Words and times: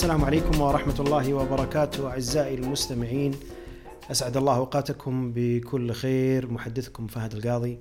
السلام 0.00 0.24
عليكم 0.24 0.60
ورحمة 0.60 1.00
الله 1.00 1.34
وبركاته 1.34 2.10
أعزائي 2.10 2.54
المستمعين. 2.54 3.34
أسعد 4.10 4.36
الله 4.36 4.56
أوقاتكم 4.56 5.32
بكل 5.32 5.92
خير. 5.92 6.50
محدثكم 6.50 7.06
فهد 7.06 7.34
القاضي 7.34 7.78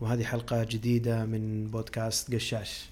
وهذه 0.00 0.24
حلقة 0.24 0.64
جديدة 0.64 1.24
من 1.24 1.66
بودكاست 1.66 2.34
قشاش. 2.34 2.86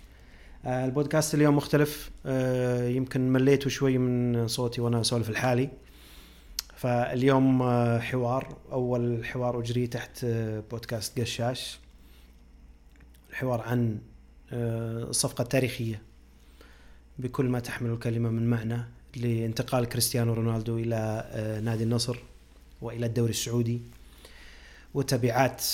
آه، 0.65 0.85
البودكاست 0.85 1.35
اليوم 1.35 1.57
مختلف. 1.57 2.11
آه، 2.27 2.89
يمكن 2.89 3.33
مليتوا 3.33 3.71
شوي 3.71 3.99
من 3.99 4.49
صوتي 4.49 4.81
وأنا 4.81 5.01
أسولف 5.01 5.31
الحالي. 5.31 5.69
فاليوم 6.77 7.63
آه، 7.63 7.99
حوار 7.99 8.57
أول 8.73 9.25
حوار 9.25 9.61
أجري 9.61 9.87
تحت 9.87 10.25
بودكاست 10.71 11.21
قشاش. 11.21 11.79
الحوار 13.31 13.61
عن 13.61 13.99
الصفقة 14.53 15.43
التاريخية 15.43 16.10
بكل 17.21 17.45
ما 17.45 17.61
تحمل 17.61 17.91
الكلمة 17.91 18.31
من 18.31 18.51
معنى 18.51 18.85
لانتقال 19.17 19.85
كريستيانو 19.85 20.33
رونالدو 20.33 20.79
إلى 20.79 21.25
آه، 21.33 21.61
نادي 21.61 21.85
النصر 21.85 22.17
وإلى 22.83 23.07
الدوري 23.07 23.31
السعودي. 23.31 23.81
وتبعات 24.95 25.65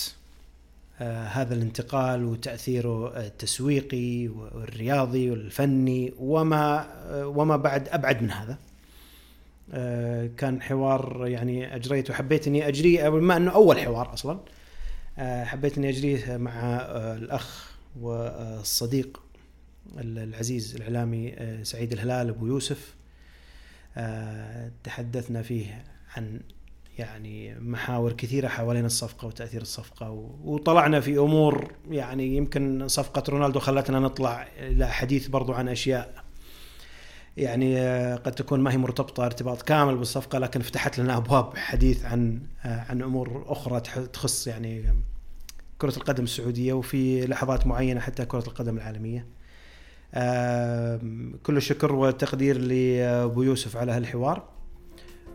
آه، 1.00 1.26
هذا 1.26 1.54
الانتقال 1.54 2.24
وتأثيره 2.24 3.18
التسويقي 3.18 4.28
والرياضي 4.28 5.30
والفني 5.30 6.12
وما 6.18 6.88
آه، 7.06 7.26
وما 7.26 7.56
بعد 7.56 7.88
أبعد 7.88 8.22
من 8.22 8.30
هذا. 8.30 8.58
كان 10.36 10.62
حوار 10.62 11.26
يعني 11.26 11.76
أجريته 11.76 12.14
حبيت 12.14 12.46
أني 12.46 12.68
أجريه 12.68 13.08
بما 13.08 13.36
أنه 13.36 13.50
أول 13.50 13.78
حوار 13.78 14.14
أصلا 14.14 14.38
حبيت 15.18 15.78
أني 15.78 15.88
أجريه 15.88 16.36
مع 16.36 16.80
الأخ 17.16 17.70
والصديق 18.00 19.20
العزيز 19.98 20.74
الإعلامي 20.74 21.34
آه، 21.34 21.62
سعيد 21.62 21.92
الهلال 21.92 22.28
أبو 22.28 22.46
يوسف 22.46 22.94
آه، 23.96 24.70
تحدثنا 24.84 25.42
فيه 25.42 25.84
عن 26.16 26.40
يعني 26.98 27.54
محاور 27.60 28.12
كثيرة 28.12 28.48
حوالين 28.48 28.84
الصفقة 28.84 29.26
وتأثير 29.26 29.62
الصفقة 29.62 30.10
وطلعنا 30.44 31.00
في 31.00 31.18
أمور 31.18 31.72
يعني 31.90 32.36
يمكن 32.36 32.88
صفقة 32.88 33.22
رونالدو 33.28 33.60
خلتنا 33.60 34.00
نطلع 34.00 34.48
إلى 34.58 34.88
حديث 34.88 35.28
برضو 35.28 35.52
عن 35.52 35.68
أشياء 35.68 36.24
يعني 37.36 37.78
آه، 37.80 38.16
قد 38.16 38.32
تكون 38.32 38.60
ما 38.60 38.72
هي 38.72 38.76
مرتبطة 38.76 39.26
ارتباط 39.26 39.62
كامل 39.62 39.96
بالصفقة 39.96 40.38
لكن 40.38 40.60
فتحت 40.60 40.98
لنا 40.98 41.16
أبواب 41.16 41.56
حديث 41.56 42.04
عن 42.04 42.40
عن 42.64 43.02
أمور 43.02 43.44
أخرى 43.48 43.80
تخص 43.80 44.46
يعني 44.46 44.84
كرة 45.78 45.96
القدم 45.96 46.24
السعودية 46.24 46.72
وفي 46.72 47.26
لحظات 47.26 47.66
معينة 47.66 48.00
حتى 48.00 48.24
كرة 48.24 48.44
القدم 48.46 48.76
العالمية. 48.76 49.26
كل 51.42 51.56
الشكر 51.56 51.92
والتقدير 51.92 52.58
لأبو 52.58 53.42
يوسف 53.42 53.76
على 53.76 53.92
هالحوار 53.92 54.48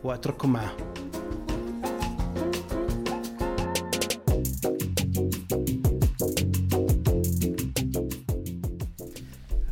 وأترككم 0.03 0.53
معه. 0.53 0.77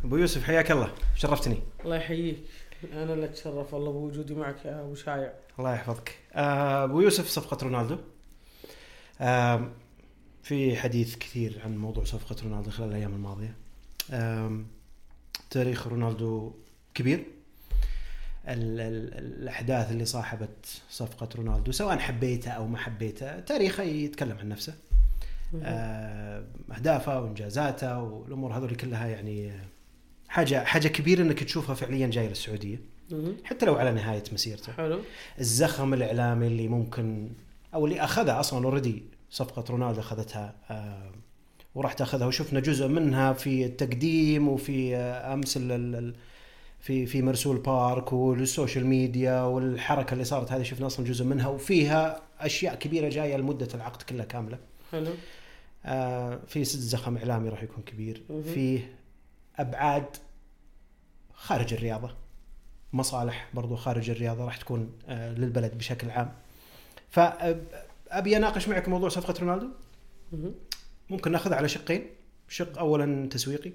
أبو 0.04 0.16
يوسف 0.16 0.42
حياك 0.42 0.70
الله. 0.70 0.92
شرفتني. 1.16 1.58
الله 1.84 1.96
يحييك. 1.96 2.38
أنا 2.92 3.14
اللي 3.14 3.24
أتشرف 3.24 3.74
والله 3.74 3.92
بوجودي 3.92 4.34
معك 4.34 4.64
يا 4.64 4.80
أبو 4.80 4.94
شايع. 4.94 5.32
الله 5.58 5.74
يحفظك. 5.74 6.18
آه، 6.32 6.84
أبو 6.84 7.00
يوسف 7.00 7.28
صفقة 7.28 7.66
رونالدو. 7.66 7.96
في 10.42 10.76
حديث 10.76 11.16
كثير 11.16 11.62
عن 11.64 11.76
موضوع 11.78 12.04
صفقة 12.04 12.36
رونالدو 12.44 12.70
خلال 12.70 12.88
الأيام 12.88 13.14
الماضية. 13.14 13.54
تاريخ 15.50 15.86
رونالدو 15.86 16.52
كبير. 16.94 17.24
ال 18.48 18.80
ال 18.80 19.14
الأحداث 19.42 19.90
اللي 19.90 20.04
صاحبت 20.04 20.82
صفقة 20.90 21.28
رونالدو 21.36 21.72
سواء 21.72 21.98
حبيته 21.98 22.50
أو 22.50 22.66
ما 22.66 22.78
حبيته 22.78 23.40
تاريخه 23.40 23.82
يتكلم 23.82 24.38
عن 24.38 24.48
نفسه. 24.48 24.74
آه، 25.62 26.44
أهدافه 26.76 27.20
وإنجازاته 27.20 28.02
والأمور 28.02 28.52
هذول 28.52 28.74
كلها 28.74 29.06
يعني 29.06 29.52
حاجة 30.28 30.64
حاجة 30.64 30.88
كبيرة 30.88 31.22
إنك 31.22 31.42
تشوفها 31.42 31.74
فعليا 31.74 32.06
جاية 32.06 32.28
للسعودية. 32.28 32.80
حتى 33.44 33.66
لو 33.66 33.74
على 33.74 33.92
نهاية 33.92 34.24
مسيرته. 34.32 34.72
حلو. 34.72 35.00
الزخم 35.38 35.94
الإعلامي 35.94 36.46
اللي 36.46 36.68
ممكن 36.68 37.30
أو 37.74 37.86
اللي 37.86 38.00
أخذها 38.00 38.40
أصلا 38.40 38.64
already 38.64 39.02
صفقة 39.30 39.64
رونالدو 39.70 40.00
أخذتها 40.00 40.54
آه 40.70 41.10
وراح 41.74 41.92
تاخذها 41.92 42.26
وشفنا 42.26 42.60
جزء 42.60 42.88
منها 42.88 43.32
في 43.32 43.64
التقديم 43.64 44.48
وفي 44.48 44.96
أمس 44.96 45.58
في 46.80 47.06
في 47.06 47.22
مرسول 47.22 47.58
بارك 47.58 48.12
والسوشيال 48.12 48.86
ميديا 48.86 49.42
والحركة 49.42 50.12
اللي 50.12 50.24
صارت 50.24 50.52
هذه 50.52 50.62
شفنا 50.62 50.86
أصلا 50.86 51.06
جزء 51.06 51.24
منها 51.24 51.48
وفيها 51.48 52.22
أشياء 52.40 52.74
كبيرة 52.74 53.08
جاية 53.08 53.36
لمدة 53.36 53.68
العقد 53.74 54.02
كلها 54.02 54.24
كاملة. 54.24 54.58
حلو. 54.92 55.10
آه 55.84 56.40
في 56.46 56.64
زخم 56.64 57.16
إعلامي 57.16 57.48
راح 57.48 57.62
يكون 57.62 57.84
كبير، 57.86 58.22
فيه 58.54 58.96
أبعاد 59.58 60.16
خارج 61.34 61.74
الرياضة. 61.74 62.14
مصالح 62.92 63.48
برضو 63.54 63.76
خارج 63.76 64.10
الرياضة 64.10 64.44
راح 64.44 64.56
تكون 64.56 64.92
آه 65.08 65.32
للبلد 65.32 65.78
بشكل 65.78 66.10
عام. 66.10 66.32
فأبي 67.10 68.36
أناقش 68.36 68.68
معك 68.68 68.88
موضوع 68.88 69.08
صفقة 69.08 69.34
رونالدو. 69.40 69.68
ممكن 71.10 71.32
ناخذها 71.32 71.56
على 71.56 71.68
شقين. 71.68 72.06
شق 72.48 72.78
اولا 72.78 73.28
تسويقي. 73.28 73.72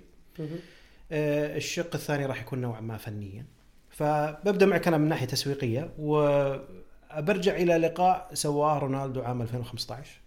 آه 1.12 1.58
الشق 1.58 1.96
الثاني 1.96 2.26
راح 2.26 2.42
يكون 2.42 2.62
نوعا 2.62 2.82
ما 2.82 2.98
فنيا. 2.98 3.46
فببدأ 3.90 4.66
معك 4.66 4.88
أنا 4.88 4.98
من 4.98 5.08
ناحية 5.10 5.26
تسويقية 5.26 5.90
وبرجع 6.00 7.56
إلى 7.56 7.78
لقاء 7.78 8.30
سواه 8.34 8.80
رونالدو 8.80 9.22
عام 9.22 9.42
2015 9.42 10.22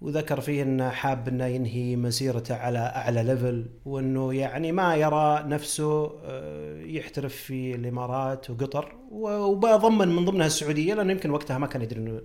وذكر 0.00 0.40
فيه 0.40 0.62
انه 0.62 0.90
حاب 0.90 1.28
إنه 1.28 1.46
ينهي 1.46 1.96
مسيرته 1.96 2.54
على 2.54 2.78
أعلى 2.78 3.22
ليفل 3.22 3.66
وإنه 3.84 4.34
يعني 4.34 4.72
ما 4.72 4.96
يرى 4.96 5.44
نفسه 5.46 6.20
آه، 6.24 6.82
يحترف 6.82 7.34
في 7.34 7.74
الإمارات 7.74 8.50
وقطر 8.50 8.94
وبضمن 9.10 10.08
من 10.08 10.24
ضمنها 10.24 10.46
السعودية 10.46 10.94
لأنه 10.94 11.12
يمكن 11.12 11.30
وقتها 11.30 11.58
ما 11.58 11.66
كان 11.66 11.82
يدري 11.82 12.00
إنه 12.00 12.20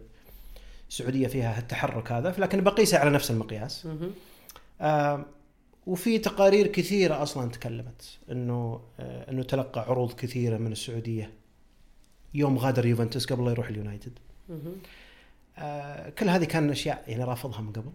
السعودية 0.89 1.27
فيها 1.27 1.59
التحرك 1.59 2.11
هذا 2.11 2.35
لكن 2.37 2.61
بقيسها 2.63 2.99
على 2.99 3.09
نفس 3.09 3.31
المقياس. 3.31 3.87
آه 4.81 5.25
وفي 5.87 6.17
تقارير 6.17 6.67
كثيرة 6.67 7.23
أصلا 7.23 7.49
تكلمت 7.49 8.17
إنه 8.31 8.81
آه 8.99 9.31
إنه 9.31 9.43
تلقى 9.43 9.81
عروض 9.81 10.13
كثيرة 10.13 10.57
من 10.57 10.71
السعودية 10.71 11.31
يوم 12.33 12.57
غادر 12.57 12.85
يوفنتوس 12.85 13.25
قبل 13.25 13.45
لا 13.45 13.51
يروح 13.51 13.67
اليونايتد. 13.67 14.11
آه 15.57 16.09
كل 16.09 16.29
هذه 16.29 16.43
كان 16.43 16.69
أشياء 16.69 17.03
يعني 17.07 17.23
رافضها 17.23 17.61
من 17.61 17.71
قبل. 17.71 17.91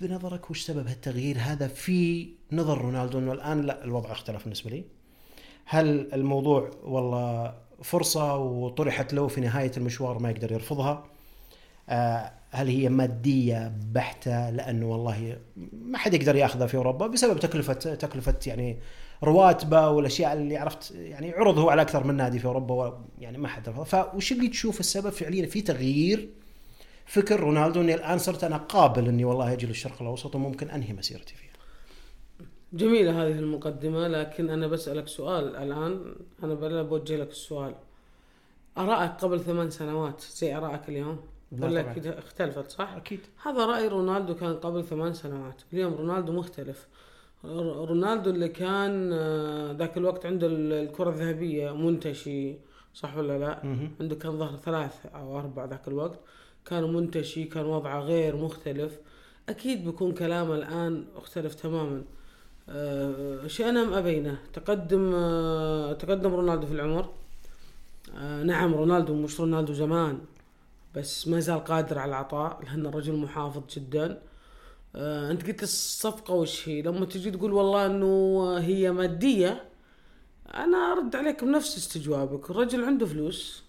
بنظرك 0.00 0.50
وش 0.50 0.62
سبب 0.62 0.86
هالتغيير؟ 0.86 1.36
هذا 1.38 1.68
في 1.68 2.28
نظر 2.52 2.78
رونالدو 2.78 3.18
إنه 3.18 3.32
الآن 3.32 3.62
لا 3.62 3.84
الوضع 3.84 4.12
اختلف 4.12 4.42
بالنسبة 4.42 4.70
لي. 4.70 4.84
هل 5.64 6.14
الموضوع 6.14 6.70
والله 6.84 7.54
فرصة 7.82 8.36
وطرحت 8.36 9.12
له 9.12 9.28
في 9.28 9.40
نهاية 9.40 9.72
المشوار 9.76 10.18
ما 10.18 10.30
يقدر 10.30 10.52
يرفضها؟ 10.52 11.04
هل 12.50 12.68
هي 12.68 12.88
مادية 12.88 13.72
بحتة 13.92 14.50
لأنه 14.50 14.86
والله 14.86 15.38
ما 15.72 15.98
حد 15.98 16.14
يقدر 16.14 16.36
يأخذها 16.36 16.66
في 16.66 16.76
أوروبا 16.76 17.06
بسبب 17.06 17.40
تكلفه 17.40 17.72
تكلفة 17.72 18.38
يعني 18.46 18.78
رواتبة 19.24 19.88
والأشياء 19.88 20.32
اللي 20.32 20.56
عرفت 20.56 20.90
يعني 20.90 21.32
عرض 21.32 21.58
هو 21.58 21.70
على 21.70 21.82
أكثر 21.82 22.04
من 22.04 22.14
نادي 22.14 22.38
في 22.38 22.44
أوروبا 22.44 23.04
يعني 23.18 23.38
ما 23.38 23.48
حد 23.48 23.70
فوش 23.70 24.32
اللي 24.32 24.48
تشوف 24.48 24.80
السبب 24.80 25.10
فعليا 25.10 25.46
في 25.46 25.60
تغيير 25.60 26.28
فكر 27.06 27.40
رونالدو 27.40 27.80
إني 27.80 27.94
الآن 27.94 28.18
صرت 28.18 28.44
أنا 28.44 28.56
قابل 28.56 29.08
إني 29.08 29.24
والله 29.24 29.52
أجي 29.52 29.66
للشرق 29.66 30.02
الأوسط 30.02 30.34
وممكن 30.34 30.70
أنهي 30.70 30.92
مسيرتي 30.92 31.34
فيها. 31.34 31.46
جميلة 32.72 33.22
هذه 33.22 33.38
المقدمة 33.38 34.08
لكن 34.08 34.50
أنا 34.50 34.66
بسألك 34.66 35.08
سؤال 35.08 35.56
الآن 35.56 36.14
أنا 36.42 36.82
بوجه 36.82 37.16
لك 37.16 37.30
السؤال 37.30 37.74
ارائك 38.78 39.10
قبل 39.10 39.40
ثمان 39.40 39.70
سنوات 39.70 40.20
زي 40.20 40.56
ارائك 40.56 40.88
اليوم؟ 40.88 41.18
ولا 41.52 41.80
أكيد 41.80 42.06
اختلفت 42.06 42.70
صح؟ 42.70 42.92
أكيد 42.92 43.20
هذا 43.42 43.66
رأي 43.66 43.88
رونالدو 43.88 44.34
كان 44.34 44.54
قبل 44.54 44.84
ثمان 44.84 45.12
سنوات، 45.14 45.62
اليوم 45.72 45.94
رونالدو 45.94 46.32
مختلف. 46.32 46.86
رونالدو 47.44 48.30
اللي 48.30 48.48
كان 48.48 49.10
آه، 49.12 49.72
ذاك 49.72 49.96
الوقت 49.96 50.26
عنده 50.26 50.46
الكرة 50.50 51.10
الذهبية 51.10 51.70
منتشي 51.76 52.54
صح 52.94 53.16
ولا 53.16 53.38
لا؟ 53.38 53.60
مه. 53.66 53.90
عنده 54.00 54.16
كان 54.16 54.38
ظهر 54.38 54.56
ثلاث 54.64 55.06
أو 55.14 55.38
أربع 55.38 55.64
ذاك 55.64 55.88
الوقت 55.88 56.18
كان 56.64 56.92
منتشي 56.92 57.44
كان 57.44 57.64
وضعه 57.66 58.00
غير 58.00 58.36
مختلف 58.36 58.98
أكيد 59.48 59.84
بيكون 59.84 60.12
كلامه 60.12 60.54
الآن 60.54 61.04
مختلف 61.16 61.54
تماما. 61.54 62.02
أه 62.68 63.46
شئنا 63.46 63.82
ام 63.82 63.92
ابينا 63.94 64.36
تقدم 64.52 65.12
أه 65.14 65.92
تقدم 65.92 66.34
رونالدو 66.34 66.66
في 66.66 66.72
العمر 66.72 67.08
نعم 68.44 68.74
رونالدو 68.74 69.14
مش 69.14 69.40
رونالدو 69.40 69.72
زمان 69.72 70.18
بس 70.96 71.28
ما 71.28 71.40
زال 71.40 71.64
قادر 71.64 71.98
على 71.98 72.08
العطاء 72.08 72.60
لأن 72.64 72.86
الرجل 72.86 73.16
محافظ 73.16 73.62
جدا. 73.74 74.22
آه 74.94 75.30
أنت 75.30 75.46
قلت 75.46 75.62
الصفقة 75.62 76.34
وش 76.34 76.68
هي؟ 76.68 76.82
لما 76.82 77.04
تجي 77.06 77.30
تقول 77.30 77.52
والله 77.52 77.86
إنه 77.86 78.54
هي 78.58 78.92
مادية 78.92 79.64
أنا 80.54 80.76
أرد 80.92 81.16
عليك 81.16 81.44
بنفس 81.44 81.76
استجوابك. 81.76 82.50
الرجل 82.50 82.84
عنده 82.84 83.06
فلوس 83.06 83.62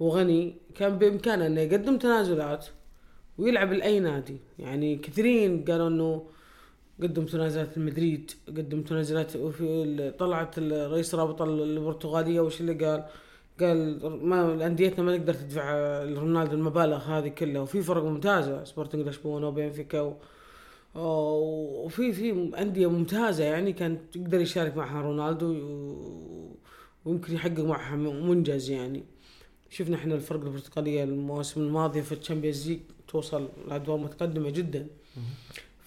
وغني 0.00 0.56
كان 0.74 0.98
بإمكانه 0.98 1.46
إنه 1.46 1.60
يقدم 1.60 1.98
تنازلات 1.98 2.66
ويلعب 3.38 3.72
لأي 3.72 4.00
نادي. 4.00 4.36
يعني 4.58 4.96
كثيرين 4.96 5.64
قالوا 5.64 5.88
إنه 5.88 6.26
قدم 7.02 7.26
تنازلات 7.26 7.76
المدريد 7.76 8.30
قدم 8.48 8.82
تنازلات 8.82 9.32
طلعت 10.18 10.58
رئيس 10.58 11.14
الرابطه 11.14 11.44
البرتغالية 11.44 12.40
وش 12.40 12.60
اللي 12.60 12.74
قال؟ 12.84 13.04
قال 13.60 14.00
ما 14.26 14.66
انديتنا 14.66 15.04
ما 15.04 15.16
تقدر 15.16 15.34
تدفع 15.34 15.72
لرونالدو 16.02 16.54
المبالغ 16.54 16.96
هذه 16.96 17.28
كلها 17.28 17.62
وفي 17.62 17.82
فرق 17.82 18.04
ممتازة 18.04 18.64
سبورتنج 18.64 19.08
لشبونة 19.08 19.48
وبنفيكا 19.48 20.16
وفي 20.94 22.12
في 22.12 22.50
أندية 22.58 22.90
ممتازة 22.90 23.44
يعني 23.44 23.72
كان 23.72 23.98
يقدر 24.16 24.40
يشارك 24.40 24.76
معها 24.76 25.02
رونالدو 25.02 25.46
ويمكن 27.04 27.34
يحقق 27.34 27.60
معها 27.60 27.96
منجز 27.96 28.70
يعني. 28.70 29.04
شفنا 29.70 29.96
إحنا 29.96 30.14
الفرق 30.14 30.40
البرتقالية 30.40 31.04
المواسم 31.04 31.60
الماضية 31.60 32.00
في 32.00 32.12
ال 32.12 32.18
Champions 32.18 32.68
League 32.68 32.80
توصل 33.08 33.48
لأدوار 33.68 33.98
متقدمة 33.98 34.50
جدا. 34.50 34.86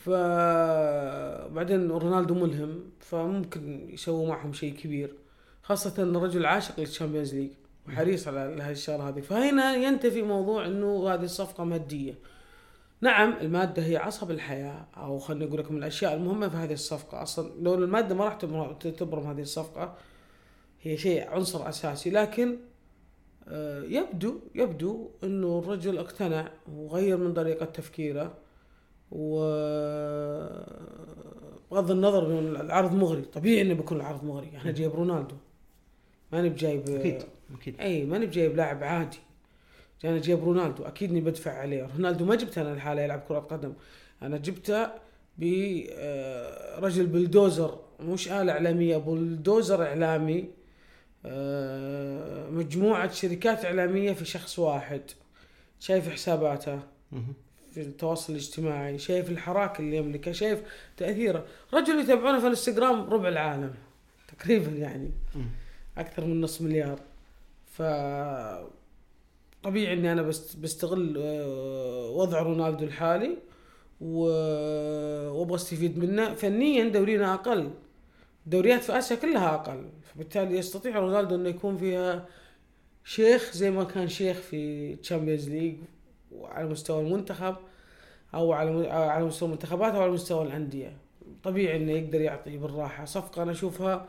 فبعدين 0.05 1.91
رونالدو 1.91 2.33
ملهم 2.33 2.79
فممكن 2.99 3.89
يسووا 3.89 4.27
معهم 4.27 4.53
شيء 4.53 4.73
كبير 4.73 5.13
خاصة 5.63 6.03
الرجل 6.03 6.45
عاشق 6.45 6.79
لل 6.79 6.89
Champions 6.89 7.35
League. 7.35 7.51
وحريص 7.87 8.27
على 8.27 8.39
هذه 8.39 8.71
الشغله 8.71 9.09
هذه. 9.09 9.21
فهنا 9.21 9.75
ينتفي 9.75 10.21
موضوع 10.21 10.65
إنه 10.65 11.13
هذه 11.13 11.23
الصفقة 11.23 11.63
مادية. 11.63 12.15
نعم 13.01 13.33
المادة 13.41 13.85
هي 13.85 13.97
عصب 13.97 14.31
الحياة 14.31 14.85
أو 14.97 15.19
خلينا 15.19 15.45
نقول 15.45 15.59
لكم 15.59 15.77
الأشياء 15.77 16.13
المهمة 16.13 16.49
في 16.49 16.57
هذه 16.57 16.73
الصفقة. 16.73 17.23
أصلا 17.23 17.51
لو 17.61 17.73
المادة 17.73 18.15
ما 18.15 18.25
راح 18.25 18.33
تبرم 18.73 19.27
هذه 19.27 19.41
الصفقة 19.41 19.95
هي 20.81 20.97
شيء 20.97 21.29
عنصر 21.29 21.69
أساسي. 21.69 22.09
لكن 22.09 22.57
آه، 23.47 23.83
يبدو 23.83 24.39
يبدو 24.55 25.09
إنه 25.23 25.59
الرجل 25.59 25.97
اقتنع 25.97 26.51
وغير 26.75 27.17
من 27.17 27.33
طريقة 27.33 27.65
تفكيره 27.65 28.33
و 29.11 29.39
بغض 31.71 31.91
النظر 31.91 32.27
من 32.29 32.55
العرض 32.55 32.93
مغري. 32.93 33.21
طبيعي 33.21 33.61
إنه 33.61 33.73
بيكون 33.73 33.97
العرض 33.97 34.23
مغري. 34.23 34.51
إحنا 34.57 34.71
جايب 34.71 34.95
رونالدو. 34.95 35.35
ماني 36.33 36.49
بجايب 36.49 36.89
أكيد 36.89 37.23
أكيد. 37.53 37.81
إي 37.81 38.05
ماني 38.05 38.25
بجايب 38.25 38.55
لاعب 38.55 38.83
عادي. 38.83 39.17
أنا 40.05 40.19
جايب 40.19 40.43
رونالدو. 40.43 40.83
أكيد 40.83 41.09
إني 41.09 41.21
بدفع 41.21 41.51
عليه. 41.51 41.89
رونالدو 41.97 42.25
ما 42.25 42.35
جبته 42.35 42.61
أنا 42.61 42.73
الحالة 42.73 43.01
يلعب 43.01 43.23
كرة 43.27 43.39
قدم 43.39 43.73
أنا 44.21 44.37
جبته 44.37 44.87
برجل 45.37 47.05
بلدوزر. 47.07 47.79
مش 47.99 48.31
آلة 48.31 48.51
إعلامية 48.51 48.97
بلدوزر 48.97 49.83
إعلامي. 49.83 50.49
آه، 51.25 52.49
مجموعة 52.49 53.11
شركات 53.11 53.65
إعلامية 53.65 54.13
في 54.13 54.25
شخص 54.25 54.59
واحد. 54.59 55.01
شايف 55.79 56.09
حساباته. 56.09 56.79
في 57.73 57.81
التواصل 57.81 58.33
الاجتماعي. 58.33 58.97
شايف 58.97 59.29
الحراك 59.29 59.79
اللي 59.79 59.97
يملكه. 59.97 60.31
شايف 60.31 60.59
تأثيره. 60.97 61.45
رجل 61.73 61.99
يتابعونه 61.99 62.39
في 62.39 62.45
الإنستغرام 62.45 63.09
ربع 63.09 63.29
العالم 63.29 63.73
تقريبا 64.37 64.71
يعني. 64.71 65.11
أكثر 65.97 66.25
من 66.25 66.41
نص 66.41 66.61
مليار. 66.61 66.99
ف 67.65 67.81
طبيعي 69.63 69.93
إني 69.93 70.11
أنا 70.11 70.21
بستغل 70.61 71.15
آه، 71.17 72.09
وضع 72.09 72.41
رونالدو 72.41 72.85
الحالي 72.85 73.37
وأبغى 74.01 75.55
أستفيد 75.55 75.97
منه. 75.97 76.33
فنيا 76.33 76.89
دورينا 76.89 77.33
أقل. 77.33 77.71
دوريات 78.45 78.81
في 78.83 78.97
اسيا 78.97 79.15
كلها 79.15 79.55
أقل. 79.55 79.89
فبالتالي 80.03 80.57
يستطيع 80.57 80.99
رونالدو 80.99 81.35
إنه 81.35 81.49
يكون 81.49 81.77
فيها 81.77 82.25
شيخ 83.03 83.51
زي 83.53 83.71
ما 83.71 83.83
كان 83.83 84.07
شيخ 84.07 84.37
في 84.37 84.95
Champions 84.95 85.49
League 85.49 85.75
وعلى 86.31 86.67
مستوى 86.67 87.01
المنتخب 87.01 87.55
أو 88.33 88.53
على 88.53 88.89
على 88.89 89.25
مستوى 89.25 89.47
المنتخبات 89.47 89.93
أو 89.93 90.01
على 90.01 90.11
مستوى 90.11 90.43
الأندية. 90.43 90.97
طبيعي 91.43 91.77
إنه 91.77 91.91
يقدر 91.91 92.21
يعطي 92.21 92.57
بالراحة. 92.57 93.05
صفقة 93.05 93.43
أنا 93.43 93.51
أشوفها 93.51 94.05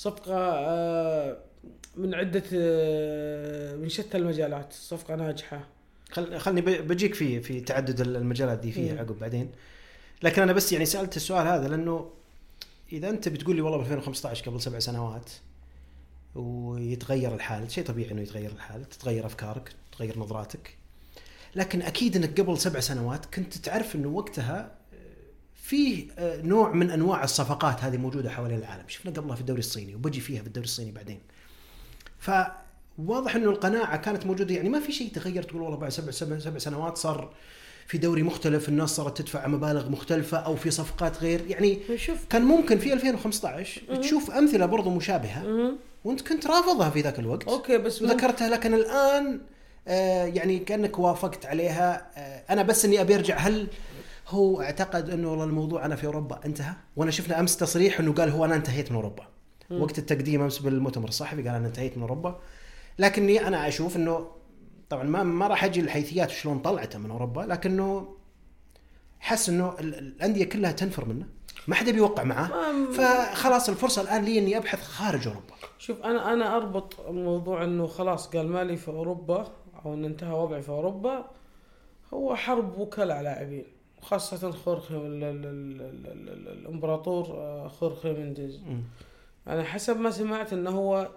صفقة 0.00 0.34
آه، 0.36 1.36
من 1.96 2.14
عدة 2.14 2.42
آه، 2.54 3.76
من 3.76 3.88
شتى 3.88 4.16
المجالات. 4.16 4.72
صفقة 4.72 5.16
ناجحة. 5.16 5.68
خل 6.10 6.38
خلني 6.38 6.60
بجيك 6.60 7.14
في 7.14 7.40
في 7.40 7.60
تعدد 7.60 8.00
المجالات 8.00 8.58
دي 8.58 8.72
فيها 8.72 8.98
عقب 8.98 9.18
بعدين. 9.18 9.50
لكن 10.22 10.42
أنا 10.42 10.52
بس 10.52 10.72
يعني 10.72 10.86
سألت 10.86 11.16
السؤال 11.16 11.46
هذا 11.46 11.68
لأنه 11.68 12.10
إذا 12.92 13.08
أنت 13.10 13.28
بتقول 13.28 13.56
لي 13.56 13.62
والله 13.62 13.78
ب 13.78 13.80
2015 13.80 14.50
قبل 14.50 14.60
سبع 14.60 14.78
سنوات 14.78 15.30
ويتغير 16.34 17.34
الحال 17.34 17.70
شيء 17.70 17.84
طبيعي 17.84 18.10
إنه 18.10 18.22
يتغير 18.22 18.50
الحال 18.50 18.88
تتغير 18.88 19.26
أفكارك 19.26 19.72
تتغير 19.92 20.18
نظراتك. 20.18 20.76
لكن 21.54 21.82
أكيد 21.82 22.16
إنك 22.16 22.40
قبل 22.40 22.58
سبع 22.58 22.80
سنوات 22.80 23.26
كنت 23.26 23.54
تعرف 23.54 23.94
إنه 23.94 24.08
وقتها 24.08 24.79
فيه 25.70 26.06
آه، 26.18 26.42
نوع 26.42 26.72
من 26.72 26.90
أنواع 26.90 27.24
الصفقات 27.24 27.84
هذه 27.84 27.96
موجودة 27.96 28.30
حوالين 28.30 28.58
العالم. 28.58 28.82
شفنا 28.88 29.12
قبلها 29.12 29.34
في 29.34 29.40
الدوري 29.40 29.58
الصيني 29.58 29.94
وبجي 29.94 30.20
فيها 30.20 30.40
في 30.40 30.46
الدوري 30.46 30.64
الصيني 30.64 30.90
بعدين. 30.92 31.18
فواضح 32.18 33.36
إنه 33.36 33.50
القناعة 33.50 33.96
كانت 33.96 34.26
موجودة 34.26 34.54
يعني 34.54 34.68
ما 34.68 34.80
في 34.80 34.92
شيء 34.92 35.08
تغير 35.12 35.42
تقول 35.42 35.62
والله 35.62 35.76
بعد 35.76 35.90
سبع 35.90 36.10
سبع 36.38 36.58
سنوات 36.58 36.96
صار 36.98 37.32
في 37.86 37.98
دوري 37.98 38.22
مختلف 38.22 38.68
الناس 38.68 38.90
صارت 38.90 39.18
تدفع 39.18 39.46
مبالغ 39.46 39.88
مختلفة 39.90 40.38
أو 40.38 40.56
في 40.56 40.70
صفقات 40.70 41.18
غير. 41.22 41.40
يعني 41.48 41.78
شوف. 41.96 42.18
كان 42.30 42.42
ممكن 42.42 42.78
في 42.78 42.92
2015 42.92 43.82
م- 43.90 43.94
تشوف 43.96 44.30
أمثلة 44.30 44.66
برضو 44.66 44.90
مشابهة. 44.90 45.42
م- 45.42 45.76
وانت 46.04 46.20
كنت 46.28 46.46
رافضها 46.46 46.90
في 46.90 47.00
ذاك 47.00 47.18
الوقت. 47.18 47.48
أوكي 47.48 47.78
بس 47.78 48.02
وذكرتها 48.02 48.48
لكن 48.48 48.74
الآن 48.74 49.40
آه 49.88 50.24
يعني 50.24 50.58
كأنك 50.58 50.98
وافقت 50.98 51.46
عليها. 51.46 52.10
آه 52.16 52.52
أنا 52.52 52.62
بس 52.62 52.84
إني 52.84 53.00
أبي 53.00 53.14
أرجع 53.14 53.36
هل 53.36 53.66
هو 54.30 54.62
اعتقد 54.62 55.10
إنه 55.10 55.30
والله 55.30 55.44
الموضوع 55.44 55.84
أنا 55.84 55.96
في 55.96 56.06
أوروبا 56.06 56.40
انتهى 56.44 56.74
وأنا 56.96 57.10
شفنا 57.10 57.40
أمس 57.40 57.56
تصريح 57.56 58.00
إنه 58.00 58.12
قال 58.12 58.30
هو 58.30 58.44
أنا 58.44 58.54
انتهيت 58.54 58.90
من 58.90 58.96
أوروبا. 58.96 59.22
م- 59.70 59.82
وقت 59.82 59.98
التقديم 59.98 60.42
أمس 60.42 60.58
بالمؤتمر 60.58 61.08
الصحفي 61.08 61.36
قال 61.42 61.54
أنا 61.54 61.66
انتهيت 61.66 61.96
من 61.96 62.02
أوروبا. 62.02 62.40
لكني 62.98 63.46
أنا 63.46 63.68
أشوف 63.68 63.96
إنه 63.96 64.26
طبعا 64.90 65.02
ما 65.04 65.22
ما 65.22 65.46
راح 65.46 65.64
أجي 65.64 65.80
الحيثيات 65.80 66.30
شلون 66.30 66.58
طلعته 66.58 66.98
من 66.98 67.10
أوروبا 67.10 67.40
لكنه 67.40 68.16
حس 69.20 69.48
إنه 69.48 69.74
الأندية 69.80 70.44
كلها 70.44 70.72
تنفر 70.72 71.04
منه. 71.04 71.26
ما 71.68 71.74
حدا 71.74 71.92
بيوقع 71.92 72.24
معاه 72.24 72.50
فخلاص 72.92 73.68
الفرصة 73.68 74.02
الآن 74.02 74.24
لي 74.24 74.38
إني 74.38 74.56
أبحث 74.56 74.82
خارج 74.82 75.26
أوروبا. 75.28 75.54
شوف 75.78 76.02
أنا 76.02 76.32
أنا 76.32 76.56
أربط 76.56 77.00
الموضوع 77.00 77.64
إنه 77.64 77.86
خلاص 77.86 78.26
قال 78.28 78.48
مالي 78.48 78.76
في 78.76 78.88
أوروبا 78.88 79.52
أو 79.84 79.94
إن 79.94 80.04
انتهى 80.04 80.32
وضعي 80.32 80.62
في 80.62 80.68
أوروبا 80.68 81.24
هو 82.14 82.36
حرب 82.36 82.78
وكلاء 82.78 83.22
لاعبين 83.22 83.64
خاصة 84.02 84.50
خورخي 84.50 84.94
الامبراطور 86.60 87.26
آه، 87.26 87.68
خورخي 87.68 88.12
مندز 88.12 88.60
أنا 89.48 89.62
حسب 89.62 90.00
ما 90.00 90.10
سمعت 90.10 90.52
إنه 90.52 90.70
هو 90.70 91.08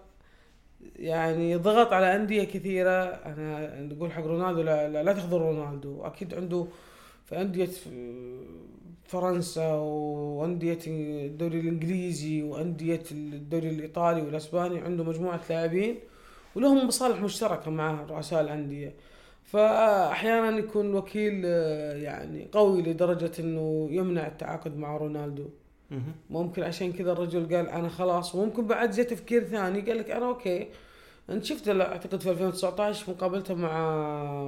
يعني 0.96 1.56
ضغط 1.56 1.94
على 1.94 2.16
أندية 2.16 2.44
كثيرة. 2.44 3.04
أنا 3.04 3.82
نقول 3.82 4.12
حق 4.12 4.26
رونالدو 4.26 4.62
لا, 4.62 4.90
لا, 4.90 5.04
لا 5.04 5.14
تاخذوا 5.14 5.40
رونالدو. 5.40 6.02
أكيد 6.02 6.34
عنده 6.34 6.68
في 7.26 7.42
أندية 7.42 7.70
فرنسا 9.04 9.74
وأندية 9.74 10.80
الدوري 10.88 11.60
الإنجليزي 11.60 12.44
وأندية 12.44 13.04
الدوري 13.12 13.70
الإيطالي 13.70 14.22
والأسباني 14.22 14.80
عنده 14.80 15.04
مجموعة 15.04 15.42
لاعبين 15.50 16.00
ولهم 16.56 16.88
مصالح 16.88 17.22
مشتركة 17.22 17.72
مع 17.72 18.04
رؤساء 18.10 18.42
الأندية. 18.42 18.94
فأحيانا 19.44 20.58
يكون 20.58 20.96
وكيل 20.96 21.46
يعني 22.04 22.48
قوي 22.52 22.82
لدرجة 22.82 23.32
إنه 23.40 23.88
يمنع 23.92 24.28
التعاقد 24.28 24.78
مع 24.78 24.98
رونالدو. 24.98 25.50
ممكن 26.30 26.64
عشان 26.64 26.94
كذا 26.94 27.12
الرجل 27.12 27.56
قال 27.56 27.70
أنا 27.70 27.90
خلاص 27.90 28.36
وممكن 28.36 28.68
بعد 28.68 28.92
جاء 28.92 29.08
تفكير 29.08 29.44
ثاني 29.44 29.82
قال 29.82 29.98
لك 29.98 30.12
أنا 30.12 30.26
okay. 30.26 30.68
أنت 31.30 31.44
شفت 31.44 31.70
أعتقد 31.70 32.22
في 32.22 32.32
2019 32.32 33.12
مقابلته 33.12 33.54
مع 33.54 33.94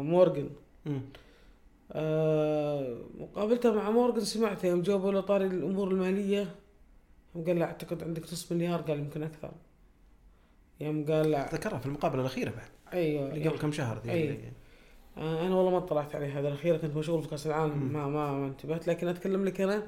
مورجن 0.01 0.49
آه 1.91 2.97
مقابلته 3.19 3.73
مع 3.73 3.89
مورجن 3.89 4.19
سمعته 4.19 4.67
يوم 4.67 4.81
جاوبوا 4.81 5.11
له 5.11 5.21
طاري 5.21 5.45
الأمور 5.45 5.91
المالية. 5.91 6.55
يوم 7.35 7.45
قال 7.45 7.59
له 7.59 7.65
أعتقد 7.65 8.03
عندك 8.03 8.23
نص 8.23 8.51
مليار 8.51 8.81
قال 8.81 8.99
يمكن 8.99 9.23
أكثر. 9.23 9.51
يوم 10.79 11.05
قال 11.05 11.45
ذكرها 11.53 11.77
في 11.77 11.85
المقابلة 11.85 12.21
الأخيرة 12.21 12.49
بعد. 12.49 12.93
أيوه 12.93 13.33
اللي 13.33 13.49
قبل 13.49 13.57
كم 13.57 13.71
شهر 13.71 14.01
ذي. 14.05 14.11
أيوة. 14.11 14.37
آه 15.17 15.47
أنا 15.47 15.55
والله 15.55 15.71
ما 15.71 15.77
اطلعت 15.77 16.15
عليه 16.15 16.39
هذا 16.39 16.47
الأخيرة 16.47 16.77
كنت 16.77 16.95
مشغول 16.97 17.21
في 17.21 17.27
كأس 17.29 17.47
العالم. 17.47 17.93
ما 17.93 18.07
ما, 18.07 18.31
ما 18.31 18.47
انتبهت 18.47 18.87
لكن 18.87 19.07
أتكلم 19.07 19.45
لك 19.45 19.61
أنا 19.61 19.83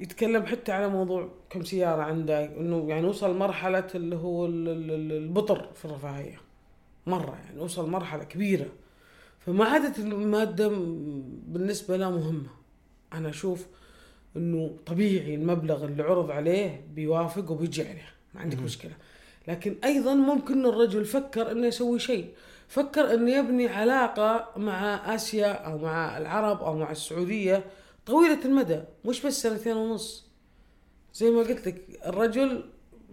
يتكلم 0.00 0.46
حتى 0.46 0.72
على 0.72 0.88
موضوع 0.88 1.28
كم 1.50 1.64
سيارة 1.64 2.02
عنده 2.02 2.44
إنه 2.44 2.88
يعني 2.88 3.06
وصل 3.06 3.36
مرحلة 3.38 3.86
اللي 3.94 4.16
هو 4.16 4.46
البطر 4.46 5.68
في 5.74 5.84
الرفاهية. 5.84 6.40
مرة 7.06 7.38
يعني 7.44 7.60
وصل 7.60 7.90
مرحلة 7.90 8.24
كبيرة. 8.24 8.66
فما 9.38 9.64
عادت 9.64 9.98
المادة 9.98 10.68
بالنسبة 11.48 11.96
له 11.96 12.10
مهمة. 12.10 12.50
أنا 13.12 13.28
أشوف 13.28 13.66
إنه 14.36 14.76
طبيعي 14.86 15.34
المبلغ 15.34 15.84
اللي 15.84 16.02
عرض 16.02 16.30
عليه 16.30 16.84
بيوافق 16.94 17.50
وبيجي 17.50 17.82
عليه. 17.82 18.08
ما 18.34 18.40
عندك. 18.40 18.58
مشكلة. 18.58 18.92
لكن 19.48 19.76
أيضا 19.84 20.14
ممكن 20.14 20.66
الرجل 20.66 21.04
فكر 21.04 21.52
إنه 21.52 21.66
يسوي 21.66 21.98
شيء. 21.98 22.28
فكر 22.70 23.14
إنه 23.14 23.30
يبني 23.30 23.68
علاقة 23.68 24.48
مع 24.56 25.14
آسيا 25.14 25.52
أو 25.52 25.78
مع 25.78 26.18
العرب 26.18 26.62
أو 26.62 26.74
مع 26.78 26.90
السعودية 26.90 27.64
طويلة 28.06 28.44
المدى 28.44 28.80
مش 29.04 29.26
بس 29.26 29.42
سنتين 29.42 29.76
ونص. 29.76 30.30
زي 31.14 31.30
ما 31.30 31.38
قلت 31.38 31.66
لك 31.66 32.00
الرجل 32.06 32.64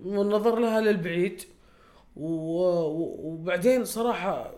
والنظر 0.05 0.59
لها 0.59 0.81
للبعيد 0.81 1.41
وبعدين 2.15 3.85
صراحة 3.85 4.53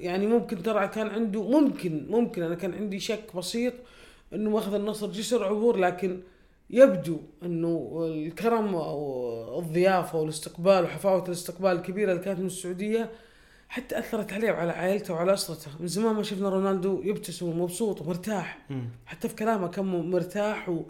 يعني 0.00 0.26
ممكن 0.26 0.62
ترى 0.62 0.88
كان 0.88 1.06
عنده 1.08 1.42
ممكن 1.42 2.06
ممكن 2.10 2.42
أنا 2.42 2.54
كان 2.54 2.74
عندي 2.74 3.00
شك 3.00 3.36
بسيط 3.36 3.74
إنه 4.32 4.50
ماخذ 4.50 4.74
النصر 4.74 5.06
جسر 5.06 5.44
عبور 5.44 5.76
لكن 5.76 6.20
يبدو 6.70 7.20
إنه 7.42 8.04
الكرم 8.08 8.74
أو 8.74 9.58
الضيافة 9.58 10.18
والإستقبال 10.20 10.84
وحفاوة 10.84 11.24
الإستقبال 11.26 11.70
الكبيرة 11.70 12.12
اللي 12.12 12.22
كانت 12.24 12.40
من 12.40 12.46
السعودية 12.46 13.10
حتى 13.70 13.98
أثرت 13.98 14.32
عليه 14.32 14.50
وعلى 14.52 14.72
عائلته 14.72 15.14
وعلى 15.14 15.34
أسرته. 15.34 15.70
من 15.80 15.86
زمان 15.86 16.14
ما 16.14 16.22
شفنا 16.22 16.48
رونالدو 16.48 17.02
يبتسم 17.04 17.48
ومبسوط 17.48 18.00
ومرتاح. 18.00 18.58
مم. 18.70 18.88
حتى 19.06 19.28
في 19.28 19.34
كلامه 19.34 19.68
كان 19.68 19.84
مرتاح 19.84 20.68
و... 20.68 20.82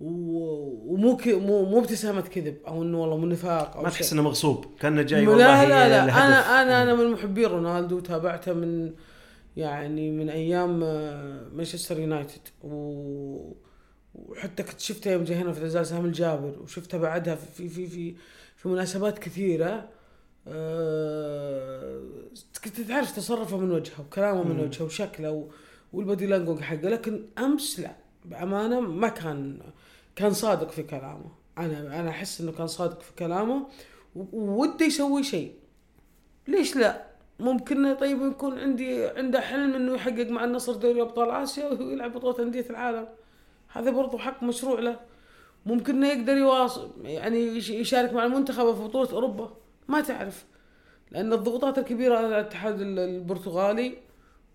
ومو 0.00 1.16
ك... 1.16 1.28
مو 1.28 1.64
مو 1.64 1.78
ابتسامة 1.78 2.20
كذب 2.20 2.56
أو 2.66 2.82
إنه 2.82 3.00
والله 3.00 3.16
من 3.16 3.28
نفاق 3.28 3.76
أو 3.76 3.82
ما. 3.82 3.90
تحس 3.90 4.12
إنه 4.12 4.22
مغصوب. 4.22 4.64
كأنه 4.80 5.02
جاي 5.02 5.24
لا 5.24 5.30
والله 5.30 5.64
لا 5.64 5.88
لا. 5.88 6.06
لهدف. 6.06 6.16
أنا 6.16 6.62
أنا 6.62 6.82
أنا 6.82 6.94
من 6.94 7.10
محبين 7.10 7.44
رونالدو 7.44 8.00
تابعته 8.00 8.52
من 8.52 8.92
يعني 9.56 10.10
من 10.10 10.30
أيام 10.30 10.80
آه، 10.82 11.48
مانشستر 11.52 12.00
يونايتد. 12.00 12.48
و 12.62 13.52
وحتى 14.14 14.62
كنت 14.62 14.80
شفته 14.80 15.10
يوم 15.10 15.24
جا 15.24 15.34
هنا 15.34 15.52
في 15.52 15.60
زلزال 15.60 15.86
سهم 15.86 16.04
الجابر 16.04 16.58
وشفته 16.62 16.98
بعدها 16.98 17.34
في 17.34 17.68
في 17.68 17.86
في 17.86 18.14
في 18.56 18.68
مناسبات 18.68 19.18
كثيرة. 19.18 19.93
تعرف 22.88 23.16
تصرفه 23.16 23.56
من 23.56 23.70
وجهه 23.70 24.00
وكلامه 24.00 24.42
من. 24.42 24.60
وجهه 24.60 24.84
وشكله 24.84 25.48
والبودي 25.92 26.26
لانجوج 26.26 26.60
حقه 26.60 26.88
لكن 26.88 27.24
أمس 27.38 27.80
لا. 27.80 27.90
بأمانة 28.24 28.80
ما 28.80 29.08
كان 29.08 29.58
كان 30.16 30.32
صادق 30.32 30.70
في 30.70 30.82
كلامه. 30.82 31.30
أنا 31.58 32.00
أنا 32.00 32.10
أحس 32.10 32.40
إنه 32.40 32.52
كان 32.52 32.66
صادق 32.66 33.00
في 33.00 33.12
كلامه 33.18 33.66
و- 34.16 34.24
ووده 34.32 34.86
يسوي 34.86 35.22
شيء. 35.22 35.52
ليش 36.48 36.76
لا؟ 36.76 37.04
ممكن 37.40 37.94
طيب 37.94 38.22
يكون 38.22 38.58
عندي 38.58 39.04
عنده 39.06 39.40
حلم 39.40 39.74
إنه 39.74 39.94
يحقق 39.94 40.28
مع 40.28 40.44
النصر 40.44 40.72
دوري 40.76 41.02
أبطال 41.02 41.30
آسيا 41.30 41.68
ويلعب 41.68 42.12
بطولة 42.12 42.42
أندية 42.42 42.66
العالم. 42.70 43.08
هذا 43.68 43.90
برضو 43.90 44.18
حق 44.18 44.42
مشروع 44.42 44.80
له. 44.80 45.00
ممكن 45.66 45.94
إنه 45.96 46.08
يقدر 46.08 46.36
يواصل 46.36 46.90
يعني 47.04 47.38
يش- 47.38 47.70
يشارك 47.70 48.12
مع 48.12 48.24
المنتخب 48.24 48.74
في 48.74 48.82
بطولة 48.82 49.10
أوروبا. 49.12 49.56
ما 49.88 50.00
تعرف 50.00 50.44
لأن 51.10 51.32
الضغوطات 51.32 51.78
الكبيرة 51.78 52.16
على 52.16 52.26
الاتحاد 52.26 52.80
ال- 52.80 52.98
البرتغالي 52.98 53.94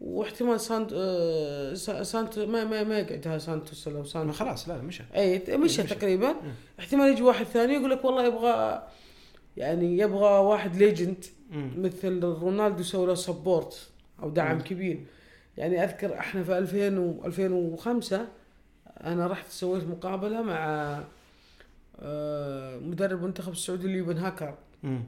واحتمال 0.01 0.59
سانت 0.59 0.91
آه، 0.93 1.73
سا- 1.73 2.03
سانت 2.03 2.39
ما 2.39 2.63
ما 2.63 2.83
ما 2.83 2.99
يقعدها 2.99 3.37
سانتوس 3.37 3.87
لو 3.87 4.03
سانتوس 4.03 4.35
خلاص 4.39 4.69
لا 4.69 4.77
مشى 4.81 5.03
اي 5.15 5.57
مشى. 5.57 5.83
تقريبا. 5.83 6.35
احتمال 6.79 7.11
يجي 7.11 7.21
واحد 7.23 7.45
ثاني 7.45 7.73
يقول 7.73 7.89
لك 7.91 8.05
والله 8.05 8.25
يبغى 8.25 8.87
يعني 9.57 9.97
يبغى 9.97 10.39
واحد 10.39 10.75
ليجند. 10.75 11.25
مثل 11.77 12.23
رونالدو 12.23 12.79
يسوي 12.81 13.07
له 13.07 13.15
سبورت 13.15 13.89
أو 14.23 14.29
دعم 14.29 14.55
مم. 14.55 14.61
كبير 14.61 15.05
يعني 15.57 15.83
أذكر 15.83 16.13
إحنا 16.19 16.43
في 16.43 16.57
2000 16.57 16.97
و 16.99 17.25
2005 17.25 18.27
أنا 19.03 19.27
رحت 19.27 19.49
سويت 19.51 19.83
مقابلة 19.83 20.41
مع 20.41 20.99
آه، 21.99 22.77
مدرب 22.77 23.23
منتخب 23.23 23.51
السعودي 23.51 23.87
ليوبن 23.87 24.17
هاكر 24.17 24.53
مم. 24.83 25.03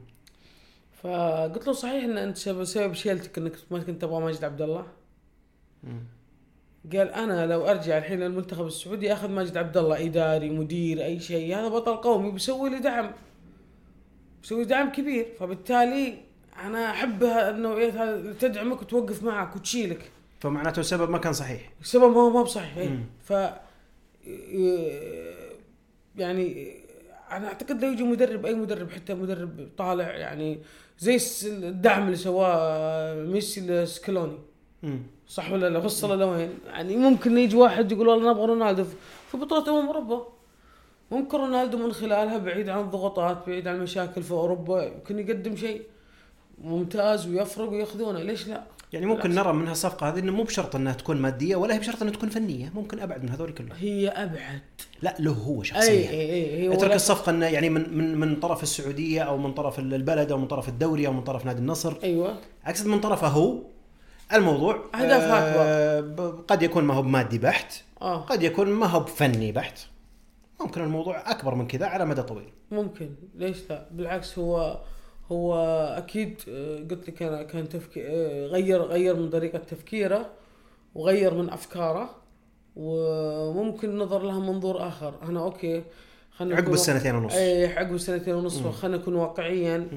فقلت 1.03 1.67
له 1.67 1.73
صحيح 1.73 2.03
إن 2.03 2.17
أنت 2.17 2.37
سبب 2.37 2.63
سبب 2.63 2.93
شيلتك 2.93 3.37
إنك 3.37 3.53
ما 3.71 3.79
كنت 3.79 4.01
تبغى 4.01 4.21
ماجد 4.21 4.43
عبد 4.43 4.61
الله. 4.61 4.87
قال 6.93 7.09
أنا 7.09 7.45
لو 7.45 7.67
أرجع 7.67 7.97
الحين 7.97 8.19
للمنتخب 8.19 8.67
السعودي 8.67 9.13
أخذ 9.13 9.29
ماجد 9.29 9.57
عبد 9.57 9.77
الله 9.77 10.05
إداري 10.05 10.49
مدير 10.49 11.05
أي 11.05 11.19
شيء 11.19 11.55
هذا 11.55 11.67
بطل 11.67 11.95
قومي 11.95 12.31
بيسوي 12.31 12.69
لي 12.69 12.79
دعم 12.79 13.11
بيسوي 14.41 14.65
دعم 14.65 14.91
كبير 14.91 15.27
فبالتالي 15.39 16.17
أنا 16.63 16.89
أحب 16.89 17.23
النوعيات 17.23 17.93
هذه 17.93 18.33
تدعمك 18.39 18.81
وتوقف 18.81 19.23
معك 19.23 19.55
وتشيلك 19.55 20.11
فمعناته 20.39 20.79
السبب 20.79 21.09
ما 21.09 21.17
كان 21.17 21.33
صحيح 21.33 21.73
السبب 21.81 22.11
ما 22.11 22.21
هو 22.21 22.29
ما 22.29 22.39
هو 22.39 22.43
بصحيح. 22.43 22.77
مم. 22.77 23.03
ف 23.23 23.33
يعني 26.15 26.77
أنا 27.31 27.47
أعتقد 27.47 27.83
لو 27.83 27.91
يجي 27.91 28.03
مدرب 28.03 28.45
أي 28.45 28.53
مدرب 28.53 28.91
حتى 28.91 29.13
مدرب 29.13 29.69
طالع 29.77 30.11
يعني 30.11 30.59
زي 31.01 31.17
الدعم 31.49 32.05
اللي 32.05 32.17
سواه 32.17 33.13
ميسي 33.33 33.61
لسكلوني. 33.61 34.37
صح 35.27 35.51
ولا 35.51 35.69
لا؟ 35.69 35.79
وصل 35.79 36.19
لوين 36.19 36.49
يعني 36.67 36.97
ممكن 36.97 37.37
يجي 37.37 37.55
واحد 37.57 37.91
يقول 37.91 38.07
والله 38.07 38.31
نبغى 38.31 38.45
رونالدو 38.45 38.83
في- 39.31 39.37
بطولة 39.37 39.79
أمم 39.79 39.87
أوروبا. 39.87 40.27
ممكن 41.11 41.37
رونالدو 41.37 41.77
من 41.77 41.93
خلالها 41.93 42.37
بعيد 42.37 42.69
عن 42.69 42.79
الضغوطات 42.79 43.37
بعيد 43.47 43.67
عن 43.67 43.75
المشاكل 43.75 44.23
في 44.23 44.31
أوروبا 44.31 44.83
يمكن 44.83 45.19
يقدم 45.19 45.55
شيء 45.55 45.81
ممتاز 46.63 47.27
ويفرق 47.27 47.69
وياخذونه. 47.69 48.19
ليش 48.19 48.47
لا؟ 48.47 48.63
يعني 48.93 49.05
ممكن 49.05 49.29
بالعكس. 49.29 49.47
نرى 49.47 49.53
من 49.53 49.67
هالصفقه 49.67 50.09
هذه 50.09 50.19
إنه 50.19 50.31
مو 50.31 50.43
بشرط 50.43 50.75
إنها 50.75 50.93
تكون 50.93 51.17
مادية 51.17 51.55
ولا 51.55 51.73
هي 51.75 51.79
بشرط 51.79 52.01
إنها 52.01 52.13
تكون 52.13 52.29
فنية 52.29 52.71
ممكن 52.75 52.99
أبعد 52.99 53.23
من 53.23 53.29
هذول 53.29 53.51
كلهم. 53.53 53.71
هي 53.79 54.09
أبعد. 54.09 54.61
لا 55.01 55.15
له 55.19 55.31
هو 55.31 55.63
شخصيا. 55.63 55.89
أي 55.91 56.09
أي 56.09 56.61
هي 56.69 56.73
اترك 56.73 56.93
الصفقة 56.95 57.29
إنه 57.29 57.45
يعني 57.45 57.69
من 57.69 57.97
من 57.97 58.17
من 58.17 58.35
طرف 58.35 58.63
السعودية 58.63 59.21
أو 59.21 59.37
من 59.37 59.53
طرف 59.53 59.79
البلد 59.79 60.31
أو 60.31 60.37
من 60.37 60.47
طرف 60.47 60.69
الدوري 60.69 61.07
أو 61.07 61.13
من 61.13 61.21
طرف 61.23 61.45
نادي 61.45 61.59
النصر. 61.59 61.93
أيوه. 62.03 62.35
اقصد 62.65 62.87
من 62.87 62.99
طرفه 62.99 63.27
هو. 63.27 63.57
الموضوع 64.33 64.83
أهداف 64.95 65.23
آه 65.23 65.99
ب- 66.01 66.43
قد 66.47 66.63
يكون 66.63 66.83
ما 66.83 66.93
هو 66.93 67.01
بمادي 67.01 67.37
بحت 67.37 67.73
آه. 68.01 68.17
قد 68.21 68.43
يكون 68.43 68.67
ما 68.69 68.85
هو 68.85 68.99
بفني 68.99 69.51
بحت. 69.51 69.79
ممكن 70.61 70.81
الموضوع 70.83 71.31
أكبر 71.31 71.55
من 71.55 71.67
كذا 71.67 71.85
على 71.85 72.05
مدى 72.05 72.21
طويل. 72.21 72.49
ممكن. 72.71 73.09
ليش 73.35 73.57
لا؟ 73.69 73.87
بالعكس 73.91 74.39
هو 74.39 74.79
هو 75.31 75.55
أكيد 75.97 76.41
آه، 76.49 76.77
قلت 76.77 77.07
لك 77.09 77.23
أنا 77.23 77.43
كان 77.43 77.69
تفكير 77.69 78.05
غير 78.45 78.81
غير 78.81 79.15
من 79.15 79.29
طريقة 79.29 79.57
تفكيره 79.57 80.29
وغير 80.95 81.33
من 81.33 81.49
أفكاره 81.49 82.15
وممكن 82.75 83.97
نظر 83.97 84.23
لها 84.23 84.39
منظور 84.39 84.87
آخر. 84.87 85.13
أنا 85.23 85.39
أوكي 85.39 85.83
خلينا 86.31 86.55
عقب 86.55 86.73
السنتين 86.73 87.15
ونص. 87.15 87.33
اي 87.33 87.67
عقب 87.67 87.95
السنتين 87.95 88.35
ونص. 88.35 88.61
خلينا 88.61 88.97
نكون 88.97 89.15
واقعيا. 89.15 89.87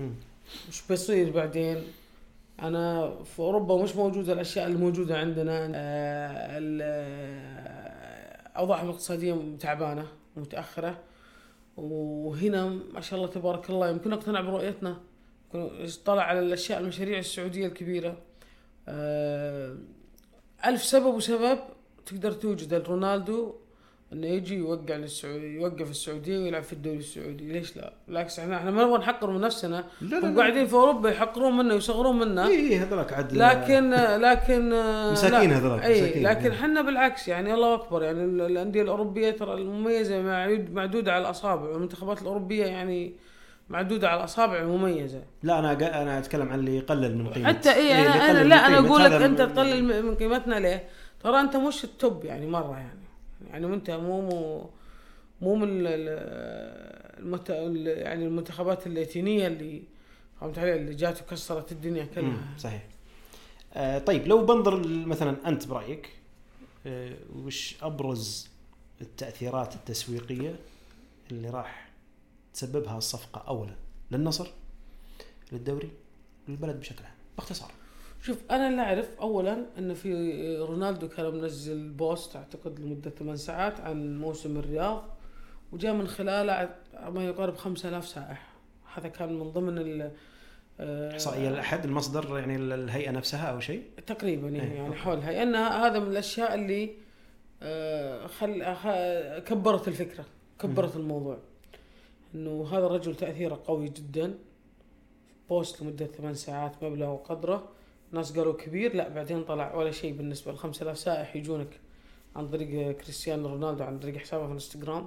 وش 0.69 0.83
بيصير 0.89 1.31
بعدين. 1.31 1.83
أنا 2.63 3.15
في 3.25 3.39
أوروبا 3.39 3.83
مش 3.83 3.97
موجودة 3.97 4.33
الأشياء 4.33 4.67
اللي 4.67 4.79
موجودة 4.79 5.19
عندنا 5.19 5.73
آه، 5.75 6.61
آه، 6.83 8.59
اوضاعهم 8.59 8.85
الاقتصادية 8.85 9.37
تعبانة 9.61 10.07
متأخرة. 10.37 10.99
وهنا 11.77 12.67
ما 12.95 13.01
شاء 13.01 13.19
الله 13.19 13.31
تبارك 13.31 13.71
الله 13.71 13.89
يمكن 13.89 14.13
أقتنع 14.13 14.41
برؤيتنا. 14.41 14.97
طلع 16.05 16.23
على 16.23 16.39
الأشياء 16.41 16.81
المشاريع 16.81 17.19
السعودية 17.19 17.67
الكبيرة 17.67 18.17
آه، 18.89 19.77
ألف 20.67 20.83
سبب 20.85 21.15
وسبب 21.15 21.59
تقدر 22.07 22.33
توجد 22.33 22.75
رونالدو 22.75 23.55
إنه 24.13 24.27
يجي 24.27 24.55
يوقع 24.55 24.97
للسعوديه 24.97 25.55
يوقف 25.61 25.91
السعودية 25.91 26.39
ويلعب 26.39 26.63
في 26.63 26.73
الدوري 26.73 26.97
السعودي 26.99 27.53
ليش 27.53 27.77
لا؟ 27.77 27.93
بالعكس 28.09 28.39
إحنا 28.39 28.57
إحنا 28.57 28.71
ما 28.71 28.85
نبغى 28.85 28.99
نحقر 28.99 29.31
من 29.31 29.41
نفسنا 29.41 29.85
لا 30.01 30.21
لا 30.21 30.37
قاعدين 30.41 30.67
في 30.67 30.75
أوروبا 30.75 31.11
يحقرون 31.11 31.57
منا 31.57 31.75
ويصغرون 31.75 32.19
منا 32.19 32.47
اي 32.47 32.77
هذولك 32.77 33.13
عاد 33.13 33.33
لكن 33.33 33.91
لكن 34.21 34.69
مساكين 35.13 35.51
لا. 35.51 35.57
هذولك، 35.59 35.83
اي 35.85 36.03
مساكين. 36.03 36.27
لكن 36.27 36.51
إحنا 36.51 36.83
بالعكس 36.83 37.29
يعني 37.29 37.55
الله 37.55 37.75
أكبر 37.75 38.03
يعني 38.03 38.25
ال- 38.25 38.41
الأندية 38.41 38.83
الأوروبية 38.83 39.31
ترى 39.31 39.55
المميزة 39.55 40.23
معدود- 40.23 40.73
معدودة 40.75 41.13
على 41.13 41.23
الأصابع 41.25 41.63
والمنتخبات 41.69 42.23
الأوروبية 42.23 42.67
يعني 42.67 43.15
معدودة 43.69 44.09
على 44.09 44.19
الأصابع 44.21 44.63
مميزه 44.65 45.23
لا 45.43 45.59
أنا 45.59 46.03
أنا 46.03 46.19
أتكلم 46.19 46.49
عن 46.49 46.59
اللي 46.59 46.77
يقلل 46.77 47.19
من 47.19 47.29
قيمة. 47.31 47.49
حتى 47.49 47.71
اي 47.73 47.77
إيه، 47.77 48.03
أنا, 48.07 48.17
يقلل 48.17 48.37
أنا 48.39 48.49
لا 48.49 48.67
أنا. 48.67 48.79
أقول 48.89 49.05
لك 49.05 49.13
أنت 49.13 49.39
تقلل 49.43 50.03
من 50.07 50.15
قيمتنا 50.15 50.55
ليه؟ 50.55 50.89
ترى 51.23 51.41
أنت 51.41 51.57
مش 51.57 51.85
التوب 51.85 52.25
يعني 52.25 52.47
مرة 52.47 52.77
يعني. 52.79 53.01
يعني 53.51 53.67
أنت 53.67 53.91
مو 53.91 54.21
مو 54.21 54.71
مو 55.41 55.55
من 55.55 55.69
ال- 55.69 55.87
ال- 55.87 57.19
المت... 57.25 57.51
ال- 57.51 57.87
يعني 57.87 58.25
المنتخبات 58.27 58.87
اللاتينية 58.87 59.47
اللي 59.47 59.83
فهمت 60.41 60.59
علي 60.59 60.77
اللي 60.77 60.95
جات 60.95 61.23
وكسرت 61.23 61.73
الدنيا 61.73 62.05
كلها. 62.15 62.37
صحيح. 62.59 62.83
آه 63.75 63.99
طيب 63.99 64.27
لو 64.27 64.45
بنظر 64.47 64.83
مثلا 64.89 65.37
أنت 65.47 65.67
برأيك 65.67 66.09
آه 66.87 67.13
وش 67.37 67.77
أبرز 67.83 68.49
التأثيرات 69.01 69.75
التسويقية 69.75 70.57
اللي 71.31 71.51
راح 71.51 71.84
تسببها 72.55 72.99
الصفقة 72.99 73.45
اولا 73.49 73.73
للنصر 74.11 74.47
للدوري 75.53 75.91
للبلد 76.49 76.81
بشكل 76.81 77.05
عام 77.05 77.15
باختصار. 77.37 77.71
شوف 78.23 78.39
أنا 78.51 78.69
اللي 78.69 78.83
أعرف 78.83 79.09
اولا 79.21 79.67
إن 79.79 79.95
في 79.95 80.13
رونالدو 80.59 81.09
كان 81.09 81.35
منزل 81.35 81.89
بوست 81.91 82.37
أعتقد 82.37 82.81
لمدة 82.81 83.11
ثمان 83.11 83.37
ساعات 83.37 83.81
عن 83.81 84.19
موسم 84.19 84.57
الرياض 84.57 85.05
وجاء 85.73 85.95
من 85.95 86.07
خلاله 86.09 86.75
ما 87.09 87.25
يقارب 87.27 87.57
5000 87.57 88.09
سائح. 88.09 88.47
هذا 88.95 89.09
كان 89.09 89.33
من 89.39 89.51
ضمن 89.51 89.79
ال 89.79 90.11
احصائيه 91.13 91.49
الاحد 91.49 91.85
المصدر 91.85 92.39
يعني 92.39 92.57
ال- 92.57 92.73
الهيئه 92.73 93.11
نفسها 93.11 93.47
أو 93.51 93.61
شيء؟ 93.61 93.83
تقريبا 94.07 94.49
يعني, 94.49 94.61
إيه، 94.71 94.77
يعني 94.77 94.89
okay. 94.89 94.99
حولها. 94.99 95.33
لأن 95.33 95.55
هذا 95.55 95.99
من 95.99 96.07
الأشياء 96.11 96.55
اللي 96.55 96.91
آه، 97.63 98.27
خل 98.27 98.63
كبرت 99.41 99.89
الفكرة 99.89 100.25
كبرت 100.61 100.97
الموضوع. 100.97 101.39
إنه 102.35 102.69
هذا 102.73 102.87
الرجل 102.87 103.15
تأثيره 103.15 103.61
قوي 103.67 103.89
جدا. 103.89 104.39
post 105.49 105.83
لمدة 105.83 106.07
ثمان 106.07 106.35
ساعات 106.35 106.85
مبلغ 106.85 107.09
وقدره. 107.09 107.69
ناس 108.13 108.39
قالوا 108.39 108.53
كبير 108.53 108.95
لا 108.97 109.09
بعدين 109.09 109.45
طلع 109.45 109.75
ولا 109.75 109.91
شيء 109.91 110.13
بالنسبة 110.17 110.53
ل 110.53 110.57
5000 110.57 110.99
سائح 110.99 111.37
يجونك 111.37 111.81
عن 112.37 112.49
طريق 112.49 112.97
كريستيانو 112.97 113.49
رونالدو 113.49 113.85
عن 113.85 113.99
طريق 113.99 114.17
حسابه 114.17 114.43
في 114.43 114.49
الإنستغرام. 114.49 115.07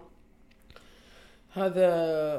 هذا 1.53 1.87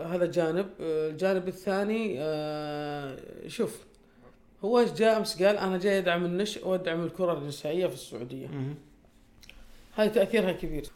هذا 0.07 0.27
جانب. 0.27 0.67
الجانب 0.81 1.49
الثاني 1.49 2.15
آه، 2.19 3.19
شوف 3.47 3.85
هو 4.65 4.83
جاء 4.83 5.19
أمس 5.19 5.43
قال 5.43 5.57
أنا 5.57 5.79
جاي 5.79 5.99
أدعم 5.99 6.25
النشء 6.25 6.69
وأدعم 6.69 7.05
الكرة 7.05 7.39
النسائية 7.39 7.87
في 7.87 7.95
السعودية. 7.95 8.47
هاي 9.99 10.09
تأثيرها 10.09 10.53
كبير. 10.53 10.87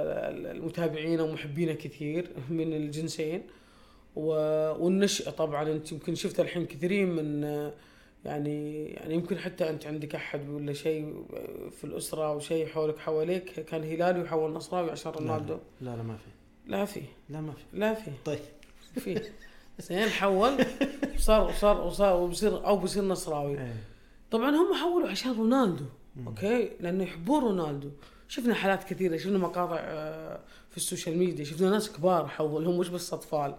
والمتابعين 0.00 1.20
ومحبينه 1.20 1.72
كثير 1.72 2.30
من 2.50 2.72
الجنسين. 2.72 3.42
و- 4.16 4.72
والنشء 4.84 5.30
طبعا. 5.30 5.62
أنت 5.72 5.92
يمكن 5.92 6.14
شفت 6.14 6.40
الحين 6.40 6.66
كثيرين 6.66 7.08
من 7.08 7.42
يعني 8.24 8.84
يعني 8.86 9.14
يمكن 9.14 9.38
حتى 9.38 9.70
أنت 9.70 9.86
عندك 9.86 10.14
أحد 10.14 10.48
ولا 10.48 10.72
شيء 10.72 11.24
في 11.78 11.84
الأسرة 11.84 12.26
أو 12.32 12.40
شيء 12.40 12.66
حولك 12.66 12.98
حواليك 12.98 13.44
كان 13.60 13.84
هلالي 13.84 14.22
وحول 14.22 14.52
نصراوي 14.52 14.90
عشان 14.90 15.12
رونالدو. 15.12 15.58
لا 15.80 15.96
لا 15.96 16.02
ما 16.02 16.16
في. 16.16 16.26
لا 16.66 16.84
في. 16.84 17.00
لا 17.28 17.40
ما 17.40 17.52
في. 17.52 17.64
لا 17.72 17.94
في. 17.94 18.10
طيب. 18.24 18.38
في. 18.94 19.20
زين 19.78 20.08
حول. 20.08 20.52
وصار 21.14 21.48
وصار 21.48 21.80
وصار 21.86 22.16
وبصير 22.20 22.66
أو 22.66 22.76
بصير 22.76 23.04
نصراوي. 23.04 23.58
إيه. 23.60 23.74
طبعا 24.30 24.50
هم 24.50 24.74
حولوا 24.74 25.08
عشان 25.08 25.32
رونالدو. 25.32 25.84
okay؟ 26.26 26.70
لأنه 26.80 27.04
يحبون 27.04 27.42
رونالدو. 27.42 27.90
شفنا 28.28 28.54
حالات 28.54 28.84
كثيرة 28.84 29.16
شفنا 29.16 29.38
مقاطع 29.38 29.76
آه، 29.80 30.40
في 30.70 30.76
ال 30.76 30.82
social 30.82 31.18
media 31.18 31.44
شفنا 31.44 31.70
ناس 31.70 31.92
كبار 31.92 32.26
حولهم 32.28 32.78
مش 32.78 32.88
بس 32.88 33.12
أطفال. 33.12 33.54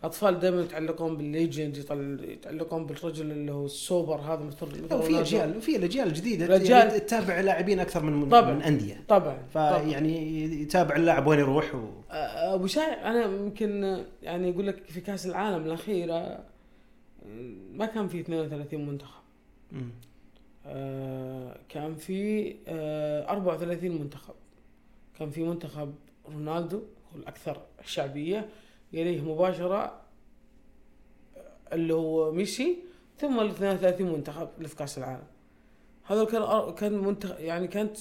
الأطفال 0.00 0.38
دائما 0.40 0.62
يتعلقون 0.62 1.16
بال 1.16 1.31
legend 1.31 1.76
يتعلقون 2.22 2.86
بالرجل 2.86 3.30
اللي 3.30 3.52
هو 3.52 3.64
السوبر 3.66 4.20
هذا 4.20 4.42
مثل 4.44 4.66
مثل 4.66 4.80
رونالدو. 4.94 5.18
أجيال 5.20 5.56
وفي 5.56 5.76
الأجيال 5.76 6.06
الجديدة 6.08 6.46
الأجيال- 6.58 6.70
يعني 6.70 7.00
تتابع 7.00 7.40
لاعبين 7.40 7.80
أكثر 7.80 8.02
من 8.02 8.28
طبعاً. 8.28 8.54
من 8.54 8.62
أندية. 8.62 9.04
طبعا 9.08 9.38
فيعني 9.52 10.42
يتابع 10.62 10.96
اللاعب 10.96 11.26
وين 11.26 11.38
يروح 11.38 11.74
و... 11.74 11.78
آه، 12.10 12.54
أبو 12.54 12.66
شايع 12.66 13.10
أنا 13.10 13.24
يمكن 13.24 14.02
يعني 14.22 14.48
يقول 14.50 14.66
لك 14.66 14.84
في 14.86 15.00
كأس 15.00 15.26
العالم 15.26 15.66
الاخيره 15.66 16.14
آه، 16.14 16.40
ما 17.72 17.86
كان 17.86 18.08
في 18.08 18.20
32 18.20 18.86
منتخب. 18.86 19.20
كان 21.68 21.96
في 21.98 22.54
آه، 22.68 23.30
34 23.30 23.90
منتخب. 23.90 24.34
كان 25.18 25.30
في 25.30 25.42
منتخب 25.42 25.94
رونالدو 26.32 26.76
هو 26.78 27.18
الأكثر 27.18 27.60
شعبية 27.84 28.48
يليه 28.92 29.20
مباشرة 29.20 30.00
آه، 31.36 31.74
اللي 31.74 31.94
هو 31.94 32.32
ميسي 32.32 32.78
ثم 33.18 33.40
ال 33.40 33.50
32 33.50 34.12
منتخب 34.12 34.48
اللي 34.58 34.68
في 34.68 34.76
كأس 34.76 34.98
العالم. 34.98 35.26
هذا 36.04 36.24
كان 36.24 36.74
كان 36.74 36.92
منتخب 36.92 37.40
يعني 37.40 37.68
كانت 37.68 37.96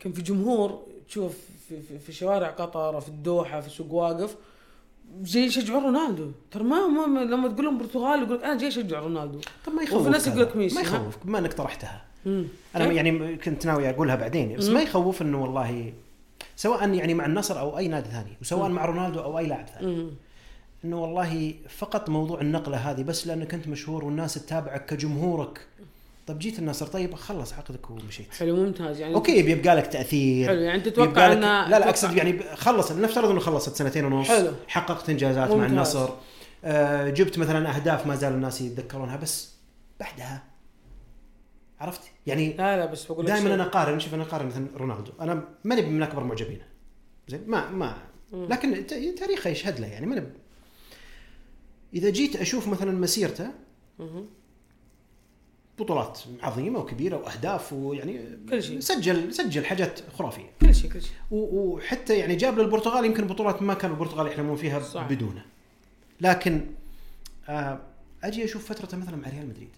كان 0.00 0.12
في 0.12 0.22
جمهور 0.22 0.86
تشوف 1.08 1.38
في, 1.68 1.80
في, 1.82 1.98
في 1.98 2.12
شوارع 2.12 2.50
قطر 2.50 3.00
في 3.00 3.08
الدوحة 3.08 3.60
في 3.60 3.70
سوق 3.70 3.92
واقف 3.92 4.36
جاي 5.22 5.42
يشجعون 5.44 5.82
رونالدو 5.84 6.30
ترى 6.50 6.62
ما, 6.64 6.86
ما 6.86 7.06
ما- 7.06 7.20
لما 7.20 7.48
تقول 7.48 7.64
لهم 7.64 7.78
برتغال 7.78 8.22
يقول 8.22 8.36
لك 8.38 8.44
أنا 8.44 8.58
جاي 8.58 8.68
أشجع 8.68 8.98
رونالدو 9.00 9.40
طب 9.66 9.72
ما 9.72 9.82
يخوف 9.82 10.00
وفي 10.00 10.10
ناس. 10.10 10.26
يقول 10.26 10.40
لك 10.40 10.56
ميسي، 10.56 10.74
ما؟ 10.74 10.80
يخوفك 10.80 11.26
بما 11.26 11.38
إنك 11.38 11.52
طرحتها 11.52 12.02
مم. 12.26 12.44
أنا؟ 12.76 12.84
يعني 12.92 13.36
كنت 13.36 13.66
ناوي 13.66 13.90
أقولها 13.90 14.14
بعدين 14.16 14.56
بس 14.56 14.68
مم. 14.68 14.74
ما 14.74 14.82
يخوف 14.82 15.22
إنه 15.22 15.42
والله 15.42 15.92
سواء 16.56 16.88
يعني 16.94 17.14
مع 17.14 17.26
النصر 17.26 17.60
أو 17.60 17.78
أي 17.78 17.88
نادي 17.88 18.08
ثاني 18.10 18.30
وسواء 18.40 18.68
مم. 18.68 18.74
مع 18.74 18.84
رونالدو 18.84 19.20
أو 19.20 19.38
أي 19.38 19.46
لاعب 19.46 19.66
ثاني. 19.66 20.10
إنه 20.84 21.02
والله 21.02 21.54
فقط 21.68 22.08
موضوع 22.10 22.40
النقلة 22.40 22.76
هذه 22.76 23.02
بس 23.02 23.26
لأنك 23.26 23.54
أنت 23.54 23.68
مشهور 23.68 24.04
والناس 24.04 24.34
تتابعك 24.34 24.86
كجمهورك 24.86 25.66
طب 26.26 26.38
جيت 26.38 26.58
النصر 26.58 26.86
طيب 26.86 27.14
خلص 27.14 27.52
عقدك 27.52 27.90
ومشيت 27.90 28.34
حلو 28.34 28.56
ممتاز 28.56 29.00
يعني 29.00 29.14
أوكي 29.14 29.42
بيبقى 29.42 29.76
لك 29.76 29.86
تأثير 29.86 30.48
حلو 30.48 30.60
يعني 30.60 30.80
تتوقع 30.80 31.26
لك 31.26 31.36
ان 31.36 31.40
لا 31.40 31.68
لا 31.78 31.88
أقصد 31.88 32.16
يعني 32.16 32.42
خلص 32.56 32.92
نفترض 32.92 33.30
إنه 33.30 33.40
خلصت 33.40 33.76
سنتين 33.76 34.04
ونص 34.04 34.28
حلو. 34.28 34.52
حققت 34.68 35.10
إنجازات 35.10 35.48
مع 35.48 35.54
ممتاز. 35.54 35.70
النصر 35.70 36.08
آه 36.64 37.10
جبت 37.10 37.38
مثلا 37.38 37.76
أهداف 37.76 38.06
ما 38.06 38.16
زال 38.16 38.32
الناس 38.32 38.60
يتذكرونها 38.60 39.16
بس 39.16 39.54
بعدها 40.00 40.42
عرفت 41.80 42.00
يعني 42.26 42.52
لا 42.52 42.76
لا 42.76 42.86
بس 42.86 43.04
بقول 43.04 43.26
دائما. 43.26 43.54
أنا 43.54 43.62
اقارن 43.62 44.00
شوف 44.00 44.14
أنا 44.14 44.22
اقارن 44.22 44.46
مثلا 44.46 44.66
رونالدو 44.76 45.12
أنا 45.20 45.44
ماني 45.64 45.82
من 45.82 46.02
أكبر 46.02 46.24
معجبينه 46.24 46.64
زين 47.28 47.44
ما 47.46 47.70
ما. 47.70 47.96
لكن 48.32 48.86
تاريخه 49.18 49.50
يشهد 49.50 49.80
له 49.80 49.86
يعني 49.86 50.06
ماني 50.06 50.26
إذا 51.94 52.10
جيت 52.10 52.36
أشوف 52.36 52.68
مثلا 52.68 52.92
مسيرته. 52.92 53.50
بطولات 55.80 56.20
عظيمة 56.42 56.78
وكبيرة 56.78 57.16
وأهداف 57.16 57.72
ويعني 57.72 58.38
كل 58.50 58.62
شيء. 58.62 58.80
سجل 58.80 59.34
سجل 59.34 59.64
حاجات 59.64 60.00
خرافية. 60.18 60.50
كل 60.60 60.74
شيء 60.74 60.90
كل 60.92 61.02
شيء. 61.02 61.12
وحتى 61.30 62.18
يعني 62.18 62.36
جاب 62.36 62.58
للبرتغال 62.58 63.04
يمكن 63.04 63.26
بطولات 63.26 63.62
ما 63.62 63.74
كان 63.74 63.90
البرتغال 63.90 64.26
يحلمون 64.26 64.56
فيها 64.56 64.80
صح. 64.80 65.08
بدونه. 65.08 65.44
لكن 66.20 66.66
آه 67.48 67.80
أجي 68.24 68.44
أشوف 68.44 68.68
فترته 68.68 68.96
مثلا 68.96 69.16
مع 69.16 69.28
ريال 69.28 69.48
مدريد. 69.48 69.70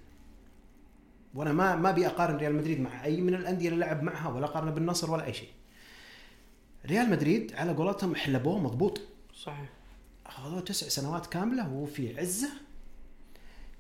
وأنا 1.35 1.53
ما 1.53 1.77
ما 1.77 1.91
أبي 1.91 2.07
أقارن 2.07 2.37
ريال 2.37 2.55
مدريد 2.55 2.81
مع 2.81 3.05
أي 3.05 3.21
من 3.21 3.35
الأندية 3.35 3.69
اللي 3.69 3.81
لعب 3.81 4.03
معها 4.03 4.29
ولا 4.29 4.47
أقارنه 4.47 4.71
بالنصر 4.71 5.11
ولا 5.11 5.25
أي 5.25 5.35
شيء. 5.35 5.49
ريال 6.87 7.11
مدريد 7.11 7.55
على 7.55 7.73
قولتهم 7.73 8.15
حلبوه 8.15 8.59
مضبوط. 8.59 9.01
صحيح. 9.35 9.69
أخذوه 10.27 10.61
تسع 10.61 10.89
سنوات 10.89 11.27
كاملة 11.27 11.69
وهو 11.69 11.87
في 11.87 12.21
عزة. 12.21 12.49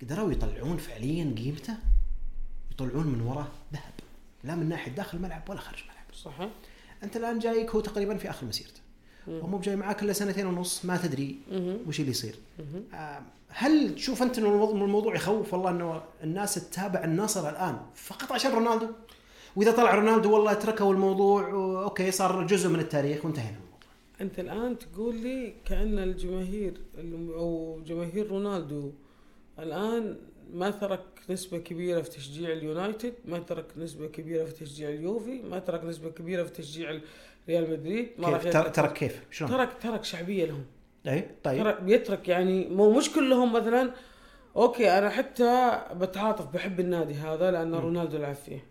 قدروا 0.03 0.33
يطلعون 0.33 0.77
فعليا 0.77 1.35
قيمته. 1.39 1.77
يطلعون 2.73 3.07
من 3.07 3.21
وراه 3.21 3.47
ذهب. 3.73 3.93
لا 4.45 4.55
من 4.55 4.69
ناحية 4.69 4.93
داخل 4.93 5.19
الملعب 5.19 5.43
ولا 5.51 5.61
خارج 5.61 5.79
الملعب. 5.79 6.05
صحيح. 6.15 6.49
أنت 7.03 7.17
الآن 7.17 7.39
جايك 7.39 7.71
هو 7.71 7.81
تقريبا 7.81 8.17
في 8.17 8.31
آخر 8.31 8.47
مسيرته. 8.47 8.81
ومو 9.29 9.59
بجاي 9.59 9.77
معاك 9.77 10.03
إلا 10.03 10.13
سنتين 10.13 10.47
ونص 10.47 10.85
ما 10.85 10.97
تدري. 10.97 11.37
وش 11.89 12.01
اللي 12.01 12.11
يصير. 12.11 12.35
آه، 12.95 13.23
هل 13.49 13.95
تشوف 13.95 14.23
أنت 14.23 14.39
إنه 14.39 14.71
الموضوع- 14.71 15.15
يخوف؟ 15.17 15.55
والله 15.55 15.71
إنه 15.71 16.03
الناس 16.23 16.55
تتابع 16.55 17.05
النصر 17.05 17.49
الآن 17.49 17.81
فقط 17.95 18.33
عشان 18.33 18.53
رونالدو. 18.53 18.87
وإذا 19.57 19.73
طلع 19.73 19.95
رونالدو 19.95 20.35
والله 20.35 20.53
تركوا 20.55 20.93
الموضوع 20.93 21.51
okay 21.85 22.11
صار 22.11 22.47
جزء 22.47 22.69
من 22.69 22.81
التاريخ 22.81 23.25
وانتهينا 23.25 23.57
أنت 24.21 24.39
الآن 24.39 24.79
تقول 24.79 25.15
لي 25.15 25.55
كأن 25.65 25.99
الجماهير 25.99 26.81
أو 27.35 27.81
جماهير 27.87 28.31
رونالدو 28.31 28.93
الآن 29.59 30.17
ما 30.53 30.71
ترك 30.71 31.01
نسبة 31.31 31.59
كبيرة 31.59 32.01
في 32.03 32.11
تشجيع 32.11 32.53
اليونايتد، 32.53 33.15
ما 33.25 33.39
ترك 33.39 33.67
نسبة 33.77 34.07
كبيرة 34.07 34.45
في 34.45 34.53
تشجيع 34.65 34.89
اليوفي، 34.89 35.43
ما 35.43 35.59
ترك 35.59 35.85
نسبة 35.85 36.11
كبيرة 36.11 36.43
في 36.45 36.51
تشجيع 36.51 37.01
ريال 37.49 37.71
مدريد، 37.71 38.09
ما 38.19 38.39
كيف؟ 38.39 38.43
تر- 38.43 38.49
يترك- 38.49 38.75
ترك 38.75 38.93
كيف؟ 38.93 39.23
شلون؟ 39.31 39.51
ترك 39.51 39.69
ترك 39.83 40.05
شعبية 40.05 40.45
لهم. 40.45 40.65
اي 41.07 41.29
طيب. 41.45 41.63
ترى 41.63 41.79
بيترك 41.83 42.29
يعني 42.29 42.69
مو 42.69 42.93
مش 42.99 43.11
كلهم 43.13 43.53
مثلا 43.53 43.91
okay 44.57 44.99
أنا 44.99 45.11
حتى 45.11 45.81
بتعاطف 45.95 46.47
بحب 46.47 46.81
النادي 46.81 47.15
هذا 47.15 47.51
لأن 47.51 47.75
رونالدو 47.75 48.19
لعب 48.19 48.35
فيه 48.35 48.65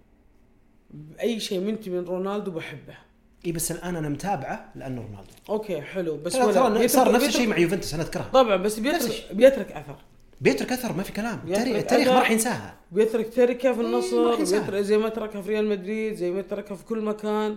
أي 1.22 1.40
شيء 1.40 1.60
ينتمي 1.60 2.06
لرونالدو 2.06 2.52
بحبه. 2.52 2.98
إي 3.46 3.52
بس 3.52 3.72
الآن 3.72 3.96
أنا 3.96 4.10
متابعه 4.10 4.72
لأنه 4.76 5.02
رونالدو. 5.02 5.32
okay 5.50 5.82
حلو. 5.82 6.18
بس 6.18 6.34
ترى 6.34 6.88
صار 6.88 7.12
نفس 7.12 7.28
الشيء 7.28 7.48
مع 7.48 7.58
يوفنتوس 7.58 7.94
أنا 7.94 8.04
أذكرها. 8.04 8.30
طبعا 8.34 8.56
بس 8.56 8.80
بيترك. 8.80 9.26
بيترك 9.32 9.72
أثر. 9.72 9.96
بيترك 10.42 10.72
اثر 10.72 10.94
ما 10.94 11.04
في 11.04 11.12
كلام 11.14 11.40
التاريخ. 11.48 12.08
ما 12.08 12.20
راح 12.20 12.32
ينساها 12.32 12.78
بيترك 12.92 13.34
تركه 13.34 13.74
في 13.74 13.82
إيه، 13.82 13.86
راح 13.88 13.94
النصر. 14.40 14.60
بيترك 14.60 14.82
زي 14.82 14.98
ما 14.98 15.10
تركها 15.10 15.42
في 15.42 15.50
ريال 15.50 15.66
مدريد 15.70 16.14
زي 16.16 16.32
ما 16.32 16.42
تركها 16.42 16.76
في 16.76 16.86
كل 16.86 17.02
مكان 17.02 17.56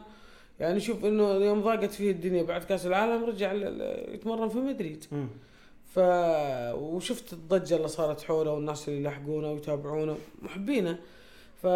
يعني 0.61 0.81
شوف 0.81 1.05
إنه 1.05 1.33
يوم 1.33 1.61
ضاقت 1.61 1.93
فيه 1.93 2.11
الدنيا 2.11 2.43
بعد 2.43 2.65
كأس 2.65 2.87
العالم 2.87 3.25
رجع 3.25 3.53
يتمرن 4.15 4.49
في 4.49 4.59
مدريد 4.59 5.05
مم. 5.13 5.29
ف 5.95 5.99
وشفت 6.75 7.33
الضجة 7.33 7.77
اللي 7.77 7.89
صارت 7.89 8.21
حوله 8.23 8.51
والناس 8.53 8.89
اللي 8.89 9.01
يلحقونه 9.01 9.53
ويتابعونه 9.53 10.17
محبينه 10.43 10.99
ف 11.63 11.67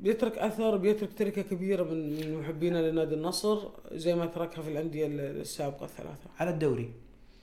بيترك 0.00 0.38
أثر 0.38 0.76
بيترك 0.76 1.08
تركة 1.18 1.42
كبيرة 1.42 1.82
من 1.82 2.34
محبينه 2.40 2.80
لنادي 2.80 3.14
النصر 3.14 3.58
زي 3.92 4.14
ما 4.14 4.26
تركها 4.26 4.62
في 4.62 4.70
الأندية 4.70 5.06
ال- 5.06 5.20
السابقة 5.40 5.84
الثلاثة 5.84 6.30
على 6.38 6.50
الدوري 6.50 6.90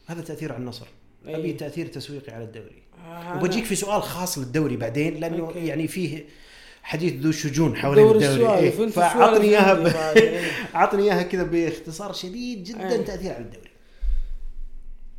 هذا 0.06 0.22
تأثير 0.22 0.52
على 0.54 0.62
النصر 0.62 0.88
أي. 1.28 1.36
ابي 1.36 1.54
تأثير 1.54 1.88
تسويقي 1.88 2.34
على 2.34 2.44
الدوري 2.44 2.84
أنا- 2.94 3.36
وبجيك 3.38 3.66
في 3.66 3.76
سؤال 3.76 4.04
خاص 4.04 4.38
للدوري 4.38 4.78
بعدين 4.78 5.20
لأنه 5.20 5.40
أوكي. 5.48 5.66
يعني 5.68 5.88
فيه 5.88 6.26
حديث 6.84 7.14
ذو 7.14 7.32
شجون 7.32 7.76
حوالين 7.76 8.04
دور 8.08 8.16
الدوري 8.16 8.58
إيه، 8.60 8.70
فأعطني 8.70 9.46
إياها 9.46 9.74
ب-. 9.74 9.88
إيه. 10.18 10.40
أعطني 10.76 11.04
إياها 11.04 11.24
كذا 11.24 11.44
باختصار 11.44 12.14
شديد 12.14 12.64
جدا 12.64 12.92
أي. 12.92 13.04
تأثير 13.04 13.34
على 13.34 13.44
الدوري 13.44 13.70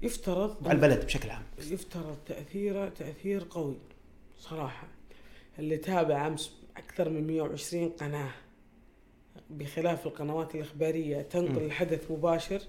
يفترض 0.02 0.56
على 0.68 0.72
البلد 0.76 1.04
بشكل 1.04 1.30
عام 1.30 1.42
يفترض 1.70 2.16
تأثيره 2.26 2.88
تأثير 2.88 3.46
قوي 3.50 3.76
صراحة 4.40 4.86
اللي 5.58 5.76
تابع 5.76 6.26
أمس 6.26 6.50
أكثر 6.76 7.08
من 7.08 7.26
120 7.26 7.88
قناة 7.88 8.30
بخلاف 9.50 10.06
القنوات 10.06 10.54
الإخبارية 10.54 11.22
تنقل 11.22 11.62
م. 11.62 11.66
الحدث 11.66 12.10
مباشر 12.10 12.62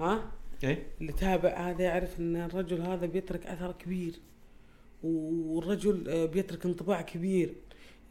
ها 0.00 0.30
إيه؟ 0.64 0.86
اللي 1.00 1.12
تابع 1.12 1.70
هذا 1.70 1.82
يعرف 1.82 2.20
إن 2.20 2.36
الرجل 2.36 2.80
هذا 2.80 3.06
بيترك 3.06 3.46
أثر 3.46 3.72
كبير 3.72 4.14
والرجل 5.02 6.08
آه، 6.08 6.24
بيترك 6.26 6.66
انطباع 6.66 7.00
كبير. 7.00 7.54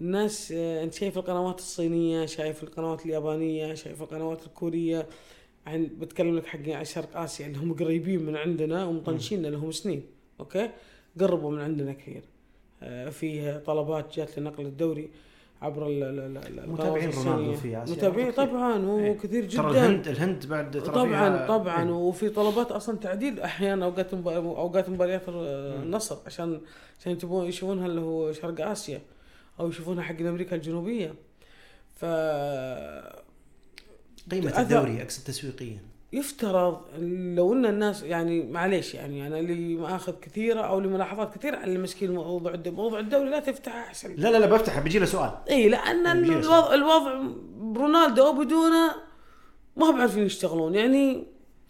الناس 0.01 0.51
آه، 0.51 0.83
أنت 0.83 0.93
شايف 0.93 1.17
القنوات 1.17 1.59
الصينية 1.59 2.25
شايف 2.25 2.63
القنوات 2.63 3.05
اليابانية 3.05 3.73
شايف 3.73 4.01
القنوات 4.01 4.45
الكورية. 4.47 5.07
عن 5.67 5.89
بتكلم 5.99 6.35
لك 6.37 6.45
حق 6.45 6.83
شرق 6.83 7.17
اسيا 7.17 7.47
اللي 7.47 7.57
هم 7.57 7.73
قريبين 7.73 8.23
من 8.25 8.35
عندنا 8.35 8.85
ومطنشين 8.85 9.45
لهم 9.45 9.71
سنين 9.71 10.03
أوكي؟ 10.39 10.69
قربوا 11.19 11.51
من 11.51 11.61
عندنا 11.61 11.93
كثير. 11.93 12.21
آه، 12.83 13.09
فيه 13.09 13.57
طلبات 13.57 14.15
جات 14.15 14.39
لنقل 14.39 14.65
الدوري. 14.65 15.09
عبر 15.61 15.87
ال- 15.87 16.03
ال- 16.03 16.19
ال- 16.37 16.59
ال- 16.59 16.69
متابعين 16.69 17.09
القنوات 17.09 17.27
رونالدو. 17.27 17.53
في 17.55 17.83
آسيا 17.83 17.95
متابعين. 17.95 18.31
طبعا 18.31 18.99
إيه. 18.99 19.11
وكثير 19.11 19.45
جدا 19.45 19.61
ترى 19.61 19.71
الهند 19.71 20.07
الهند 20.07 20.45
بعد 20.45 20.71
ترى 20.71 20.81
طبعا 20.95 21.05
فيها- 21.37 21.47
طبعا 21.47 21.83
إيه. 21.83 21.91
وفي 21.93 22.29
طلبات 22.29 22.71
أصلا 22.71 22.97
تعديل 22.97 23.39
أحيانا 23.39 23.85
أوقات 23.85 24.13
أوقات 24.13 24.89
مباريات 24.89 25.21
النصر 25.29 26.17
عشان 26.25 26.61
عشان 26.99 27.11
يتبون 27.11 27.45
يشوفونها 27.45 27.85
اللي 27.85 28.01
هو 28.01 28.31
شرق 28.33 28.67
آسيا 28.67 29.01
أو 29.59 29.69
يشوفونها 29.69 30.03
حق 30.03 30.19
أمريكا 30.19 30.55
الجنوبية 30.55 31.13
ف 31.95 32.05
قيمة 34.31 34.51
أثر- 34.51 34.57
الدوري 34.59 35.01
أقصد 35.01 35.23
تسويقيا 35.23 35.77
يفترض 36.13 36.81
لو 37.35 37.53
إن 37.53 37.65
الناس 37.65 38.03
يعني 38.03 38.43
معليش 38.43 38.93
يعني 38.93 39.27
أنا 39.27 39.39
اللي 39.39 39.75
مأخذ 39.75 40.13
كثيرة 40.21 40.61
أو 40.61 40.79
لملاحظات 40.79 41.37
كثيرة 41.37 41.57
على 41.57 41.73
المسكين 41.73 42.11
موضوع 42.11 42.55
موضوع 42.65 42.99
الدوري 42.99 43.29
لا 43.29 43.39
تفتحه 43.39 43.79
أحسن. 43.79 44.15
لا 44.15 44.29
لا 44.29 44.37
لا 44.37 44.45
بفتح 44.45 44.79
بيجي 44.79 44.99
له 44.99 45.05
سؤال. 45.05 45.31
إي 45.49 45.69
لأن 45.69 46.07
الوضع, 46.07 46.73
الوضع 46.73 47.21
برونالدو 47.57 48.25
أو 48.25 48.33
بدونه 48.33 48.95
ما 49.77 49.89
هم 49.89 50.01
عارفين 50.01 50.25
يشتغلون. 50.25 50.75
يعني 50.75 51.23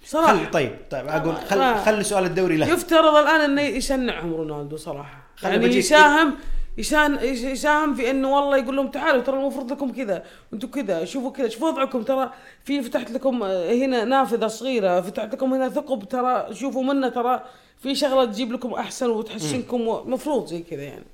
صراحة. 0.04 0.38
خل 0.38 0.52
طيب 0.52 0.76
طيب 0.90 1.08
أقول 1.08 1.36
آه. 1.36 1.44
خل 1.46 1.86
خلي 1.86 2.04
سؤال 2.04 2.26
الدوري 2.26 2.58
له. 2.58 2.68
يفترض 2.68 3.16
الآن 3.16 3.42
إنه 3.42 3.62
يشنعهم 3.62 4.34
رونالدو 4.34 4.78
صراحة. 4.78 5.28
يعني 5.44 5.66
يساهم 5.66 6.34
يساهم 6.78 7.20
يساهم 7.24 7.96
في 7.96 8.12
إنه 8.12 8.36
والله 8.36 8.58
يقول 8.58 8.76
لهم 8.76 8.88
تعالوا 8.88 9.22
ترى 9.22 9.40
المفروض 9.40 9.72
لكم 9.72 9.92
كذا 9.92 10.24
أنتم 10.54 10.68
كذا 10.68 11.06
شوفوا 11.06 11.32
كذا 11.32 11.50
شوفوا 11.50 11.70
وضعكم 11.70 12.04
ترى 12.04 12.32
في 12.64 12.82
فتحت 12.82 13.12
لكم 13.12 13.44
هنا 13.44 14.04
نافذة 14.04 14.48
صغيرة 14.48 15.02
فتحت 15.02 15.34
لكم 15.34 15.54
هنا 15.54 15.70
ثقب 15.70 16.04
ترى 16.04 16.56
شوفوا 16.56 16.84
منه 16.84 17.10
ترى 17.10 17.44
في 17.78 17.96
شغلة 17.96 18.26
تجيب 18.26 18.52
لكم 18.52 18.74
أحسن 18.74 19.10
وتحسنكم 19.10 19.82
مفروض 20.12 20.48
زي 20.48 20.62
كذا 20.62 20.84
يعني. 20.84 21.06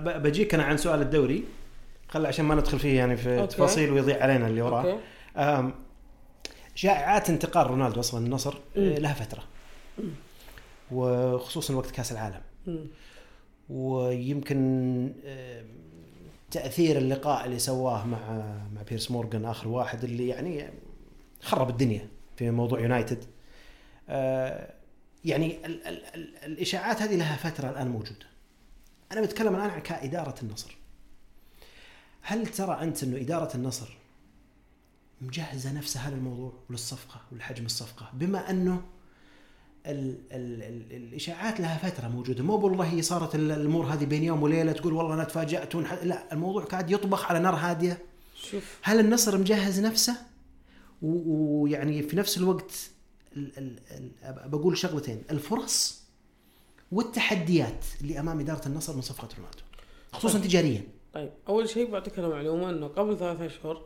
بجيك 0.00 0.54
أنا 0.54 0.62
عن 0.62 0.76
سؤال 0.76 1.00
الدوري. 1.00 1.44
خل 2.08 2.26
عشان 2.26 2.44
ما 2.44 2.54
ندخل 2.54 2.78
فيه 2.78 2.96
يعني 2.96 3.16
في 3.16 3.40
أوكي. 3.40 3.54
تفاصيل 3.54 3.92
ويضيع 3.92 4.22
علينا 4.22 4.46
اللي 4.46 4.62
وراه. 4.62 4.98
شائعات 6.74 7.30
انتقال 7.30 7.66
رونالدو 7.66 8.00
أصلا 8.00 8.26
النصر. 8.26 8.54
لها 8.76 9.14
فترة. 9.14 9.42
وخصوصا 10.92 11.74
وقت 11.74 11.90
كأس 11.90 12.12
العالم. 12.12 12.40
مم. 12.66 12.86
ويمكن 13.70 14.56
أم، 15.24 15.66
تأثير 16.50 16.98
اللقاء 16.98 17.44
اللي 17.46 17.58
سواه 17.58 18.06
مع 18.06 18.18
مع 18.74 18.82
بيرس 18.88 19.10
مورغان 19.10 19.44
آخر 19.44 19.68
واحد 19.68 20.04
اللي 20.04 20.28
يعني 20.28 20.70
خرب 21.42 21.70
الدنيا 21.70 22.08
في 22.36 22.50
موضوع 22.50 22.80
يونايتد. 22.80 23.24
أه، 24.08 24.74
يعني 25.24 25.66
ال 25.66 25.86
ال 25.86 26.04
ال 26.14 26.36
الإشاعات 26.44 27.02
هذه 27.02 27.16
لها 27.16 27.36
فترة 27.36 27.70
الآن 27.70 27.88
موجودة. 27.88 28.26
أنا 29.12 29.20
بتكلم 29.20 29.56
الآن 29.56 29.80
كإدارة 29.80 30.34
النصر. 30.42 30.76
هل 32.22 32.46
ترى 32.46 32.82
أنت 32.82 33.02
أنه 33.02 33.20
إدارة 33.20 33.56
النصر 33.56 33.96
مجهزة 35.20 35.72
نفسها 35.72 36.10
للموضوع 36.10 36.52
وللصفقة 36.70 37.20
ولحجم 37.32 37.66
الصفقة؟ 37.66 38.10
بما 38.12 38.50
أنه 38.50 38.82
ال 39.86 40.16
ال 40.32 40.62
ال 40.62 40.92
الإشاعات 40.96 41.60
لها 41.60 41.76
فترة 41.90 42.08
موجودة. 42.08 42.44
مو 42.44 42.56
والله 42.56 42.84
هي 42.84 43.02
صارت 43.02 43.34
ال- 43.34 43.50
الأمور 43.50 43.86
هذه 43.86 44.04
بين 44.04 44.24
يوم 44.24 44.42
وليلة 44.42 44.72
تقول 44.72 44.92
والله 44.92 45.14
أنا 45.14 45.24
تفاجأت. 45.24 45.74
لا 45.74 46.32
الموضوع 46.32 46.64
قاعد 46.64 46.90
يطبخ 46.90 47.24
على 47.30 47.38
نار 47.38 47.54
هادية. 47.54 47.98
شوف. 48.50 48.78
هل 48.82 49.00
النصر 49.00 49.38
مجهز 49.38 49.80
نفسه؟ 49.80 50.16
ويعني 51.02 52.02
في 52.02 52.16
نفس 52.16 52.38
الوقت 52.38 52.90
ال 53.36 53.58
ال 53.58 53.78
ال 53.90 54.10
أب- 54.22 54.46
بقول 54.46 54.78
شغلتين. 54.78 55.22
الفرص 55.30 56.02
والتحديات 56.92 57.84
اللي 58.00 58.20
أمام 58.20 58.40
إدارة 58.40 58.68
النصر 58.68 58.94
من 58.96 59.00
صفقة 59.00 59.28
رونالدو 59.38 59.62
خصوصا 60.12 60.38
تجاريا. 60.38 60.82
طيب 61.14 61.30
أول 61.48 61.68
شيء 61.68 61.90
بعطيك 61.90 62.18
أنا 62.18 62.28
معلومه 62.28 62.70
إنه 62.70 62.86
قبل 62.86 63.18
ثلاثة 63.18 63.46
أشهر 63.46 63.82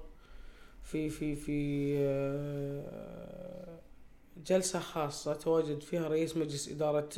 في 0.85 1.11
في 1.11 1.37
في 1.37 1.95
جلسة 4.47 4.79
خاصة 4.81 5.35
تواجد 5.35 5.81
فيها 5.81 6.09
رئيس 6.09 6.37
مجلس 6.37 6.69
إدارة 6.69 7.09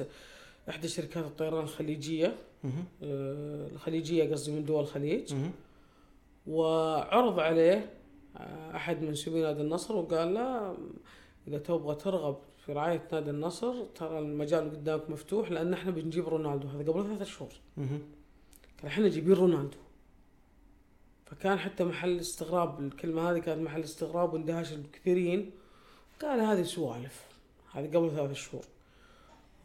إحدى 0.69 0.89
شركات 0.89 1.25
الطيران 1.25 1.63
الخليجية 1.65 2.37
مهم. 2.65 2.85
آه، 3.03 3.69
الخليجية 3.73 4.33
قصدي 4.33 4.53
من 4.53 4.65
دول 4.65 4.81
الخليج. 4.83 5.35
وعرض 6.47 7.39
عليه 7.41 7.91
أحد 8.75 9.03
منسوبي 9.03 9.43
نادي 9.43 9.61
النصر 9.63 9.97
وقال 9.97 10.35
له 10.35 10.77
إذا 11.49 11.59
تبغى 11.59 11.95
ترغب 11.95 12.37
في 12.67 12.73
رعاية 12.73 13.09
نادي 13.13 13.31
النصر 13.31 13.85
ترى 13.85 14.19
المجال 14.19 14.71
قدامك 14.71 15.11
مفتوح 15.11 15.51
لأن 15.51 15.73
إحنا 15.73 15.91
بنجيب 15.91 16.29
رونالدو 16.29 16.69
هذا 16.69 16.93
قبل 16.93 17.05
ثلاثة 17.05 17.25
شهور. 17.25 17.49
كان 18.79 18.87
إحنا 18.87 19.09
جايبين 19.09 19.33
رونالدو 19.35 19.77
فكان 21.27 21.59
حتى 21.59 21.85
محل 21.85 22.19
استغراب 22.21 22.81
الكلمة 22.81 23.31
هذه 23.31 23.39
كانت 23.39 23.63
محل 23.63 23.81
استغراب 23.81 24.33
واندهاش 24.35 24.73
الكثيرين 24.73 25.51
قال 26.25 26.41
هذه 26.41 26.63
سوالف 26.63 27.25
هذه 27.73 27.87
قبل 27.97 28.11
ثلاث 28.11 28.33
شهور. 28.33 28.65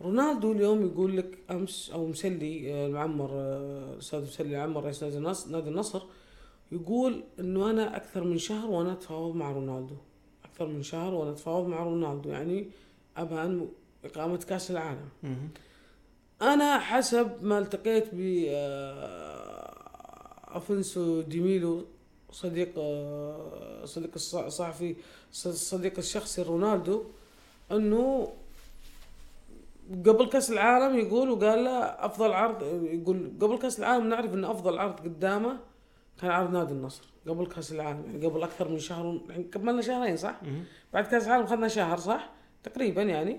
رونالدو 0.02 0.52
اليوم 0.52 0.86
يقول 0.86 1.17
لك 1.17 1.38
أمس 1.52 1.89
أو 1.93 2.08
مسلي 2.08 2.74
آه، 2.74 2.88
المعمر 2.88 3.30
آه، 3.32 3.93
الاستاذ 3.93 4.22
مسلي 4.22 4.56
العمر 4.56 4.84
رئيس 4.84 5.04
نادي 5.04 5.17
النصر 5.17 5.50
نادي 5.52 5.69
النصر 5.69 6.02
يقول 6.72 7.24
إنه 7.39 7.69
أنا 7.69 7.95
أكثر 7.95 8.24
من 8.24 8.38
شهر 8.38 8.69
وأنا 8.69 8.93
أتفاوض 8.93 9.36
مع 9.36 9.52
رونالدو. 9.52 9.95
أكثر 10.45 10.67
من 10.67 10.84
شهر 10.84 11.13
وأنا 11.13 11.32
أتفاوض 11.32 11.67
مع 11.67 11.84
رونالدو 11.84 12.30
يعني 12.30 12.67
ابى 13.17 13.36
أن 13.36 13.67
إقامة 14.06 14.38
كأس 14.38 14.72
العالم. 14.72 15.10
أنا 16.41 16.80
حسب 16.80 17.43
ما 17.43 17.60
التقيت 17.60 18.15
ب 18.15 18.45
آه، 18.50 19.69
أفنسو 20.58 21.22
ديميلو 21.22 21.86
صديق 22.32 22.70
آه، 22.78 23.86
صديق 23.86 24.12
الص- 24.18 24.36
الصحفي 24.36 24.96
صديق 25.32 25.94
الشخصي 25.98 26.42
رونالدو 26.42 27.04
إنه 27.72 28.28
قبل 30.06 30.26
كأس 30.30 30.52
العالم 30.52 30.98
يقول 30.98 31.30
وقال 31.30 31.63
له 31.63 31.80
أفضل 31.84 32.34
عرض 32.34 32.84
يقول 32.84 33.32
قبل 33.42 33.58
كأس 33.58 33.80
العالم 33.80 34.10
نعرف 34.10 34.34
ان 34.34 34.46
أفضل 34.46 34.80
عرض 34.80 35.00
قدامه 35.00 35.58
كان 36.22 36.32
عرض 36.32 36.52
نادي 36.52 36.74
النصر 36.74 37.04
قبل 37.28 37.46
كأس 37.48 37.72
العالم 37.72 38.04
يعني 38.06 38.26
قبل 38.26 38.44
أكثر 38.44 38.68
من 38.68 38.80
شهر 38.80 39.20
يعني 39.30 39.44
كملنا 39.44 39.82
شهرين 39.82 40.18
صح؟ 40.18 40.36
بعد 40.94 41.06
كأس 41.08 41.28
العالم 41.28 41.46
خذنا 41.46 41.68
شهر 41.68 41.98
صح؟ 41.98 42.30
تقريبا 42.63 43.02
يعني 43.02 43.38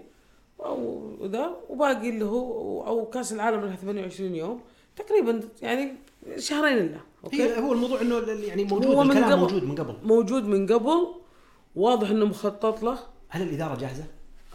أو 0.60 1.06
ذا 1.22 1.56
وباقي 1.68 2.08
اللي 2.10 2.24
هو 2.24 2.86
أو 2.86 3.06
كأس 3.06 3.32
العالم 3.32 3.60
لها 3.64 3.76
28 3.76 4.34
يوم 4.34 4.60
تقريبا 4.96 5.40
يعني 5.62 5.92
شهرين 6.38 6.78
إلا 6.78 7.00
أوكي؟ 7.24 7.42
هي 7.42 7.58
هو 7.58 7.72
الموضوع 7.72 8.00
إنه 8.00 8.16
يعني 8.18 8.64
موجود 8.64 8.86
هو 8.86 9.04
من 9.04 9.10
الكلام 9.10 9.30
قبل. 9.32 9.40
موجود 9.40 9.62
من 9.64 9.74
قبل. 9.74 9.94
موجود 10.02 10.44
من 10.44 10.66
قبل. 10.66 11.06
واضح 11.76 12.10
إنه 12.10 12.24
مخطط 12.24 12.82
له. 12.82 12.98
هل 13.28 13.42
الإدارة 13.42 13.76
جاهزة؟ 13.80 14.04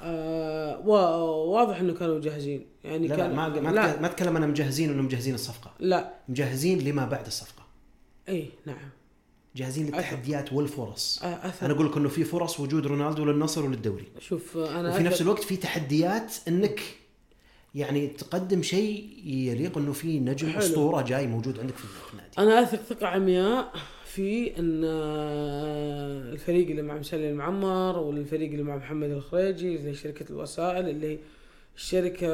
آه 0.02 0.80
وا- 0.86 1.16
واضح 1.60 1.80
إنه 1.80 1.94
كانوا 1.94 2.20
جاهزين. 2.20 2.66
يعني 2.84 3.08
لا 3.08 3.14
لا 3.16 3.20
كان 3.28 3.36
ما 3.36 3.50
ما 3.50 3.70
لا. 3.70 3.94
أتكلم- 3.98 4.02
ما 4.02 4.08
أتكلم 4.08 4.38
أنا 4.38 4.48
مجهزين 4.48 4.90
انه 4.90 5.02
مجهزين 5.02 5.34
الصفقة. 5.36 5.72
لا. 5.80 6.14
مجهزين 6.30 6.80
لما 6.80 7.06
بعد 7.06 7.26
الصفقة. 7.26 7.64
إي 8.30 8.50
نعم. 8.66 8.78
جاهزين 9.56 9.86
للتحديات 9.86 10.54
والفرص. 10.54 11.20
آه 11.24 11.48
أثر. 11.48 11.66
أنا 11.66 11.74
أقول 11.74 11.86
لك 11.86 11.98
إنه 11.98 12.10
في 12.10 12.24
فرص 12.24 12.60
وجود 12.60 12.88
رونالدو 12.88 13.26
للنصر 13.26 13.66
وللدوري. 13.66 14.08
شوف 14.20 14.58
أنا 14.58 14.90
وفي 14.90 15.04
نفس 15.04 15.18
أثق- 15.18 15.22
الوقت 15.22 15.44
في 15.44 15.58
تحديات 15.58 16.34
إنك 16.48 16.82
يعني 17.76 18.08
تقدم 18.08 18.62
شيء 18.62 19.10
يليق 19.26 19.78
إنه 19.78 19.94
في 19.94 20.20
نجم 20.20 20.50
حلو. 20.50 20.60
أسطورة 20.60 21.02
جاي 21.02 21.28
موجود 21.28 21.60
عندك 21.60 21.76
في 21.76 22.14
النادي 22.14 22.30
أنا 22.38 22.62
أثق 22.62 22.82
ثقة 22.82 23.08
عمياء 23.08 23.74
في 24.06 24.60
إن 24.60 24.82
آه، 24.86 26.32
الفريق 26.32 26.70
اللي 26.70 26.82
مع 26.82 26.98
مسلي 26.98 27.30
المعمر 27.30 28.00
والفريق 28.00 28.52
اللي 28.52 28.64
مع 28.64 28.76
محمد 28.76 29.10
الخريجي 29.10 29.76
اللي 29.76 29.90
هي 29.90 29.94
شركة 29.94 30.26
الوسائل 30.32 30.90
اللي 30.90 31.08
هي 31.14 31.18
الشركة 31.76 32.28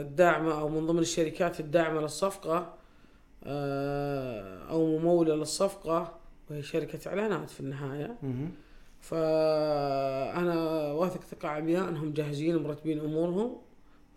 الداعمة 0.00 0.60
أو 0.60 0.68
من 0.68 0.86
ضمن 0.86 0.98
الشركات 0.98 1.60
الداعمة 1.60 2.00
للصفقة 2.00 2.74
آه، 3.44 4.58
أو 4.70 4.98
ممولة 4.98 5.34
للصفقة 5.34 6.18
وهي 6.50 6.62
شركة 6.62 7.08
إعلانات 7.08 7.50
في 7.50 7.60
النهاية. 7.60 8.16
فأنا 9.00 10.54
واثق 10.92 11.20
ثقة 11.22 11.48
عمياء 11.48 11.88
إنهم 11.88 12.12
جاهزين 12.12 12.56
ومرتبين 12.56 13.00
أمورهم 13.00 13.56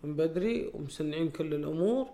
من 0.04 0.16
بدري 0.16 0.70
ومسنعين 0.74 1.30
كل 1.30 1.54
الأمور 1.54 2.06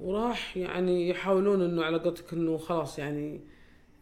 وراح 0.00 0.56
يعني 0.56 1.08
يحاولون 1.08 1.62
إنه 1.62 1.82
على 1.84 1.98
قولتك 1.98 2.32
إنه 2.32 2.58
خلاص 2.58 2.98
يعني 2.98 3.40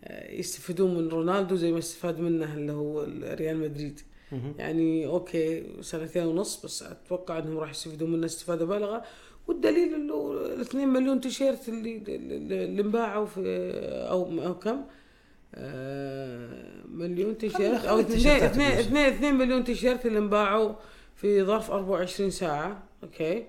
آه، 0.05 0.33
يستفيدون 0.33 0.95
من 0.95 1.09
رونالدو 1.09 1.57
زي 1.57 1.73
ما 1.73 1.79
استفاد 1.79 2.21
منه 2.21 2.55
اللي 2.55 2.73
هو 2.73 3.07
ريال 3.23 3.59
مدريد. 3.59 4.01
يعني 4.59 5.07
okay 5.07 5.67
سنتين 5.81 6.27
ونص 6.27 6.65
بس 6.65 6.83
أتوقع 6.83 7.39
إنهم 7.39 7.59
راح 7.59 7.71
يستفيدون 7.71 8.13
منه 8.13 8.27
استفادة 8.27 8.65
بالغة 8.65 9.03
والدليل 9.49 9.95
إنه 9.95 10.33
ال 10.33 10.61
2 10.61 10.89
مليون 10.89 11.21
تيشيرت 11.21 11.69
اللي 11.69 12.03
اللي 12.65 12.83
انباعوا 12.83 13.27
في 13.27 13.41
أو 14.11 14.43
أو 14.47 14.59
كم؟ 14.59 14.81
آه، 15.55 16.73
مليون 16.89 17.39
تيشيرت 17.39 17.85
أو 17.85 17.99
التيشيرتات 17.99 18.51
2 18.51 18.71
بلوز. 18.73 18.87
2 18.87 19.13
2 19.15 19.35
مليون 19.35 19.65
تيشيرت 19.65 20.07
اللي 20.07 20.19
انباعوا 20.19 20.75
في 21.21 21.45
ظرف 21.45 21.71
24 21.71 22.31
ساعة 22.31 22.83
okay؟ 23.03 23.45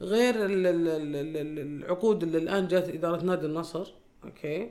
غير 0.00 0.34
ال- 0.34 0.66
ال- 0.66 0.88
ال- 0.88 1.16
ال- 1.16 1.36
ال- 1.36 1.58
العقود 1.84 2.22
اللي 2.22 2.38
الآن 2.38 2.68
جات 2.68 2.88
إدارة 2.88 3.22
نادي 3.24 3.46
النصر 3.46 3.92
okay؟ 4.24 4.70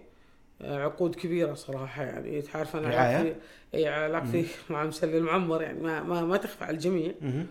آه، 0.61 0.77
عقود 0.83 1.15
كبيرة 1.15 1.53
صراحة 1.53 2.03
يعني 2.03 2.41
تعرف 2.41 2.75
أنا 2.75 2.87
رعاية؟ 2.87 3.15
علاقتي 3.15 3.35
إي 3.73 3.87
علاقتي 3.87 4.45
مع 4.69 4.83
مسلي 4.85 5.17
المعمر 5.17 5.61
يعني 5.61 5.79
ما 5.79 6.03
ما, 6.03 6.21
ما 6.25 6.37
تخفى 6.37 6.63
على 6.63 6.73
الجميع. 6.73 7.11
مهم. 7.21 7.47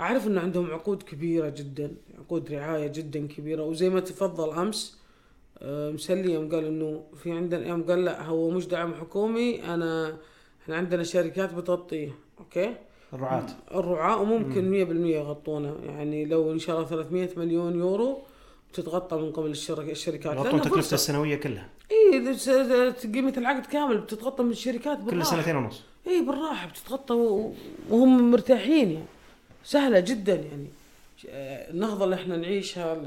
أعرف 0.00 0.26
إن 0.26 0.38
عندهم 0.38 0.70
عقود 0.70 1.02
كبيرة 1.02 1.48
جدا 1.48 1.94
عقود 2.18 2.52
رعاية 2.52 2.86
جدا 2.86 3.26
كبيرة 3.26 3.62
وزي 3.62 3.88
ما 3.90 4.00
تفضل 4.00 4.50
أمس 4.58 4.98
آه، 5.62 5.90
مسلي 5.90 6.32
يوم 6.32 6.48
قال 6.54 6.64
إنه 6.64 7.04
في 7.22 7.32
عندنا 7.32 7.68
يوم 7.68 7.82
قال 7.82 8.04
لا 8.04 8.22
هو 8.22 8.50
مش 8.50 8.66
دعم 8.66 8.94
حكومي 8.94 9.64
انا 9.74 10.16
إحنا 10.62 10.76
عندنا 10.76 11.02
شركات 11.02 11.54
بتغطيه 11.54 12.10
okay؟ 12.38 12.74
الرعاة. 13.12 13.46
الرعاة 13.74 14.20
وممكن 14.22 14.70
100% 14.70 15.14
يغطونه. 15.16 15.76
يعني 15.86 16.24
لو 16.24 16.52
إن 16.52 16.58
شاء 16.58 16.76
الله 16.76 16.88
300 16.88 17.28
مليون 17.36 17.78
يورو 17.78 18.18
بتتغطى 18.72 19.16
من 19.16 19.32
قبل 19.32 19.50
الشرك- 19.50 19.90
الشركات. 19.90 20.36
يغطون 20.36 20.60
تكلفته 20.60 20.80
فرصة. 20.80 20.94
السنوية 20.94 21.36
كلها. 21.36 21.68
إي 21.90 22.34
قيمه 23.14 23.34
العقد 23.36 23.66
كامل 23.66 23.98
بتتغطى 23.98 24.42
من 24.42 24.50
الشركات 24.50 24.98
كل 24.98 25.04
بالراحة. 25.04 25.30
سنتين 25.30 25.56
ونص. 25.56 25.82
إي 26.06 26.22
بالراحة 26.22 26.68
بتتغطى 26.68 27.14
وهم 27.90 28.30
مرتاحين 28.30 28.90
يعني. 28.92 29.04
سهلة 29.64 30.00
جدا 30.00 30.34
يعني. 30.34 30.66
النهضة 31.70 32.04
اللي 32.04 32.16
إحنا 32.16 32.36
نعيشها 32.36 32.92
ال- 32.92 33.06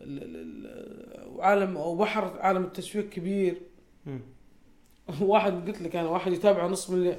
ال- 0.00 0.22
ال- 0.22 0.36
ال- 0.36 1.28
وعالم 1.36 1.76
أو 1.76 1.96
بحر 1.96 2.32
عالم 2.40 2.64
التسويق 2.64 3.08
كبير. 3.08 3.56
واحد 5.20 5.66
قلت 5.68 5.82
لك 5.82 5.96
أنا 5.96 6.08
واحد 6.08 6.32
يتابع 6.32 6.66
نص 6.66 6.90
مليون 6.90 7.16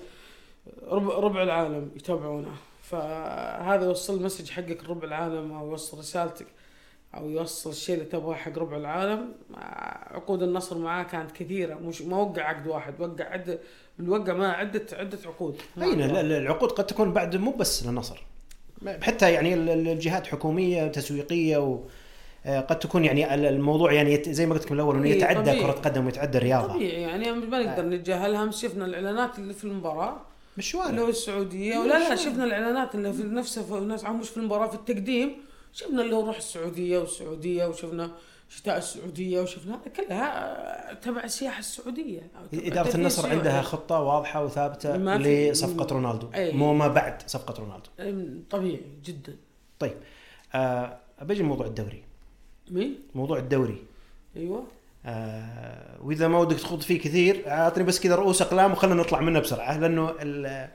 ربع, 0.88 1.14
ربع 1.16 1.44
العالم 1.44 1.92
يتابعونه. 1.96 2.52
فهذا 2.84 3.86
يوصل 3.86 4.18
المسج 4.18 4.50
حقك 4.50 4.84
لربع 4.84 5.08
العالم 5.08 5.52
أو 5.52 5.70
يوصل 5.72 5.98
رسالتك 5.98 6.46
أو 7.16 7.30
يوصل 7.30 7.70
الشيء 7.70 7.96
اللي 7.96 8.06
تبغاه 8.06 8.36
حق 8.36 8.58
ربع 8.58 8.78
العالم 8.78 9.34
عقود 10.12 10.44
النصر 10.44 10.78
معاه 10.78 11.04
كانت 11.04 11.32
كثيرة. 11.32 11.76
مش 11.76 12.02
ما 12.02 12.18
وقع 12.18 12.42
عقد 12.44 12.68
واحد 12.68 13.02
وقع 13.02 13.26
عده 13.26 13.60
وقع 14.08 14.34
معاه 14.34 14.52
عده 14.56 14.86
عدة 14.94 15.18
عقود. 15.26 15.56
أي 15.82 15.96
لا- 15.96 16.24
لا، 16.24 16.38
العقود 16.38 16.72
قد 16.72 16.86
تكون 16.86 17.14
بعد 17.14 17.36
مو 17.36 17.52
بس 17.52 17.86
للنصر. 17.86 18.24
حتى 19.02 19.32
يعني 19.34 19.54
ال- 19.54 19.70
ال- 19.70 19.88
الجهات 19.88 20.28
حكومية 20.28 20.88
تسويقية 20.88 21.58
و 21.58 21.80
آه، 22.46 22.60
قد 22.60 22.80
تكون 22.80 23.06
يعني 23.06 23.34
ال- 23.34 23.46
الموضوع 23.46 23.94
يعني 23.94 24.24
زي 24.24 24.46
ما 24.46 24.54
قلت 24.54 24.66
لكم 24.66 24.76
الأول 24.76 24.96
إنه 24.96 25.06
إيه، 25.06 25.16
يتعدى. 25.18 25.62
كرة 25.62 25.72
قدم 25.72 26.06
ويتعدى 26.06 26.38
الرياضه 26.38 26.74
طبيعي 26.74 27.02
يعني 27.02 27.32
ما 27.32 27.60
نقدر 27.64 27.86
نتجاهلها 27.86 28.52
شفنا 28.52 28.86
الإعلانات 28.86 29.40
اللي 29.40 29.54
في 29.54 29.64
المباراة. 29.64 30.18
بالشوارع 30.58 31.00
هو 31.00 31.10
السعودية 31.10 31.78
ولا 31.78 32.10
لا 32.10 32.16
شفنا 32.16 32.44
الإعلانات 32.44 32.96
اللي 32.96 33.14
في 33.14 33.24
نفسها 33.24 33.64
في 33.64 33.78
الناس 33.78 34.06
عم 34.06 34.20
مش 34.20 34.30
في 34.30 34.38
المباراة 34.38 34.68
في 34.68 34.76
التقديم 34.76 35.36
شفنا 35.74 36.02
اللي 36.02 36.16
هو 36.16 36.26
روح 36.26 36.38
السعودية 36.38 37.00
والسعودية 37.00 37.66
وشفنا 37.66 38.12
شتاء 38.50 38.78
السعودية 38.78 39.42
وشفنا 39.42 39.80
كلها 39.96 40.94
تبع 40.94 41.24
السياحة 41.24 41.60
السعودية. 41.60 42.32
إدارة 42.54 42.96
النصر 42.96 43.06
السعودي. 43.06 43.36
عندها 43.36 43.62
خطة 43.62 44.00
واضحة 44.00 44.46
وثابتة 44.46 44.98
لصفقة 44.98 45.94
رونالدو. 45.94 46.30
أي. 46.36 46.52
مو 46.52 46.74
ما 46.74 46.88
بعد 46.88 47.22
صفقة 47.28 47.54
رونالدو. 47.60 48.42
طبيعي 48.50 48.82
جدا. 49.06 49.36
طيب 49.80 49.98
آه 50.54 50.98
بجي 51.22 51.44
موضوع 51.44 51.66
الدوري. 51.66 52.04
مين؟ 52.72 53.00
موضوع 53.16 53.38
الدوري. 53.38 53.84
أيوه. 54.36 54.68
آه 55.06 56.02
وإذا 56.04 56.28
ما 56.28 56.40
ودك 56.40 56.60
تخوض 56.60 56.82
فيه 56.82 57.00
كثير 57.00 57.48
أعطني 57.52 57.84
بس 57.84 58.00
كذا 58.00 58.16
رؤوس 58.16 58.42
أقلام 58.42 58.72
وخلنا 58.72 58.96
نطلع 58.96 59.22
منه 59.22 59.40
بسرعة 59.40 59.78
لأنه 59.78 60.14
ال- 60.22 60.70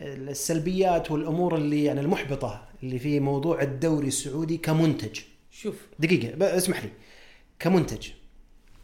السلبيات 0.00 1.10
والأمور 1.10 1.54
اللي 1.56 1.84
يعني 1.84 2.00
المحبطة 2.00 2.68
اللي 2.82 2.98
في 2.98 3.20
موضوع 3.20 3.62
الدوري 3.62 4.08
السعودي 4.08 4.56
كمنتج. 4.56 5.20
شوف. 5.50 5.86
دقيقة 5.98 6.56
اسمح 6.56 6.84
لي. 6.84 6.90
كمنتج. 7.58 8.08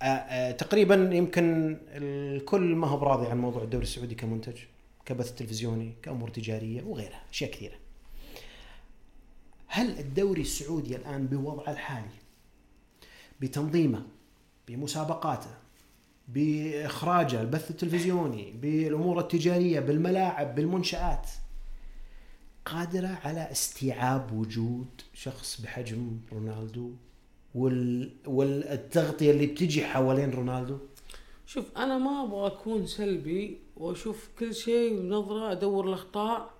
آه 0.02 0.04
آه 0.04 0.50
تقريبا 0.50 0.94
يمكن 1.12 1.76
الكل 1.88 2.60
ما 2.74 2.86
هو 2.86 2.96
براضي 2.96 3.26
عن 3.26 3.38
موضوع 3.38 3.62
الدوري 3.62 3.82
السعودي 3.84 4.14
كمنتج 4.14 4.56
كبث 5.06 5.32
تلفزيوني 5.34 5.92
كأمور 6.02 6.28
تجارية 6.30 6.82
وغيرها 6.82 7.22
أشياء 7.32 7.50
كثيرة. 7.50 7.74
هل 9.66 9.98
الدوري 9.98 10.40
السعودي 10.40 10.96
الآن 10.96 11.26
بوضعه 11.26 11.72
الحالي 11.72 12.08
بتنظيمه 13.40 14.02
بمسابقاته 14.68 15.50
بإخراجه 16.28 17.40
البث 17.40 17.70
التلفزيوني 17.70 18.52
بالأمور 18.52 19.20
التجارية 19.20 19.80
بالملاعب 19.80 20.54
بالمنشآت 20.54 21.30
قادرة 22.64 23.18
على 23.24 23.50
استيعاب 23.50 24.32
وجود 24.32 24.86
شخص 25.14 25.60
بحجم 25.60 26.18
رونالدو 26.32 26.90
وال... 27.54 28.10
والتغطية 28.26 29.30
اللي 29.30 29.46
بتجي 29.46 29.84
حوالين 29.84 30.30
رونالدو؟ 30.30 30.78
شوف 31.46 31.64
أنا 31.76 31.98
ما 31.98 32.24
أبغى 32.24 32.46
أكون 32.46 32.86
سلبي 32.86 33.58
وأشوف 33.76 34.28
كل 34.38 34.54
شيء 34.54 35.00
بنظره 35.00 35.52
أدور 35.52 35.88
الأخطاء 35.88 36.50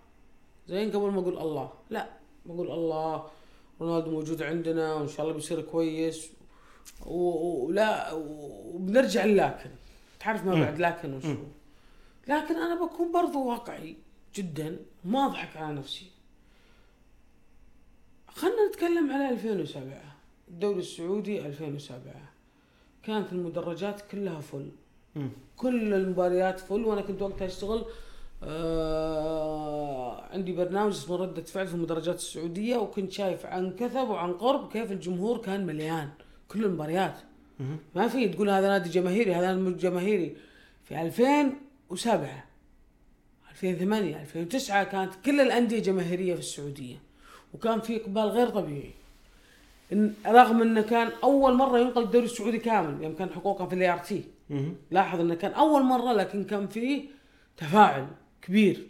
زين 0.68 0.90
قبل 0.90 1.10
ما 1.10 1.20
أقول 1.20 1.38
الله. 1.38 1.72
لا 1.90 2.08
بقول 2.46 2.70
الله 2.70 3.26
رونالدو 3.80 4.10
موجود 4.10 4.42
عندنا 4.42 4.94
وإن 4.94 5.08
شاء 5.08 5.22
الله 5.26 5.34
بيصير 5.34 5.60
كويس 5.60 6.28
ولا 7.06 8.12
وبنرجع 8.12 9.24
لكن 9.24 9.70
تعرف 10.20 10.44
ما. 10.46 10.54
بعد 10.60 10.78
لكن 10.78 11.14
وشو. 11.14 11.36
لكن 12.28 12.56
أنا 12.56 12.84
بكون 12.84 13.12
برضو 13.12 13.44
واقعي 13.48 13.96
جدا 14.34 14.76
ما 15.04 15.26
أضحك 15.26 15.56
على 15.56 15.74
نفسي. 15.74 16.06
خلنا 18.28 18.68
نتكلم 18.68 19.12
على 19.12 19.28
2007 19.28 20.02
الدوري 20.48 20.78
السعودي 20.78 21.46
2007 21.46 22.14
كانت 23.02 23.32
المدرجات 23.32 24.02
كلها 24.10 24.40
فل. 24.40 24.70
كل 25.56 25.94
المباريات 25.94 26.60
فل. 26.60 26.84
وأنا 26.84 27.00
كنت 27.00 27.22
وقتها 27.22 27.46
أشتغل 27.46 27.84
آه 28.42 30.24
عندي 30.32 30.52
برنامج 30.52 30.92
اسمه 30.92 31.16
ردة 31.16 31.42
فعل 31.42 31.66
في 31.66 31.74
المدرجات 31.74 32.14
السعودية 32.14 32.76
وكنت 32.76 33.12
شايف 33.12 33.46
عن 33.46 33.76
كثب 33.76 34.08
وعن 34.08 34.32
قرب 34.32 34.72
كيف 34.72 34.92
الجمهور 34.92 35.38
كان 35.38 35.66
مليان. 35.66 36.10
كل 36.54 36.64
المباريات. 36.64 37.18
ما 37.94 38.08
في 38.08 38.28
تقول 38.28 38.50
هذا 38.50 38.68
نادي 38.68 38.90
جماهيري 38.90 39.34
هذا 39.34 39.54
نادي 39.54 39.76
جماهيري. 39.76 40.36
في 40.84 41.02
2007 41.02 42.44
2008 43.50 44.20
2009 44.20 44.84
كانت 44.84 45.14
كل 45.24 45.40
الأندية 45.40 45.78
جماهيرية 45.78 46.34
في 46.34 46.40
السعودية. 46.40 46.96
وكان 47.54 47.80
في 47.80 47.96
إقبال 47.96 48.28
غير 48.28 48.48
طبيعي. 48.48 48.90
إن 49.92 50.14
رغم 50.26 50.62
إنه 50.62 50.82
كان 50.82 51.12
أول 51.22 51.54
مرة 51.54 51.78
ينقل 51.78 52.02
الدوري 52.02 52.24
السعودي 52.24 52.58
كامل 52.58 53.02
يوم 53.04 53.14
كان 53.14 53.30
حقوقه 53.30 53.66
في 53.66 53.74
ال 53.74 53.92
ART. 53.92 54.24
لاحظ 54.90 55.20
إنه 55.20 55.34
كان 55.34 55.52
أول 55.52 55.82
مرة 55.82 56.12
لكن 56.12 56.44
كان 56.44 56.68
فيه 56.68 57.04
تفاعل 57.56 58.06
كبير. 58.42 58.86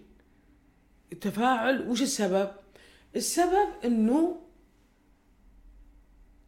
التفاعل 1.13 1.89
وش 1.89 2.03
السبب؟ 2.03 2.51
السبب 3.17 3.69
إنه 3.85 4.41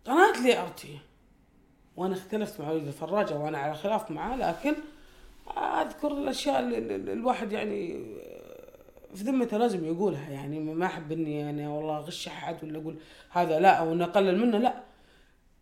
قناة 0.05 0.43
ال 0.43 0.59
ART 0.59 0.99
وأنا 1.97 2.15
اختلفت 2.15 2.61
مع 2.61 2.71
وليد 2.71 2.87
الفراج 2.87 3.35
وأنا 3.39 3.59
على 3.59 3.75
خلاف 3.75 4.11
معاه 4.11 4.37
لكن 4.37 4.75
أذكر 5.59 6.13
الأشياء 6.13 6.61
اللي 6.61 7.13
الواحد 7.13 7.53
يعني 7.53 8.05
في 9.15 9.25
ذمته 9.25 9.57
لازم 9.57 9.85
يقولها. 9.85 10.31
يعني 10.31 10.61
ما 10.61 10.87
أحب 10.87 11.13
إني 11.13 11.41
يعني 11.41 11.67
والله 11.67 11.97
أغش 11.97 12.29
أحد 12.29 12.57
ولا 12.65 12.79
أقول 12.79 12.97
هذا 13.31 13.61
لا 13.61 13.71
أو 13.71 13.93
اني 13.93 14.05
اقلل 14.05 14.39
منه 14.39 14.59
لا. 14.59 14.75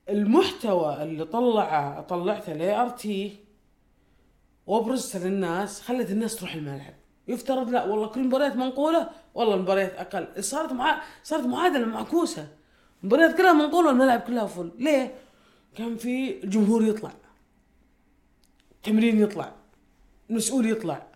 المحتوى 0.08 1.02
اللي 1.02 1.24
طلعه 1.24 2.00
طلعته 2.00 2.52
ال 2.52 2.76
ART 2.76 3.36
وابرزته 4.66 5.18
للناس 5.28 5.82
خلت 5.82 6.10
الناس 6.10 6.36
تروح 6.36 6.54
الملعب. 6.54 6.94
يفترض 7.28 7.70
لا 7.70 7.84
والله 7.84 8.06
كل 8.06 8.20
المباريات 8.20 8.56
منقولة 8.56 9.10
والله 9.34 9.54
المباريات 9.54 9.94
أقل. 9.94 10.44
صارت 10.44 10.72
مع... 10.72 11.02
صارت 11.22 11.46
معادلة 11.46 11.86
معكوسة. 11.86 12.48
المباريات 13.02 13.36
كلها 13.36 13.52
منقولة 13.52 13.88
والملاعب 13.88 14.20
كلها 14.20 14.46
فل. 14.46 14.70
ليه؟ 14.78 15.14
كان 15.76 15.96
في 15.96 16.44
الجمهور 16.44 16.84
يطلع 16.84 17.12
تمرين 18.82 19.20
يطلع 19.20 19.52
مسؤول 20.30 20.70
يطلع 20.70 21.06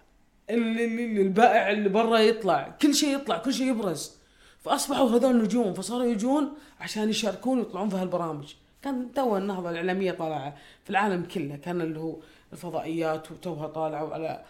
البائع 0.51 1.71
اللي 1.71 1.89
برا 1.89 2.19
يطلع 2.19 2.77
كل 2.83 2.95
شيء 2.95 3.17
يطلع 3.17 3.39
كل 3.39 3.55
شيء 3.55 3.67
يبرز. 3.67 4.19
فأصبحوا 4.61 5.11
هذول 5.11 5.43
نجوم 5.43 5.75
فصاروا 5.75 6.05
يجون 6.05 6.53
عشان 6.81 7.09
يشاركون 7.09 7.59
ويطلعون 7.59 7.89
في 7.89 7.97
هالبرامج. 7.97 8.55
كان 8.83 9.13
تو 9.13 9.37
النهضة 9.37 9.71
الإعلامية 9.71 10.13
طالعة 10.13 10.57
في 10.85 10.91
العالم 10.91 11.25
كله 11.25 11.57
كان 11.57 11.81
اللي 11.81 12.01
هو 12.01 12.17
الفضائيات 12.53 13.33
وتوها 13.33 13.67
طالعوا 13.67 14.15
على 14.15 14.45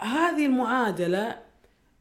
هذه 0.00 0.46
المعادلة 0.46 1.38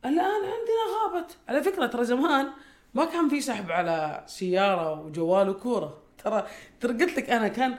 الآن 0.05 0.41
عندنا 0.43 0.83
غابت. 1.03 1.37
على 1.47 1.63
فكرة 1.63 1.85
ترى 1.85 2.05
زمان 2.05 2.47
ما 2.93 3.05
كان 3.05 3.29
في 3.29 3.41
سحب 3.41 3.71
على 3.71 4.23
سيارة 4.27 5.01
وجوال 5.01 5.49
وكورة. 5.49 6.02
ترى 6.23 6.47
ترى 6.81 6.93
قلت 6.93 7.17
لك 7.17 7.29
أنا 7.29 7.47
كان 7.47 7.75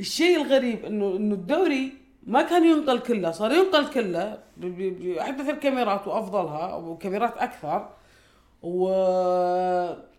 الشيء 0.00 0.42
الغريب 0.42 0.84
إنه 0.84 1.16
إنه 1.16 1.34
الدوري 1.34 1.92
ما 2.26 2.42
كان 2.42 2.64
ينقل 2.64 2.98
كله 2.98 3.30
صار 3.30 3.52
ينقل 3.52 3.90
كله 3.90 4.38
ب- 4.56 4.66
ب- 4.66 5.02
باحدث 5.02 5.48
الكاميرات 5.48 6.08
وأفضلها 6.08 6.74
وكاميرات 6.74 7.36
أكثر 7.36 7.88
و... 8.62 8.84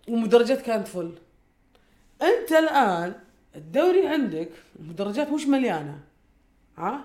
ومدرجات 0.09 0.61
كانت 0.61 0.87
فل 0.87 1.11
أنت 2.21 2.51
الآن 2.51 3.13
الدوري 3.55 4.07
عندك 4.07 4.49
المدرجات 4.79 5.29
مش 5.31 5.47
مليانة 5.47 5.99
ها؟ 6.77 6.99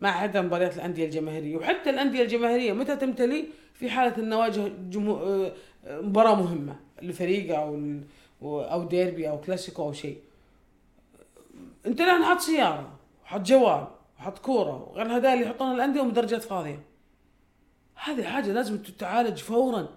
ما 0.00 0.08
عدا 0.10 0.42
مباريات 0.42 0.76
الأندية 0.76 1.04
الجماهيرية. 1.04 1.56
وحتى 1.56 1.90
الأندية 1.90 2.22
الجماهيرية 2.22 2.72
متى 2.72 2.96
تمتلي 2.96 3.44
في 3.74 3.90
حالة 3.90 4.18
ان 4.18 4.28
نواجه 4.28 4.68
جمهور 4.90 5.22
آه، 5.22 5.52
آه، 5.86 6.00
مباراة 6.00 6.34
مهمة 6.34 6.76
لفريق 7.02 7.58
أو 7.58 7.74
ال- 7.74 8.00
أو 8.42 8.84
ديربي 8.84 9.28
أو 9.28 9.40
كلاسيكو 9.40 9.82
أو 9.82 9.92
شيء. 9.92 10.18
أنت 11.86 12.00
الآن 12.00 12.24
حاط 12.24 12.40
سيارة 12.40 12.92
وحط 13.24 13.40
جوال 13.40 13.86
وحط 14.18 14.38
كورة 14.38 14.88
وغير 14.90 15.16
هذا 15.16 15.32
اللي 15.32 15.44
يحطون 15.44 15.74
الأندية 15.74 16.00
ومدرجات 16.00 16.42
فاضية. 16.42 16.82
هذه 17.94 18.22
حاجة 18.22 18.52
لازم 18.52 18.78
تتعالج 18.78 19.38
فورا 19.38 19.88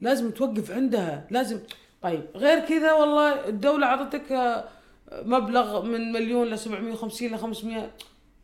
لازم 0.00 0.30
توقف 0.30 0.70
عندها 0.70 1.26
لازم. 1.30 1.60
طيب 2.02 2.22
غير 2.34 2.60
كذا 2.60 2.92
والله 2.92 3.48
الدولة 3.48 3.86
أعطتك 3.86 4.32
آه، 4.32 4.68
مبلغ 5.12 5.82
من 5.82 6.12
مليون 6.12 6.46
ل 6.46 6.58
750 6.58 7.28
ل 7.28 7.38
500 7.38 7.90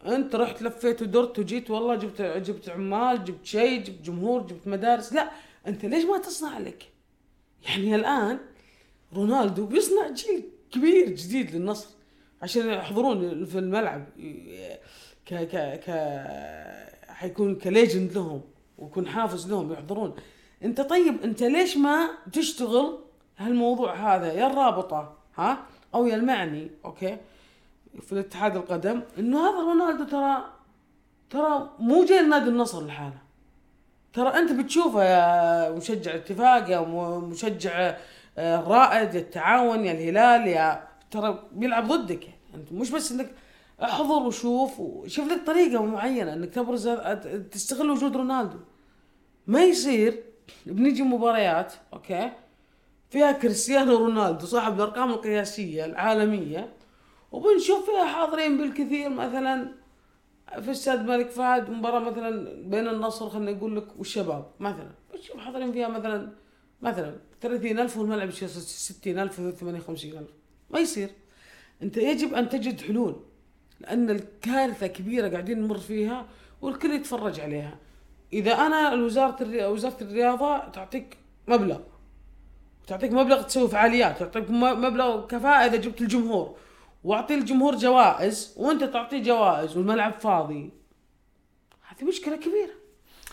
أنت 0.06 0.34
رحت 0.34 0.62
لفيت 0.62 1.02
ودرت 1.02 1.38
وجيت 1.38 1.70
والله 1.70 1.94
جبت 1.94 2.22
جبت 2.22 2.68
عمال 2.68 3.24
جبت 3.24 3.46
شيء 3.46 3.82
جبت 3.82 4.02
جمهور 4.02 4.42
جبت 4.42 4.68
مدارس. 4.68 5.12
لا 5.12 5.30
أنت 5.66 5.84
ليش 5.84 6.04
ما 6.04 6.18
تصنع 6.18 6.58
لك؟ 6.58 6.88
يعني 7.62 7.94
الآن 7.94 8.38
رونالدو 9.14 9.66
بيصنع 9.66 10.08
جيل 10.08 10.42
كبير 10.70 11.08
جديد 11.08 11.56
للنصر. 11.56 11.88
عشان 12.42 12.68
يحضرون 12.68 13.44
في 13.44 13.58
الملعب 13.58 14.04
ك 15.26 15.34
ك 15.34 15.80
ك 15.84 15.90
حيكون 17.08 17.54
ك 17.54 17.63
legend 17.63 18.12
لهم 18.12 18.40
ويكون 18.78 19.06
حافز 19.06 19.50
لهم 19.50 19.72
يحضرون. 19.72 20.14
انت 20.64 20.80
طيب 20.80 21.22
انت 21.24 21.42
ليش 21.42 21.76
ما 21.76 22.08
تشتغل 22.32 22.98
هالموضوع 23.38 23.94
هذا؟ 23.94 24.32
يا 24.32 24.46
الرابطة 24.46 25.16
ها؟ 25.36 25.58
أو 25.94 26.06
يا 26.06 26.16
المعني 26.16 26.70
أوكي؟ 26.84 27.16
في 28.00 28.12
الاتحاد 28.12 28.56
القدم. 28.56 29.02
إنه 29.18 29.48
هذا 29.48 29.60
رونالدو 29.60 30.04
ترى 30.04 30.44
ترى 31.30 31.70
مو 31.78 32.04
جاي 32.04 32.22
لنادي 32.22 32.48
النصر 32.48 32.86
لحاله. 32.86 33.18
ترى 34.12 34.28
أنت 34.28 34.52
بتشوفه 34.52 35.04
يا 35.04 35.70
مشجع 35.70 36.14
اتفاق 36.14 36.70
يا 36.70 36.80
مشجع 37.18 37.96
آه، 38.38 38.60
رائد 38.60 39.14
يا 39.14 39.20
التعاون 39.20 39.84
يا 39.84 39.92
الهلال 39.92 40.48
يا 40.48 40.88
ترى 41.10 41.48
بيلعب 41.52 41.86
ضدك. 41.88 42.24
يعني 42.24 42.38
أنت 42.54 42.72
مش 42.72 42.90
بس 42.90 43.12
إنك 43.12 43.30
احضر 43.82 44.22
وشوف 44.26 44.80
وشوف 44.80 45.32
لك 45.32 45.46
طريقة 45.46 45.82
معينة 45.84 46.32
إنك 46.32 46.54
تبرز 46.54 46.88
تستغل 47.50 47.90
وجود 47.90 48.16
رونالدو. 48.16 48.58
ما 49.46 49.64
يصير 49.64 50.22
بنيجي 50.66 51.02
مباريات 51.02 51.72
أوكي 51.92 52.30
فيها 53.10 53.32
كريستيانو 53.32 53.96
رونالدو 53.96 54.46
صاحب 54.46 54.74
الأرقام 54.74 55.10
القياسية 55.10 55.84
العالمية 55.84 56.72
وبنشوف 57.32 57.90
فيها 57.90 58.04
حاضرين 58.06 58.58
بالكثير 58.58 59.08
مثلا 59.08 59.72
في 60.60 60.70
استاد 60.70 61.00
الملك 61.00 61.30
فهد 61.30 61.70
مباراة 61.70 61.98
مثلا 61.98 62.52
بين 62.68 62.88
النصر 62.88 63.28
خلينا 63.30 63.50
نقول 63.52 63.76
لك 63.76 63.86
والشباب 63.98 64.46
مثلا. 64.60 64.90
بتشوف 65.14 65.36
حاضرين 65.36 65.72
فيها 65.72 65.88
مثلا 65.88 66.32
مثلا 66.82 67.16
30000 67.40 67.96
والملعب 67.96 68.28
يصير 68.28 68.48
60000 68.48 69.40
و 69.40 69.50
58000 69.50 70.28
ما 70.70 70.78
يصير. 70.78 71.10
أنت 71.82 71.96
يجب 71.96 72.34
أن 72.34 72.48
تجد 72.48 72.80
حلول 72.80 73.16
لأن 73.80 74.10
الكارثة 74.10 74.86
كبيرة 74.86 75.28
قاعدين 75.28 75.60
نمر 75.60 75.78
فيها 75.78 76.26
والكل 76.62 76.90
يتفرج 76.90 77.40
عليها. 77.40 77.78
إذا 78.32 78.52
أنا 78.52 78.94
وزاره. 78.94 79.68
وزارة 79.68 79.96
الرياضة 80.02 80.58
تعطيك 80.58 81.16
مبلغ. 81.48 81.80
تعطيك 82.86 83.12
مبلغ 83.12 83.42
تسوي 83.42 83.68
فعاليات 83.68 84.18
تعطيك 84.18 84.50
مبلغ 84.50 85.26
كفاءة 85.26 85.66
إذا 85.66 85.76
جبت 85.76 86.00
الجمهور. 86.00 86.56
واعطي 87.04 87.34
الجمهور 87.34 87.76
جوائز 87.76 88.54
وأنت 88.56 88.84
تعطيه 88.84 89.22
جوائز 89.22 89.76
والملعب 89.76 90.12
فاضي. 90.12 90.70
هذه 91.88 92.04
مشكلة 92.04 92.36
كبيرة. 92.36 92.79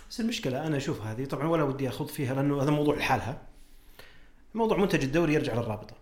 بس 0.10 0.20
المشكلة 0.20 0.68
أنا 0.68 0.78
أشوف 0.78 1.02
هذه 1.02 1.26
طبعا 1.26 1.48
ولا 1.48 1.64
ودي 1.64 1.90
أخوض 1.90 2.08
فيها 2.08 2.34
لأنه 2.34 2.64
هذا 2.64 2.72
موضوع 2.72 2.96
لحالها. 2.96 3.38
موضوع 4.54 4.78
منتج 4.78 5.04
الدوري 5.04 5.34
يرجع 5.34 5.54
للرابطة. 5.54 5.96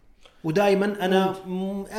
ودائما 0.44 1.06
أنا 1.06 1.36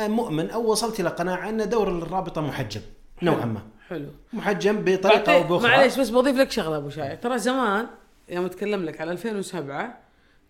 مؤمن 0.07 0.49
أو 0.49 0.71
وصلت 0.71 0.99
إلى 0.99 1.09
قناعة 1.09 1.49
أن 1.49 1.69
دور 1.69 1.89
الرابطة 1.89 2.41
محجم 2.41 2.81
نوعا 3.21 3.45
ما. 3.45 3.61
حلو. 3.87 4.09
محجم 4.33 4.81
بطريقة 4.85 5.35
أو 5.35 5.43
بأخرى. 5.43 5.69
معليش 5.69 5.99
بس 5.99 6.09
بضيف 6.09 6.37
لك 6.37 6.51
شغلة 6.51 6.77
أبو 6.77 6.89
شايع 6.89 7.15
ترى 7.15 7.39
زمان 7.39 7.87
يوم 8.29 8.45
أتكلم 8.45 8.85
لك 8.85 9.01
على 9.01 9.11
2007 9.11 9.97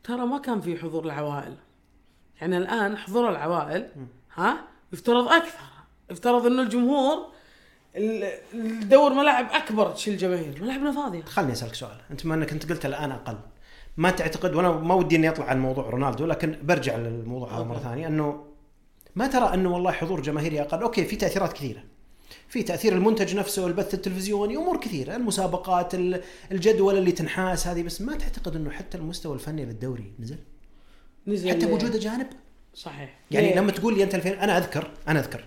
ترى 0.04 0.26
ما 0.26 0.38
كان 0.38 0.62
في 0.62 0.78
حضور 0.78 1.06
العوائل. 1.06 1.56
يعني 2.42 2.58
الآن 2.58 2.98
حضور 2.98 3.30
العوائل 3.30 3.90
ها 4.36 4.58
يفترض 4.94 5.28
أكثر. 5.28 5.64
يفترض 6.12 6.46
إنه 6.46 6.62
الجمهور 6.62 7.28
ال- 7.98 8.34
الدور 8.54 9.14
ملاعب 9.14 9.48
أكبر 9.52 9.92
تشيل 9.92 10.18
جماهير. 10.18 10.62
ملاعبنا 10.62 10.92
فاضية. 10.92 11.22
خلني 11.22 11.52
أسألك 11.52 11.74
سؤال. 11.76 11.98
أنت 12.12 12.26
ما 12.26 12.36
أنك 12.36 12.52
أنت 12.52 12.70
قلت 12.72 12.86
الآن 12.86 13.12
أقل. 13.12 13.38
ما 13.98 14.10
تعتقد 14.10 14.56
وأنا 14.56 14.72
ما 14.72 14.96
ودي 14.96 15.16
إني 15.16 15.30
أطلع 15.30 15.46
عن 15.46 15.60
موضوع 15.60 15.90
رونالدو 15.90 16.26
لكن 16.26 16.58
برجع 16.64 16.96
للموضوع 16.96 17.56
هذا 17.58 17.64
مرة. 17.64 17.80
ثانية. 17.80 18.08
أنه 18.08 18.44
ما 19.16 19.28
ترى 19.28 19.54
أنه 19.54 19.74
والله 19.74 19.92
حضور 19.92 20.22
جماهيري 20.22 20.62
أقل؟ 20.62 20.82
أوكي 20.82 21.06
في 21.06 21.16
تأثيرات 21.16 21.54
كثيرة. 21.54 21.84
في 22.48 22.64
تأثير 22.64 22.94
المنتج 22.94 23.36
نفسه 23.36 23.68
البث 23.68 23.94
التلفزيوني 23.94 24.58
أمور 24.58 24.78
كثيرة. 24.80 25.16
المسابقات 25.16 25.96
ال- 25.96 26.22
الجدول 26.52 26.98
اللي 26.98 27.12
تنحاس 27.12 27.68
هذه. 27.68 27.84
بس 27.84 28.02
ما 28.02 28.16
تعتقد 28.16 28.56
أنه 28.56 28.70
حتى 28.72 28.98
المستوى 28.98 29.34
الفني 29.34 29.66
للدوري 29.66 30.12
نزل؟ 30.20 30.38
نزل 31.28 31.50
حتى 31.50 31.66
بوجود 31.66 31.96
أجانب؟ 31.96 32.28
صحيح. 32.74 33.20
يعني؟ 33.32 33.54
لما 33.56 33.72
تقول 33.72 33.98
لي 33.98 34.04
أنت 34.04 34.16
2000 34.16 34.44
أنا 34.44 34.58
أذكر 34.58 34.92
أنا 35.08 35.20
أذكر. 35.20 35.44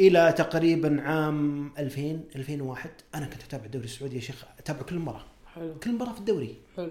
إلى 0.00 0.34
تقريبا 0.38 1.02
عام 1.02 1.72
2000 1.78 2.20
2001 2.36 2.90
أنا 3.14 3.26
كنت 3.26 3.42
أتابع 3.42 3.64
الدوري 3.64 3.84
السعودي 3.84 4.16
يا 4.16 4.20
شيخ 4.20 4.44
أتابع 4.58 4.82
كل 4.82 4.98
مباراة 4.98 5.24
حلو. 5.54 5.74
كل 5.78 5.92
مباراة 5.92 6.12
في 6.12 6.18
الدوري. 6.20 6.56
حلو. 6.76 6.90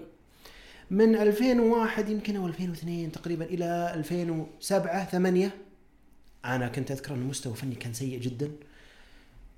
من 0.90 1.16
2001 1.16 2.08
يمكن 2.08 2.36
أو 2.36 2.46
2002 2.46 3.12
تقريبا 3.12 3.44
إلى 3.44 3.92
2007 3.94 5.04
8 5.04 5.50
أنا 6.44 6.68
كنت 6.68 6.90
أذكر 6.90 7.14
إن 7.14 7.20
المستوى 7.20 7.52
الفني 7.52 7.74
كان 7.74 7.92
سيء 7.92 8.20
جدا. 8.20 8.52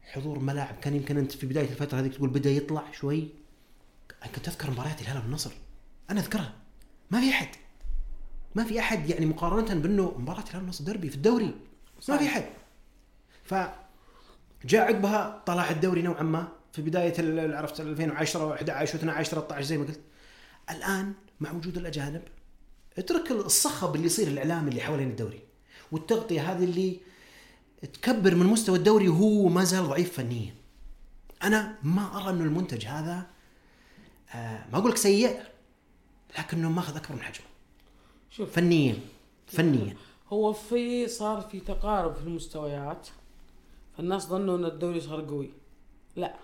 حضور 0.02 0.38
ملاعب 0.38 0.74
كان 0.80 0.94
يمكن 0.94 1.16
أنت 1.16 1.32
في 1.32 1.46
بداية 1.46 1.68
الفترة 1.68 2.00
هذيك 2.00 2.14
تقول 2.14 2.30
بدأ 2.30 2.50
يطلع 2.50 2.92
شوي. 2.92 3.28
أنا 4.22 4.32
كنت 4.32 4.48
أذكر 4.48 4.70
مباريات 4.70 5.00
الهلال 5.00 5.22
والنصر 5.22 5.50
أنا 6.10 6.20
أذكرها. 6.20 6.52
ما 7.10 7.20
في 7.20 7.30
أحد 7.30 7.48
ما 8.54 8.64
في 8.64 8.78
أحد 8.78 9.10
يعني 9.10 9.26
مقارنة 9.26 9.74
بأنه 9.74 10.14
مباراة 10.18 10.42
الهلال 10.42 10.60
والنصر 10.60 10.84
دربي 10.84 11.10
في 11.10 11.16
الدوري. 11.16 11.54
ما 12.08 12.16
في 12.16 12.26
أحد. 12.26 12.44
ف 13.44 13.54
جاء 14.64 14.82
عقبها 14.82 15.42
طلع 15.46 15.70
الدوري 15.70 16.02
نوعا 16.02 16.22
ما. 16.22 16.48
في 16.72 16.82
بداية 16.82 17.14
عرفت 17.56 17.80
2010 17.80 18.56
و11 18.56 18.60
و12 18.88 19.22
13 19.22 19.62
زي 19.62 19.78
ما 19.78 19.84
قلت. 19.84 20.00
الآن 20.70 21.12
مع 21.40 21.52
وجود 21.52 21.76
الأجانب 21.76 22.22
اترك 22.98 23.30
الصخب 23.30 23.94
اللي 23.94 24.06
يصير 24.06 24.28
الاعلامي 24.28 24.70
اللي 24.70 24.80
حوالين 24.80 25.10
الدوري 25.10 25.40
والتغطية 25.92 26.52
هذه 26.52 26.64
اللي 26.64 27.00
تكبر 27.92 28.34
من 28.34 28.46
مستوى 28.46 28.78
الدوري 28.78 29.08
وهو 29.08 29.48
ما 29.48 29.64
زال 29.64 29.84
ضعيف 29.88 30.12
فنيا. 30.12 30.54
أنا 31.42 31.78
ما 31.82 32.16
أرى 32.16 32.30
انه 32.30 32.44
المنتج 32.44 32.86
هذا 32.86 33.26
آه 34.34 34.64
ما 34.72 34.78
أقول 34.78 34.90
لك 34.90 34.96
سيء 34.96 35.42
لكنه 36.38 36.70
ماخذ 36.70 36.96
أكبر 36.96 37.14
من 37.14 37.22
حجمه. 37.22 37.46
شوف. 38.30 38.52
فنيا 38.52 38.96
فنيا. 39.46 39.96
هو 40.28 40.52
في 40.52 41.08
صار 41.08 41.40
في 41.40 41.60
تقارب 41.60 42.14
في 42.14 42.22
المستويات. 42.22 43.08
فالناس 43.96 44.28
ظنوا 44.28 44.56
إن 44.56 44.64
الدوري 44.64 45.00
صار 45.00 45.20
قوي. 45.24 45.50
لا 46.16 46.34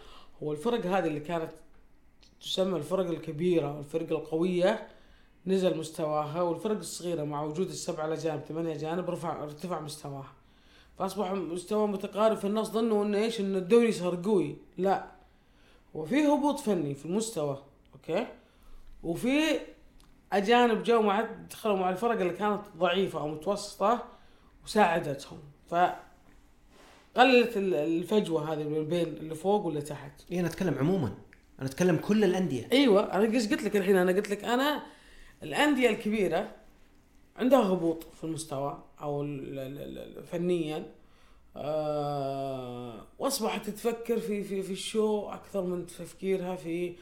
هو 0.42 0.52
الفرق 0.52 0.86
هذه 0.86 1.06
اللي 1.06 1.20
كانت 1.20 1.50
تسمى 2.40 2.76
الفرق 2.76 3.06
الكبيرة 3.06 3.76
والفرق 3.76 4.10
القوية 4.10 4.88
نزل 5.46 5.78
مستواها 5.78 6.42
والفرق 6.42 6.76
الصغيرة 6.76 7.24
مع 7.24 7.42
وجود 7.42 7.68
السبعة 7.68 8.06
الأجانب 8.06 8.40
ثمانية 8.40 8.74
أجانب 8.74 9.10
رفع 9.10 9.42
ارتفع 9.42 9.80
مستواها. 9.80 10.32
فأصبح 10.98 11.32
مستوى 11.32 11.88
متقارب 11.88 12.36
فالناس 12.36 12.66
ظنوا 12.66 13.04
إنه 13.04 13.18
إيش؟ 13.18 13.40
إن 13.40 13.56
الدوري 13.56 13.92
صار 13.92 14.22
قوي. 14.24 14.56
لا 14.78 15.06
وفي 15.94 16.26
هبوط 16.26 16.60
فني 16.60 16.94
في 16.94 17.06
المستوى 17.06 17.62
أوكي؟ 17.94 18.26
وفي 19.02 19.60
أجانب 20.32 20.82
جو 20.82 21.02
مع 21.02 21.20
دخلوا 21.50 21.76
مع 21.76 21.90
الفرق 21.90 22.20
اللي 22.20 22.32
كانت 22.32 22.62
ضعيفة 22.76 23.20
أو 23.20 23.28
متوسطة 23.28 24.04
وساعدتهم. 24.64 25.38
ف 25.70 25.74
قللت 27.16 27.56
ال- 27.56 27.74
الفجوة 27.74 28.52
هذه 28.52 28.62
بين 28.64 29.06
اللي 29.06 29.34
فوق 29.34 29.66
واللي 29.66 29.80
تحت. 29.82 30.12
إيه 30.32 30.40
أنا 30.40 30.48
أتكلم 30.48 30.74
عموما. 30.78 31.14
أنا 31.60 31.68
أتكلم 31.68 31.96
كل 31.96 32.24
الأندية. 32.24 32.68
أيوه 32.72 33.12
أنا 33.12 33.34
إيش 33.34 33.48
قلت 33.48 33.62
لك 33.62 33.76
الحين 33.76 33.96
أنا 33.96 34.12
قلت 34.12 34.30
لك 34.30 34.44
أنا 34.44 34.82
الأندية 35.42 35.90
الكبيرة 35.90 36.50
عندها 37.36 37.58
هبوط 37.72 38.06
في 38.14 38.24
المستوى 38.24 38.82
أو 39.02 39.22
فنيا. 40.32 40.86
آه 41.56 43.06
واصبحت 43.18 43.70
تفكر 43.70 44.18
في 44.18 44.42
في 44.44 44.62
في 44.62 44.72
الشو 44.72 45.28
أكثر 45.28 45.62
من 45.62 45.86
تفكيرها 45.86 46.56
في 46.56 46.94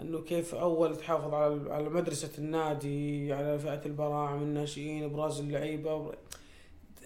إنه 0.00 0.20
كيف 0.20 0.54
أول 0.54 0.96
تحافظ 0.96 1.34
على 1.34 1.72
على 1.72 1.88
مدرسة 1.88 2.30
النادي 2.38 3.32
على 3.32 3.58
فئة 3.58 3.80
البراعم 3.86 4.42
الناشئين 4.42 5.04
أبراز 5.04 5.40
اللعيبة 5.40 6.12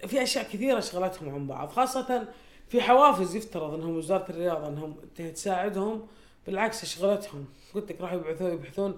في 0.07 0.23
أشياء 0.23 0.43
كثيرة 0.43 0.79
شغلتهم 0.79 1.29
عن 1.29 1.47
بعض 1.47 1.69
خاصة 1.69 2.27
في 2.69 2.81
حوافز 2.81 3.35
يفترض 3.35 3.73
إنهم 3.73 3.97
وزارة 3.97 4.25
الرياضة 4.29 4.67
إنهم 4.67 4.95
تساعدهم 5.15 6.07
بالعكس 6.47 6.85
شغلتهم. 6.85 7.45
قلت 7.75 7.91
لك 7.91 8.01
راح 8.01 8.13
يبحثون 8.13 8.53
يبحثون 8.53 8.97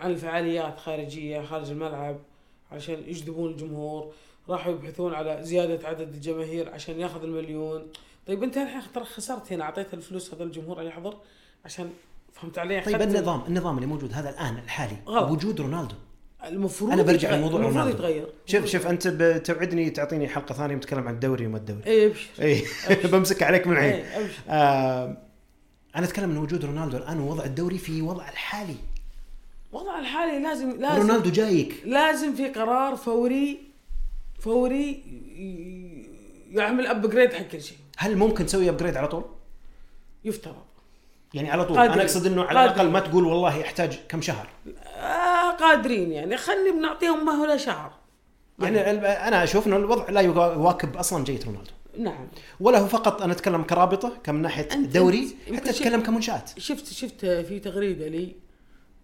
عن 0.00 0.10
الفعاليات 0.10 0.78
خارجية 0.78 1.42
خارج 1.42 1.70
الملعب 1.70 2.16
عشان 2.72 2.94
يجذبون 2.94 3.50
الجمهور. 3.50 4.12
راحوا 4.48 4.72
يبحثون 4.72 5.14
على 5.14 5.38
زيادة 5.42 5.88
عدد 5.88 6.14
الجماهير 6.14 6.70
عشان 6.74 7.00
ياخذ 7.00 7.22
المليون. 7.22 7.86
طيب 8.26 8.42
أنت 8.42 8.56
الحين 8.56 8.82
ترى 8.94 9.04
خسرت 9.04 9.52
هنا 9.52 9.64
أعطيت 9.64 9.94
الفلوس 9.94 10.34
هذا 10.34 10.44
الجمهور 10.44 10.82
يحضر 10.82 11.16
عشان 11.64 11.90
فهمت 12.32 12.58
علي؟ 12.58 12.80
طيب 12.80 13.02
النظام 13.02 13.42
النظام 13.48 13.76
اللي 13.76 13.86
موجود 13.86 14.12
هذا 14.12 14.30
الآن 14.30 14.58
الحالي 14.58 14.96
غلط. 15.06 15.30
وجود 15.30 15.60
رونالدو. 15.60 15.94
المفروض 16.44 16.92
أنا 16.92 17.02
برجع 17.02 17.16
يتغير. 17.28 17.38
لموضوع 17.38 17.60
المفروض. 17.60 17.88
يتغير. 17.88 18.26
شوف 18.46 18.66
شوف 18.66 18.86
أنت 18.86 19.08
بتوعدني 19.08 19.90
تعطيني 19.90 20.28
حلقة 20.28 20.54
ثانية 20.54 20.76
بتكلم 20.76 21.08
عن 21.08 21.14
الدوري 21.14 21.46
وما 21.46 21.56
الدوري. 21.56 21.82
اي 21.86 22.06
أبشر. 22.06 22.28
اي 22.40 22.64
بمسك 23.12 23.42
عليك 23.42 23.66
من 23.66 23.76
اي 23.76 24.04
أبشر. 24.16 24.32
آه 24.48 25.16
أنا 25.96 26.04
أتكلم 26.06 26.28
من 26.28 26.36
وجود 26.36 26.64
رونالدو 26.64 26.96
الآن 26.96 27.20
ووضع 27.20 27.44
الدوري 27.44 27.78
في 27.78 28.02
وضع 28.02 28.28
الحالي. 28.28 28.76
وضع 29.72 29.98
الحالي 29.98 30.42
لازم 30.42 30.80
لازم 30.80 31.00
رونالدو 31.00 31.30
جايك. 31.30 31.74
لازم 31.84 32.34
في 32.34 32.48
قرار 32.48 32.96
فوري 32.96 33.58
فوري 34.40 35.02
يعمل 36.50 36.86
upgrade 36.86 37.32
حق 37.32 37.42
كل 37.42 37.62
شيء. 37.62 37.76
هل 37.98 38.16
ممكن 38.16 38.46
تسوي 38.46 38.68
upgrade 38.68 38.96
على 38.96 39.08
طول؟ 39.08 39.24
يفترض. 40.24 40.54
يعني 41.34 41.50
على 41.50 41.64
طول. 41.64 41.76
قادرين. 41.76 41.92
أنا 41.92 42.02
أقصد 42.02 42.26
إنه 42.26 42.44
على. 42.44 42.64
الأقل 42.64 42.90
ما 42.90 43.00
تقول 43.00 43.24
والله 43.24 43.56
يحتاج 43.56 43.98
كم 44.08 44.22
شهر. 44.22 44.48
آه 44.96 45.00
قادرين 45.60 46.12
يعني 46.12 46.36
خلي 46.36 46.70
بنعطيهم 46.70 47.24
مهله 47.26 47.56
شهر 47.56 47.92
يعني 48.58 48.90
ال- 48.90 49.04
أنا 49.04 49.44
أشوف 49.44 49.66
إنه 49.66 49.76
الوضع 49.76 50.10
لا 50.10 50.20
يواكب 50.20 50.96
أصلا 50.96 51.24
جيد 51.24 51.44
رونالدو. 51.44 51.70
نعم. 51.98 52.28
ولا 52.60 52.78
هو 52.78 52.86
فقط 52.86 53.22
أنا 53.22 53.32
أتكلم 53.32 53.62
كرابطة 53.62 54.12
كمن 54.24 54.42
ناحية 54.42 54.68
يمكن 54.72 55.56
حتى 55.56 55.70
أتكلم 55.70 56.00
كمنشآت. 56.00 56.50
شفت 56.58 56.86
شفت 56.92 57.26
في 57.26 57.58
تغريدة 57.60 58.08
لي 58.08 58.32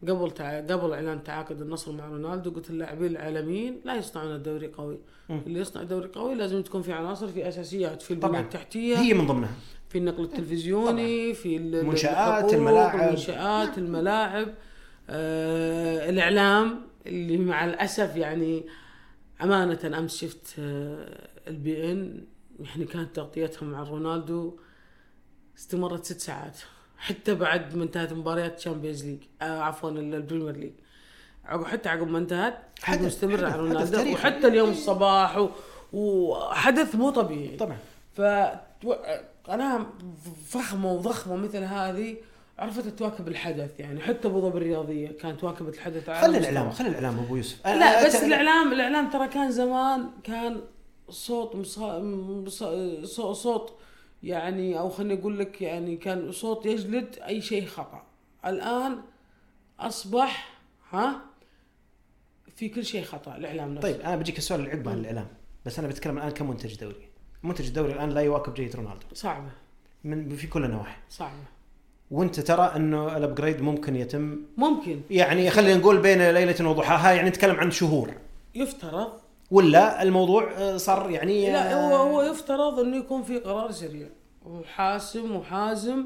قبل 0.08 0.30
تع... 0.30 0.58
قبل 0.60 0.92
إعلان 0.92 1.24
تعاقد 1.24 1.60
النصر 1.60 1.92
مع 1.92 2.06
رونالدو 2.06 2.50
قلت 2.50 2.70
اللاعبين 2.70 3.10
العالميين 3.10 3.80
لا 3.84 3.94
يصنعون 3.94 4.34
الدوري 4.34 4.66
قوي. 4.66 4.98
مم. 5.28 5.40
اللي 5.46 5.60
يصنع 5.60 5.82
دوري 5.82 6.08
قوي 6.08 6.34
لازم 6.34 6.62
تكون 6.62 6.82
في 6.82 6.92
عناصر 6.92 7.28
في 7.28 7.48
أساسيات 7.48 8.02
في 8.02 8.10
البنيه 8.10 8.28
طبعا. 8.30 8.40
التحتية. 8.40 8.96
هي 8.98 9.14
من 9.14 9.26
ضمنها. 9.26 9.50
في 9.88 9.98
النقل 9.98 10.22
التلفزيوني 10.24 11.34
في 11.34 11.56
ال- 11.56 11.74
ال- 11.74 11.80
المنشآت، 11.80 12.54
الملاعب. 12.54 13.00
المنشآت 13.00 13.78
الملاعب. 13.78 14.48
آه 14.48 14.52
الإعلام 15.08 16.80
اللي 17.06 17.36
مع 17.36 17.64
الأسف 17.64 18.16
يعني 18.16 18.64
أمانة 19.42 19.98
أمس 19.98 20.16
شفت 20.16 20.54
آه 20.58 21.28
ال 21.48 21.92
beIN. 21.92 22.24
يعني 22.60 22.84
كانت 22.84 23.16
تغطيتهم 23.16 23.70
مع 23.72 23.82
رونالدو 23.82 24.58
استمرت 25.58 26.04
ست 26.04 26.20
ساعات. 26.20 26.58
حتى 26.98 27.34
بعد 27.34 27.76
ما 27.76 27.84
انتهت 27.84 28.12
مباريات 28.12 28.56
Champions 28.58 29.04
League 29.06 29.18
آه 29.42 29.60
عفوا 29.60 29.90
ال- 29.90 30.14
ال 30.14 30.19
Premier 30.20 30.56
League 30.56 30.72
عقب 31.44 31.64
حتى 31.64 31.88
عقب 31.88 32.08
ما 32.08 32.18
انتهت 32.18 32.58
حدث- 32.82 33.02
مستمرة 33.02 33.36
حدث- 33.36 33.52
على 33.52 33.56
رونالدو. 33.62 34.12
وحتى 34.12 34.46
اليوم 34.46 34.70
الصباح 34.70 35.36
و... 35.38 35.48
وحدث 35.92 36.94
مو 36.94 37.10
طبيعي. 37.10 37.56
طبعا. 37.56 37.76
ف 38.14 38.20
قناه 39.44 39.86
فخمة 40.48 40.92
وضخمة 40.92 41.36
مثل 41.36 41.58
هذه. 41.62 42.16
عرفت 42.58 42.88
تواكب 42.88 43.28
الحدث 43.28 43.80
يعني 43.80 44.00
حتى 44.00 44.28
أبو 44.28 44.40
ظبي 44.40 44.58
الرياضية 44.58 45.08
كانت 45.12 45.44
واكبت 45.44 45.74
الحدث 45.74 46.08
على 46.08 46.20
خلي. 46.20 46.38
الإعلام 46.38 46.70
خلي 46.70 46.88
الإعلام 46.88 47.18
أبو 47.18 47.36
يوسف. 47.36 47.62
أنا- 47.62 47.66
لا 47.68 48.06
بس 48.06 48.16
أت- 48.16 48.24
الإعلام 48.24 48.72
الإعلام 48.72 49.10
ترى 49.10 49.28
كان 49.28 49.50
زمان 49.52 50.10
كان 50.24 50.60
صوت 51.08 51.56
مصا... 51.56 51.98
مصا... 51.98 52.96
صو- 53.04 53.32
صوت 53.32 53.78
يعني 54.22 54.78
أو 54.78 54.88
خليني 54.90 55.20
أقول 55.20 55.38
لك 55.38 55.62
يعني 55.62 55.96
كان 55.96 56.32
صوت 56.32 56.66
يجلد 56.66 57.18
أي 57.26 57.40
شيء 57.40 57.66
خطأ. 57.66 58.02
الآن 58.46 58.98
أصبح 59.80 60.58
ها 60.90 61.20
في 62.56 62.68
كل 62.68 62.84
شيء 62.84 63.04
خطأ 63.04 63.36
الإعلام 63.36 63.74
نفسه. 63.74 63.88
طيب 63.92 64.00
أنا 64.00 64.16
بجيك 64.16 64.38
السؤال 64.38 64.60
اللي 64.60 64.70
عقب 64.72 64.88
عن 64.88 64.98
الإعلام 64.98 65.26
بس 65.66 65.78
أنا 65.78 65.88
بتكلم 65.88 66.18
الآن 66.18 66.30
كمنتج 66.30 66.74
دوري. 66.74 67.08
منتج 67.42 67.66
الدوري 67.66 67.92
الآن 67.92 68.10
لا 68.10 68.20
يواكب 68.20 68.54
جيد 68.54 68.76
رونالدو. 68.76 69.06
صعبة. 69.14 69.50
من 70.04 70.36
في 70.36 70.46
كل 70.46 70.64
النواحي. 70.64 70.96
صعبة. 71.10 71.32
وانت 72.10 72.40
ترى 72.40 72.72
انه 72.76 73.16
الابجريد 73.16 73.60
ممكن 73.60 73.96
يتم. 73.96 74.38
ممكن. 74.56 75.00
يعني 75.10 75.50
خلينا 75.50 75.76
نقول 75.76 75.98
بين 75.98 76.30
ليلة 76.30 76.68
وضحاها 76.70 77.12
يعني 77.12 77.28
نتكلم 77.28 77.56
عن 77.56 77.70
شهور. 77.70 78.14
يفترض. 78.54 79.08
ولا 79.50 80.02
الموضوع 80.02 80.52
آه، 80.56 80.76
صار 80.76 81.10
يعني 81.10 81.52
لا 81.52 81.72
آه، 81.72 81.74
هو 81.74 81.96
هو 81.96 82.22
يفترض 82.22 82.80
إنه 82.80 82.96
يكون 82.96 83.22
في 83.22 83.38
قرار 83.38 83.70
سريع. 83.70 84.06
وحاسم 84.46 85.36
وحازم 85.36 86.04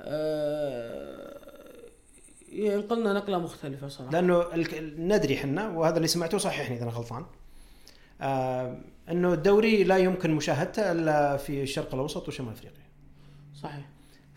آه 0.00 1.38
ينقلنا 2.52 3.12
نقلة 3.12 3.38
مختلفة 3.38 3.88
صراحة. 3.88 4.12
لأنه 4.12 4.44
ندري 4.98 5.34
إحنا 5.34 5.68
وهذا 5.68 5.96
اللي 5.96 6.08
سمعته 6.08 6.38
صححني 6.38 6.76
إذا 6.76 6.82
أنا 6.82 6.92
غلطان 6.92 7.24
آه 8.20 8.78
إنه 9.10 9.32
الدوري 9.32 9.84
لا 9.84 9.96
يمكن 9.96 10.30
مشاهدته 10.30 10.92
إلا 10.92 11.36
في 11.36 11.62
الشرق 11.62 11.94
الأوسط 11.94 12.28
وشمال 12.28 12.52
أفريقيا. 12.52 12.84
صحيح. 13.62 13.93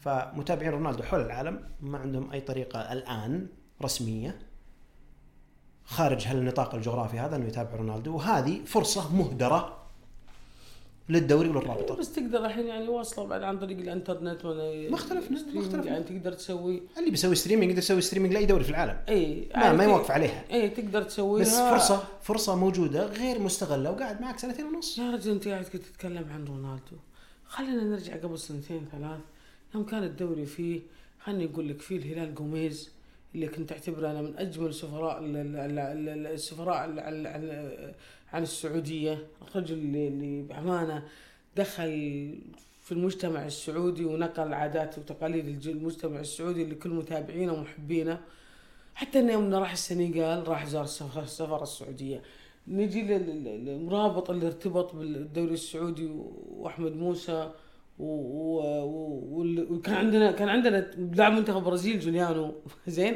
فمتابعين 0.07 0.71
رونالدو 0.71 1.03
حول 1.03 1.21
العالم 1.21 1.59
ما 1.81 1.97
عندهم 1.97 2.31
أي 2.31 2.41
طريقة 2.41 2.93
الآن 2.93 3.47
رسمية 3.83 4.39
خارج 5.85 6.27
هالنطاق 6.27 6.75
الجغرافي 6.75 7.19
هذا 7.19 7.35
إنه 7.35 7.45
يتابع 7.45 7.75
رونالدو. 7.75 8.15
وهذه 8.15 8.61
فرصة 8.65 9.15
مهدرة 9.15 9.77
للدوري 11.09 11.49
وللرابطة. 11.49 11.95
بس 11.95 12.13
تقدر 12.13 12.45
الحين 12.45 12.67
يعني 12.67 12.87
واصلة 12.87 13.25
بعد 13.25 13.43
عن 13.43 13.59
طريق 13.59 13.77
الإنترنت 13.77 14.45
ولا 14.45 14.89
ما 14.89 14.95
اختلفنا، 14.95 15.39
ما 15.53 15.59
اختلفنا. 15.59 15.85
يعني 15.85 16.03
تقدر 16.03 16.33
تسوي 16.33 16.83
اللي 16.97 17.11
بيسوي 17.11 17.35
streaming 17.35 17.69
يقدر 17.69 17.81
يسوي 17.81 18.01
streaming 18.01 18.33
لأي 18.33 18.45
دوري 18.45 18.63
في 18.63 18.69
العالم. 18.69 18.97
إي 19.09 19.49
ما, 19.55 19.73
ما 19.73 19.83
يوقف 19.83 20.11
عليها. 20.11 20.43
إي 20.51 20.69
تقدر 20.69 21.03
تسويها. 21.03 21.41
بس 21.41 21.55
فرصه 21.59 22.03
فرصة 22.21 22.55
موجودة 22.55 23.05
غير 23.05 23.39
مستغلة 23.39 23.91
وقاعد 23.91 24.21
معك 24.21 24.39
سنتين 24.39 24.65
ونص. 24.65 24.97
يا 24.97 25.11
رجل 25.11 25.31
أنت 25.31 25.47
قاعد 25.47 25.63
كنت 25.63 25.83
تتكلم 25.83 26.25
عن 26.33 26.45
رونالدو. 26.45 26.97
خلينا 27.45 27.83
نرجع 27.83 28.15
قبل 28.15 28.39
سنتين 28.39 28.87
ثلاث. 28.91 29.19
يوم 29.75 29.85
كان 29.85 30.03
الدوري 30.03 30.45
فيه 30.45 30.79
خليني 31.19 31.45
أقول 31.53 31.69
لك 31.69 31.81
فيه 31.81 31.97
الهلال 31.97 32.35
جوميز 32.35 32.91
اللي 33.35 33.47
كنت 33.47 33.71
أعتبره 33.71 34.11
أنا 34.11 34.21
من 34.21 34.37
أجمل 34.37 34.73
سفراء 34.73 35.19
ال- 35.19 35.35
ال- 35.37 35.55
ال- 35.55 36.09
ال- 36.09 36.27
السفراء 36.27 36.85
ال- 36.85 36.99
ال- 36.99 37.27
ال- 37.27 37.93
عن 38.33 38.43
السعودية. 38.43 39.27
الرجل 39.41 39.77
اللي, 39.77 40.41
بأمانة 40.41 41.03
دخل 41.57 41.89
في 42.81 42.91
المجتمع 42.91 43.45
السعودي 43.45 44.05
ونقل 44.05 44.53
عادات 44.53 44.97
وتقاليد 44.97 45.67
المجتمع 45.67 46.19
السعودي 46.19 46.65
لكل 46.65 46.89
متابعينه 46.89 47.53
ومحبينه. 47.53 48.21
حتى 48.95 49.19
انه 49.19 49.31
يوم 49.33 49.53
راح 49.53 49.71
السنغال 49.71 50.47
راح 50.47 50.65
زار 50.65 50.83
السفاره 51.23 51.63
السعودية. 51.63 52.21
نجي 52.67 53.01
لل- 53.01 53.43
لل- 53.43 53.65
للمرابط 53.65 54.29
اللي 54.29 54.47
ارتبط 54.47 54.95
بالدوري 54.95 55.53
السعودي 55.53 56.09
وأحمد 56.49 56.95
موسى 56.95 57.51
وكان 57.99 59.93
عندنا 59.95 60.31
كان 60.31 60.49
عندنا 60.49 60.77
لاعب 61.15 61.31
منتخب 61.33 61.57
البرازيل 61.57 61.99
جوليانو. 61.99 62.55
زين. 62.87 63.15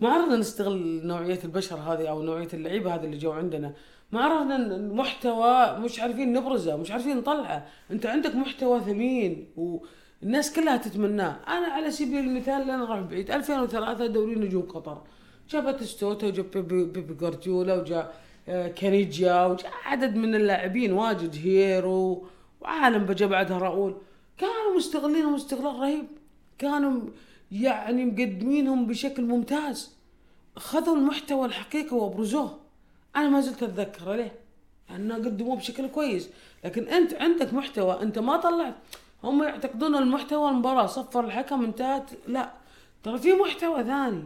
ما 0.00 0.08
عرفنا 0.08 0.36
نستغل 0.36 1.06
نوعية 1.06 1.38
البشر 1.44 1.76
هذه 1.76 2.08
أو 2.08 2.22
نوعية 2.22 2.48
اللعيبة 2.54 2.94
هذه 2.94 3.04
اللي 3.04 3.18
جو 3.18 3.30
عندنا. 3.32 3.74
ما 4.12 4.20
عرفنا 4.20 4.56
المحتوى 4.56 5.78
مش 5.78 6.00
عارفين 6.00 6.32
نبرزه 6.32 6.76
مش 6.76 6.90
عارفين 6.90 7.16
نطلعه. 7.16 7.66
أنت 7.90 8.06
عندك 8.06 8.34
محتوى 8.34 8.80
ثمين 8.80 9.48
والناس 9.56 10.52
كلها 10.52 10.76
تتمناه. 10.76 11.36
أنا 11.48 11.66
على 11.66 11.90
سبيل 11.90 12.18
المثال 12.18 12.66
لا 12.66 12.76
نروح 12.76 13.00
بعيد. 13.00 13.30
2003 13.30 14.06
دوري 14.06 14.34
نجوم 14.34 14.62
قطر. 14.62 15.02
جاء 15.50 15.62
باتيستوتا 15.64 16.26
وجاء 16.26 16.46
بيبي, 16.46 16.84
بيبي 16.84 17.14
جوارديولا 17.14 17.74
وجاء 17.74 18.14
آه، 18.48 18.68
كانيجيا 18.68 19.46
وجاء 19.46 19.72
عدد 19.84 20.16
من 20.16 20.34
اللاعبين. 20.34 20.92
وجاء 20.92 21.36
هييرو. 21.44 22.26
وعالم 22.60 23.04
بجا 23.04 23.26
بعدها 23.26 23.58
راؤول 23.58 23.96
كانوا 24.38 24.76
مستغلينهم 24.76 25.34
استغلال 25.34 25.78
رهيب. 25.78 26.06
كانوا 26.58 27.00
يعني 27.52 28.04
مقدمينهم 28.04 28.86
بشكل 28.86 29.22
ممتاز. 29.22 29.92
خذوا 30.56 30.96
المحتوى 30.96 31.46
الحقيقي 31.46 31.96
وأبرزوه. 31.96 32.58
أنا 33.16 33.28
ما 33.28 33.40
زلت 33.40 33.62
اتذكره 33.62 34.16
ليه؟ 34.16 34.32
لأنه 34.90 35.14
قدموه 35.14 35.56
بشكل 35.56 35.88
كويس. 35.88 36.28
لكن 36.64 36.88
أنت 36.88 37.14
عندك 37.14 37.54
محتوى 37.54 38.02
أنت 38.02 38.18
ما 38.18 38.36
طلعت. 38.36 38.74
هم 39.24 39.42
يعتقدون 39.42 39.94
المحتوى 39.96 40.50
المباراة 40.50 40.86
صفر 40.86 41.24
الحكم 41.24 41.64
انتهت. 41.64 42.10
لا. 42.28 42.52
ترى 43.02 43.18
في 43.18 43.32
محتوى 43.32 43.84
ثاني. 43.84 44.22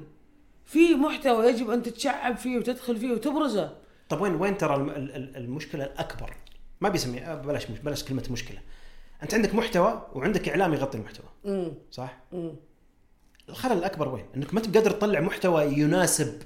في 0.64 0.94
محتوى 0.94 1.46
يجب 1.46 1.70
أن 1.70 1.82
تتشعب 1.82 2.36
فيه 2.36 2.58
وتدخل 2.58 2.96
فيه 2.96 3.12
وتبرزه. 3.12 3.72
طب 4.08 4.20
وين 4.20 4.34
وين 4.34 4.58
ترى 4.58 4.74
الم- 4.76 4.90
ال- 4.90 5.16
ال- 5.16 5.36
المشكلة 5.36 5.84
الأكبر؟ 5.84 6.36
ما 6.80 6.88
بيسمي 6.88 7.20
بلاش 7.44 7.66
بلاش 7.66 8.04
كلمة 8.04 8.24
مشكلة. 8.30 8.58
أنت 9.22 9.34
عندك 9.34 9.54
محتوى 9.54 10.06
وعندك 10.14 10.48
إعلام 10.48 10.74
يغطي 10.74 10.98
المحتوى، 10.98 11.26
امم 11.46 11.74
صح؟ 11.90 12.18
امم 12.32 12.54
الخلل 13.48 13.78
الأكبر 13.78 14.08
وين؟ 14.08 14.24
إنك 14.36 14.54
ما 14.54 14.60
تبقى 14.60 14.80
قادر 14.80 14.90
تطلع 14.90 15.20
محتوى 15.20 15.64
يناسب 15.64 16.42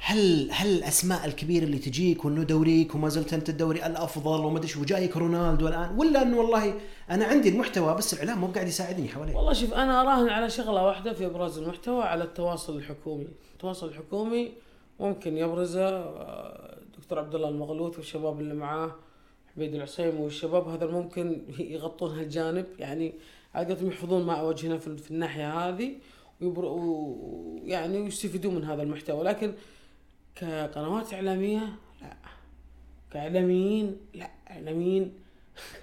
هل 0.00 0.48
هل 0.52 0.68
الأسماء 0.68 1.26
الكبيرة 1.26 1.64
اللي 1.64 1.78
تجيك 1.78 2.24
وإنه 2.24 2.42
دوريك 2.42 2.94
وما 2.94 3.08
زلت 3.08 3.34
أنت 3.34 3.48
الدوري 3.48 3.86
الأفضل 3.86 4.44
وما 4.44 4.58
أدري 4.58 4.80
وجايك 4.80 5.16
رونالدو 5.16 5.68
الآن 5.68 5.98
ولا 5.98 6.22
إنه 6.22 6.38
والله 6.38 6.74
أنا 7.10 7.24
عندي 7.24 7.48
المحتوى 7.48 7.94
بس 7.94 8.14
الإعلام 8.14 8.38
مو 8.38 8.46
قاعد 8.46 8.68
يساعدني 8.68 9.08
حواليه. 9.08 9.36
والله 9.36 9.52
شوف 9.52 9.74
أنا 9.74 10.00
أراهن 10.00 10.28
على 10.28 10.50
شغلة 10.50 10.82
واحدة 10.82 11.12
في 11.12 11.26
إبراز 11.26 11.58
المحتوى 11.58 12.02
على 12.02 12.24
التواصل 12.24 12.76
الحكومي، 12.76 13.28
التواصل 13.52 13.88
الحكومي 13.88 14.52
ممكن 15.00 15.36
يبرزه 15.36 15.88
آه، 15.88 16.78
دكتور 16.98 17.18
عبد 17.18 17.34
الله 17.34 17.48
المغلوث 17.48 17.96
والشباب 17.96 18.40
اللي 18.40 18.54
معاه 18.54 18.94
حميد 19.56 19.74
العصيم 19.74 20.20
والشباب 20.20 20.68
هذا 20.68 20.86
ممكن 20.86 21.42
يغطون 21.58 22.18
هالجانب 22.18 22.66
يعني 22.78 23.14
عادة 23.54 23.88
يحفظون 23.88 24.26
ماء 24.26 24.46
وجهنا 24.46 24.78
في, 24.78 25.10
الناحية 25.10 25.68
هذه 25.68 25.94
ويعني 26.40 27.98
ويستفيدون 27.98 28.54
من 28.54 28.64
هذا 28.64 28.82
المحتوى. 28.82 29.24
لكن 29.24 29.52
كقنوات 30.36 31.14
إعلامية 31.14 31.60
لا. 32.02 32.16
كإعلاميين 33.10 33.96
لا. 34.14 34.30
إعلاميين 34.50 35.12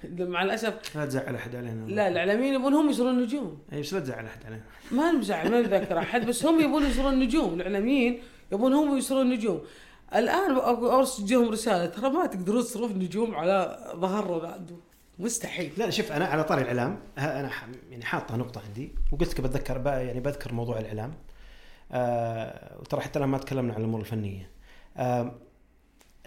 مع 0.19 0.43
الأسف 0.43 0.95
لا 0.97 1.05
تزعل 1.05 1.35
أحد 1.35 1.55
علينا. 1.55 1.85
لا 1.87 2.07
الإعلاميين 2.07 2.53
يبون 2.53 2.73
هم 2.73 2.89
يصيرون 2.89 3.23
نجوم 3.23 3.59
إي 3.73 3.81
بس 3.81 3.93
لا 3.93 3.99
تزعل 3.99 4.25
أحد 4.25 4.45
علينا. 4.45 4.63
ما 4.91 5.11
نزعل 5.11 5.51
ما 5.51 5.61
نذكر 5.61 5.97
أحد 5.97 6.25
بس 6.25 6.45
هم 6.45 6.61
يبون 6.61 6.83
يصيرون 6.83 7.19
نجوم 7.19 7.53
الإعلاميين 7.53 8.21
يبون 8.51 8.73
هم 8.73 8.97
يصيرون 8.97 9.29
نجوم 9.29 9.61
الآن 10.15 10.55
ارسل 10.57 11.51
رسالة. 11.51 11.85
ترى 11.85 12.09
ما 12.09 12.25
تقدرون 12.25 12.61
تصيرون 12.61 12.99
نجوم 12.99 13.35
على 13.35 13.87
ظهر 13.95 14.27
رونالدو 14.27 14.79
مستحيل. 15.19 15.71
لا 15.77 15.89
شوف 15.89 16.11
أنا 16.11 16.25
على 16.25 16.43
طاري 16.43 16.61
الإعلام 16.61 16.99
أنا 17.17 17.51
يعني 17.89 18.05
حاطة 18.05 18.35
نقطة 18.35 18.61
عندي. 18.67 18.91
وقلت 19.11 19.33
لك 19.33 19.41
بتذكر 19.41 19.77
يعني 19.85 20.19
بذكر 20.19 20.53
موضوع 20.53 20.79
الإعلام. 20.79 21.13
آه 21.91 22.79
وترى 22.79 23.01
حتى 23.01 23.19
الآن 23.19 23.29
ما 23.29 23.37
تكلمنا 23.37 23.73
عن 23.73 23.79
الأمور 23.79 23.99
الفنية. 23.99 24.49
آه 24.97 25.35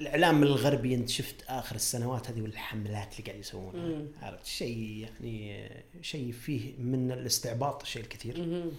الإعلام 0.00 0.42
الغربي 0.42 0.94
أنت 0.94 1.08
شفت 1.08 1.44
آخر 1.48 1.76
السنوات 1.76 2.30
هذه 2.30 2.42
والحملات 2.42 3.12
اللي 3.12 3.30
قاعد 3.30 3.40
يسوونها. 3.40 3.80
مم. 3.80 4.06
عرفت؟ 4.22 4.46
شيء 4.46 5.08
يعني 5.22 5.70
شيء 6.02 6.32
فيه 6.32 6.78
من 6.78 7.12
الاستعباط 7.12 7.82
الشيء 7.82 8.02
الكثير 8.02 8.38
مهم. 8.38 8.70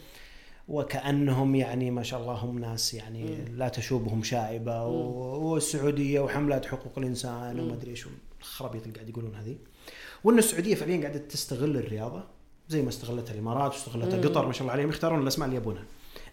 وكأنهم 0.68 1.56
يعني 1.56 1.92
ما 1.92 2.04
شاء 2.04 2.22
الله 2.22 2.34
هم 2.34 2.60
ناس 2.60 2.94
يعني 2.94 3.46
لا 3.46 3.68
تشوبهم 3.70 4.24
شائبة 4.24 4.86
و- 4.86 5.52
والسعودية 5.54 6.20
وحملات 6.20 6.66
حقوق 6.66 6.94
الإنسان 6.98 7.60
وما 7.60 7.74
أدري 7.74 7.92
إيش 7.92 8.06
الخرابيط 8.40 8.82
اللي 8.84 8.94
قاعد 8.96 9.10
يقولون 9.10 9.36
هذه 9.36 9.56
وإن 10.24 10.38
السعودية 10.38 10.76
فعليا 10.76 11.02
قاعدة 11.02 11.20
تستغل 11.20 11.78
الرياضة 11.78 12.24
زي 12.70 12.82
ما 12.82 12.90
استغلتها 12.90 13.34
الإمارات 13.34 13.72
واستغلتها 13.74 14.22
قطر 14.30 14.46
ما 14.48 14.54
شاء 14.54 14.62
الله 14.62 14.72
عليهم 14.74 14.90
يختارون 14.90 15.22
الأسماء 15.22 15.46
اللي 15.48 15.58
يبونها. 15.58 15.84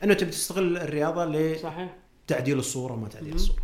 إنه 0.05 0.15
تبي 0.15 0.31
تستغل 0.31 0.77
الرياضة 0.77 1.57
صحيح. 1.57 1.97
لتعديل 2.27 2.59
الصورة 2.59 2.93
وما 2.93 3.09
تعديل 3.09 3.35
الصورة. 3.35 3.63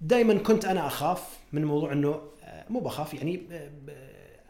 دائما 0.00 0.34
كنت 0.38 0.64
أنا 0.64 0.86
أخاف 0.86 1.38
من 1.52 1.64
موضوع 1.64 1.92
إنه 1.92 2.20
آه، 2.44 2.64
مو 2.70 2.80
بخاف 2.80 3.14
يعني 3.14 3.40
آه، 3.52 3.68
ب- 3.68 3.90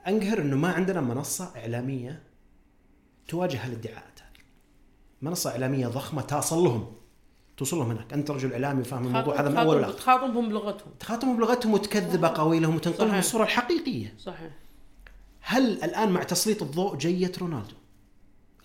أنقهر 0.09 0.39
إنه 0.41 0.57
ما 0.57 0.69
عندنا 0.69 1.01
منصة 1.01 1.53
إعلامية 1.57 2.23
تواجه 3.29 3.67
هالادعاءات 3.67 4.21
هذه 4.21 4.45
منصة 5.23 5.51
إعلامية 5.51 5.87
ضخمة 5.87 6.23
تصل 6.23 6.65
لهم 6.65 6.87
توصل 7.57 7.77
لهم 7.77 7.91
هناك. 7.91 8.13
أنت 8.13 8.31
رجل 8.31 8.53
إعلامي 8.53 8.81
وفاهم 8.81 9.07
الموضوع 9.07 9.41
هذا 9.41 9.49
من 9.49 9.57
أول 9.57 9.81
لاخر 9.81 9.93
تخاطبهم 9.93 10.49
بلغتهم. 10.49 10.93
تخاطبهم 11.01 11.37
بلغتهم 11.37 11.73
وتكذب 11.73 12.25
أقاويلهم 12.25 12.75
وتنقل 12.75 12.99
لهم 12.99 13.09
صحيح. 13.09 13.19
الصورة 13.19 13.43
الحقيقيه 13.43 14.15
صحيح. 14.19 14.51
هل 15.41 15.85
الآن 15.85 16.11
مع 16.11 16.23
تسليط 16.23 16.63
الضوء 16.63 16.97
جية 16.97 17.33
رونالدو؟ 17.41 17.75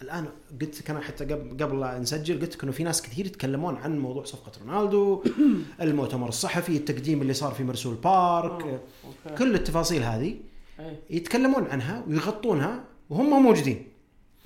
الآن 0.02 0.28
قلت 0.62 0.82
لك 0.82 0.90
أنا 0.90 1.00
حتى 1.00 1.26
قبل 1.26 1.64
قبل 1.64 1.80
لا 1.80 2.00
نسجل 2.00 2.42
قلت 2.42 2.56
لك 2.56 2.64
انه 2.64 2.72
في 2.72 2.84
ناس 2.84 3.02
كثير 3.02 3.26
يتكلمون 3.26 3.76
عن 3.76 4.00
موضوع 4.00 4.24
صفقة 4.24 4.52
رونالدو 4.62 5.24
المؤتمر 5.82 6.30
الصحفي 6.30 6.78
التقديم 6.78 7.22
اللي 7.22 7.34
صار 7.34 7.52
في 7.52 7.64
مرسول 7.64 7.96
بارك 7.96 8.64
آه، 8.64 8.80
okay. 9.06 9.38
كل 9.38 9.56
التفاصيل 9.56 10.04
هذه 10.04 10.36
إيه، 10.80 11.00
يتكلمون 11.10 11.68
عنها 11.68 12.04
ويغطونها 12.08 12.84
وهم 13.10 13.44
موجودين. 13.44 13.88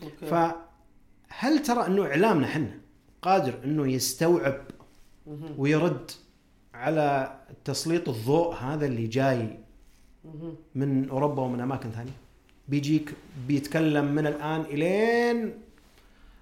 okay. 0.04 0.26
فهل 0.26 1.64
ترى 1.64 1.88
أنه 1.88 2.06
إعلامنا 2.06 2.48
إحنا 2.48 2.80
قادر 3.22 3.54
أنه 3.64 3.92
يستوعب. 3.92 4.62
ويرد 5.58 6.12
على 6.74 7.36
تسليط 7.66 8.10
الضوء 8.10 8.56
هذا 8.56 8.86
اللي 8.86 9.08
جاي. 9.08 9.58
من 10.76 11.10
أوروبا 11.10 11.42
ومن 11.42 11.60
أماكن 11.60 11.92
ثانية 11.92 12.12
بيجيك 12.68 13.14
بيتكلم 13.48 14.06
من 14.06 14.28
الآن 14.28 14.62
إلين 14.62 15.54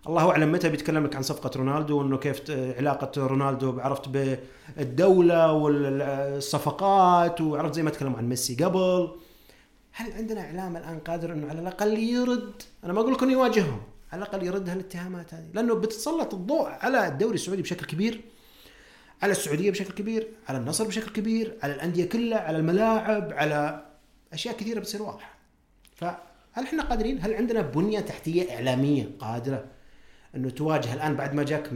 الله 0.07 0.29
أعلم 0.29 0.51
متى 0.51 0.69
بيتكلم 0.69 1.03
لك 1.03 1.15
عن 1.15 1.21
صفقة 1.21 1.51
رونالدو 1.57 1.99
وأنه 1.99 2.17
كيف 2.17 2.51
علاقة 2.51 3.27
رونالدو 3.27 3.79
عرفت 3.79 4.09
بالدولة 4.09 5.51
والصفقات 5.51 7.41
وعرفت 7.41 7.73
زي 7.73 7.83
ما 7.83 7.89
تكلموا 7.89 8.17
عن 8.17 8.29
ميسي 8.29 8.63
قبل 8.63 9.11
هل 9.91 10.13
عندنا 10.13 10.41
إعلام 10.41 10.77
الآن 10.77 10.99
قادر 10.99 11.33
إنه 11.33 11.49
على 11.49 11.59
الأقل 11.59 11.99
يرد؟ 11.99 12.61
أنا 12.83 12.93
ما 12.93 12.99
أقول 12.99 13.13
لك 13.13 13.23
انه 13.23 13.31
يواجههم. 13.31 13.81
على 14.11 14.23
الأقل 14.23 14.43
يرد 14.43 14.69
هالاتهامات 14.69 15.33
هذه. 15.33 15.47
لأنه 15.53 15.73
بتسلط 15.73 16.33
الضوء 16.33 16.67
على 16.69 17.07
الدوري 17.07 17.35
السعودي 17.35 17.61
بشكل 17.61 17.85
كبير 17.85 18.21
على 19.21 19.31
السعودية 19.31 19.71
بشكل 19.71 19.93
كبير 19.93 20.27
على 20.49 20.57
النصر 20.57 20.87
بشكل 20.87 21.11
كبير 21.11 21.57
على 21.63 21.75
الأندية 21.75 22.09
كلها 22.09 22.39
على 22.39 22.57
الملاعب 22.57 23.33
على 23.33 23.85
أشياء 24.33 24.57
كثيرة 24.57 24.79
بتصير 24.79 25.01
واضحة. 25.01 25.33
فهل 25.95 26.63
إحنا 26.63 26.83
قادرين؟ 26.83 27.19
هل 27.21 27.33
عندنا 27.33 27.61
بنية 27.61 27.99
تحتية 27.99 28.55
إعلامية 28.55 29.09
قادرة 29.19 29.65
إنه 30.35 30.49
تواجه 30.49 30.93
الآن 30.93 31.15
بعد 31.15 31.33
ما 31.33 31.43
جاك 31.43 31.67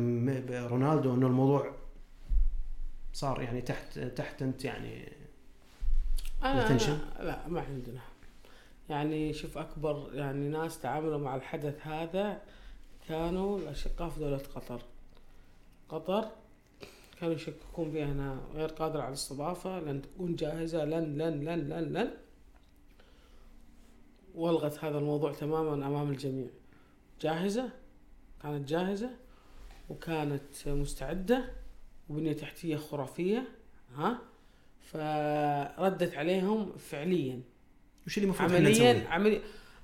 رونالدو 0.72 1.14
إنه 1.14 1.28
الموضوع 1.28 1.76
صار 3.14 3.42
يعني 3.42 3.62
تحت 3.62 4.00
تحت 4.00 4.42
أنت 4.42 4.66
يعني 4.66 5.12
التنشن؟ 6.44 7.00
أنا 7.20 7.26
لا 7.26 7.48
ما 7.48 7.62
عندنا. 7.62 8.02
يعني 8.90 9.34
شوف 9.34 9.58
أكبر 9.58 10.10
يعني 10.14 10.50
ناس 10.50 10.80
تعاملوا 10.80 11.18
مع 11.18 11.36
الحدث 11.36 11.88
هذا 11.88 12.42
كانوا 13.08 13.60
الأشقاء 13.60 14.10
في 14.10 14.20
دولة 14.20 14.42
قطر. 14.56 14.82
قطر 15.90 16.28
كانوا 17.20 17.36
يشككون 17.36 17.92
فيها 17.92 18.06
انها 18.06 18.40
غير 18.54 18.70
قادرة 18.70 19.02
على 19.02 19.08
الاستضافة 19.08 19.80
لن 19.80 20.02
تكون 20.02 20.36
جاهزة 20.36 20.86
لن 20.86 21.18
لن 21.18 21.44
لن 21.44 21.70
لن 21.70 21.94
لن. 21.94 22.12
والغت 24.36 24.84
هذا 24.84 24.98
الموضوع 24.98 25.34
تماما 25.34 25.88
أمام 25.88 26.10
الجميع. 26.10 26.48
جاهزة؟ 27.22 27.70
كانت 28.44 28.70
جاهزة 28.70 29.10
وكانت 29.90 30.68
مستعدة 30.68 31.52
وبنية 32.10 32.34
تحتية 32.34 32.78
خرافية 32.78 33.48
ها؟ 33.96 34.18
فردت 34.92 36.16
عليهم 36.16 36.72
فعليا 36.78 37.42
وش 38.08 38.18
اللي 38.18 38.26
المفروض 38.26 38.52
عمليا؟ 38.52 39.08
عمليا 39.10 39.42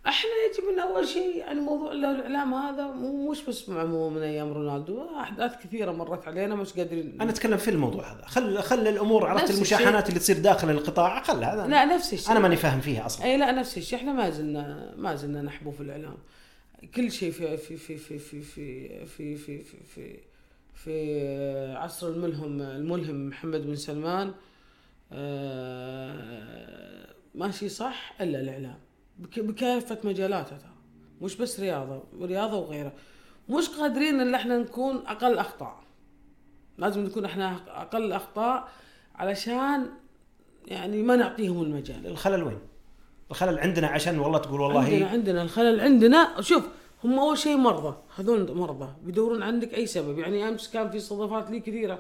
إحنا 0.08 0.30
يجب 0.50 0.70
ان 0.74 0.80
اول 0.80 1.08
شيء 1.08 1.36
يعني 1.36 1.60
موضوع 1.60 1.94
له 1.94 2.12
الاعلام 2.12 2.54
هذا 2.54 2.88
مو 2.88 3.32
مش 3.32 3.42
بس 3.42 3.70
من 3.70 4.22
أيام 4.22 4.54
رونالدو 4.54 5.20
احداث 5.20 5.56
كثيره 5.64 5.92
مرت 5.92 6.28
علينا 6.28 6.56
مش 6.56 6.74
قادرين 6.74 7.22
أنا 7.22 7.32
اتكلم 7.32 7.58
في 7.58 7.72
الموضوع 7.72 8.14
هذا 8.14 8.26
خل 8.26 8.60
خل 8.60 8.88
الأمور 8.88 9.26
عرفت. 9.26 9.50
المشاحنات 9.50 10.10
اللي 10.10 10.20
تصير 10.20 10.40
داخل 10.40 10.70
القطاع 10.70 11.24
خل 11.24 11.44
هذا 11.44 11.68
لا 11.68 11.86
نفس 11.86 12.14
الشيء 12.14 12.32
أنا 12.32 12.40
ماني 12.40 12.56
فاهم 12.56 12.82
فيها 12.82 13.06
أصلا 13.06 13.26
اي 13.26 13.38
لا 13.38 13.52
نفس 13.52 13.78
الشيء 13.78 14.00
إحنا 14.00 14.14
ما 14.14 14.30
زلنا 14.30 14.94
ما 14.98 15.16
زلنا 15.16 15.42
نحبو 15.42 15.72
في 15.72 15.82
الاعلام 15.82 16.18
كل 16.96 17.12
شيء 17.12 17.32
في 17.32 17.58
في 17.58 17.78
في 17.78 17.98
في 17.98 18.20
في 18.20 18.44
في 18.44 19.06
في 19.06 19.36
في 19.36 19.58
في, 19.58 19.64
في, 19.96 20.20
في 20.74 21.76
عصر 21.76 22.08
الملهم 22.08 22.62
الملهم 22.62 23.28
محمد 23.28 23.66
بن 23.68 23.76
سلمان 23.76 24.28
آه، 24.28 24.51
ماشي 27.36 27.70
صح 27.70 28.14
إلا 28.22 28.42
الإعلام. 28.42 28.78
بك- 29.20 29.40
بكافة 29.40 29.98
مجالاته 30.04 30.58
ترى. 30.58 30.72
مش 31.22 31.36
بس 31.36 31.60
رياضة 31.60 32.04
رياضة 32.22 32.58
وغيره 32.58 32.92
مش 33.50 33.70
قادرين 33.70 34.20
إن 34.20 34.36
إحنا 34.36 34.58
نكون 34.58 34.96
أقل 35.08 35.38
أخطاء. 35.38 35.80
لازم 36.78 37.04
نكون 37.06 37.26
إحنا 37.26 37.56
أقل 37.68 38.12
أخطاء 38.14 38.70
علشان 39.16 39.86
يعني 40.68 41.02
ما 41.04 41.16
نعطيهم 41.16 41.62
المجال. 41.64 42.08
الخلل 42.08 42.44
وين؟ 42.44 42.60
الخلل 43.32 43.60
عندنا 43.60 43.88
عشان 43.88 44.20
والله 44.20 44.38
تقول 44.40 44.62
والله 44.62 44.82
عندنا 44.84 45.08
عندنا 45.08 45.42
الخلل 45.42 45.80
عندنا. 45.80 46.42
شوف 46.42 46.68
هم 47.04 47.20
أول 47.20 47.38
شيء 47.38 47.58
مرضى. 47.58 47.98
هذول 48.16 48.56
مرضى. 48.58 48.90
بيدورون 49.04 49.44
عندك 49.44 49.74
أي 49.74 49.86
سبب. 49.86 50.20
يعني 50.20 50.50
أمس 50.50 50.72
كان 50.72 50.90
في 50.90 50.98
استضافات 50.98 51.52
لي 51.52 51.60
كثيرة. 51.60 52.00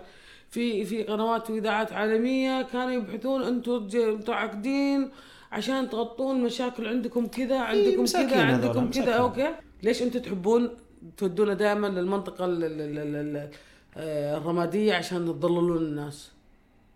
في 0.52 0.86
في 0.86 1.04
قنوات 1.04 1.49
وإذاعات 1.49 1.93
عالمية 1.93 2.62
كانوا 2.62 2.91
يبحثون 2.91 3.41
أنتم 3.43 3.88
أنتم 3.95 4.34
عاقدين 4.34 5.10
عشان 5.52 5.89
تغطون 5.89 6.43
مشاكل 6.43 6.88
عندكم 6.88 7.28
كذا 7.28 7.60
عندكم 7.60 8.04
مساكين 8.04 8.30
كذا 8.30 8.43
عندكم 8.43 8.89
كذا. 8.91 9.14
أوكي 9.14 9.56
ليش 9.84 10.02
أنتم 10.02 10.20
تحبون 10.20 10.70
تودونا 11.18 11.54
دائما 11.54 11.88
للمنطقة 11.88 12.45
ال- 12.45 12.64
ال- 12.64 12.82
ال- 12.82 12.97
ال- 12.99 13.16
ال- 13.38 13.49
آه، 13.97 14.38
الرمادية 14.38 14.93
عشان 14.93 15.26
تضللون 15.26 15.78
الناس 15.78 16.32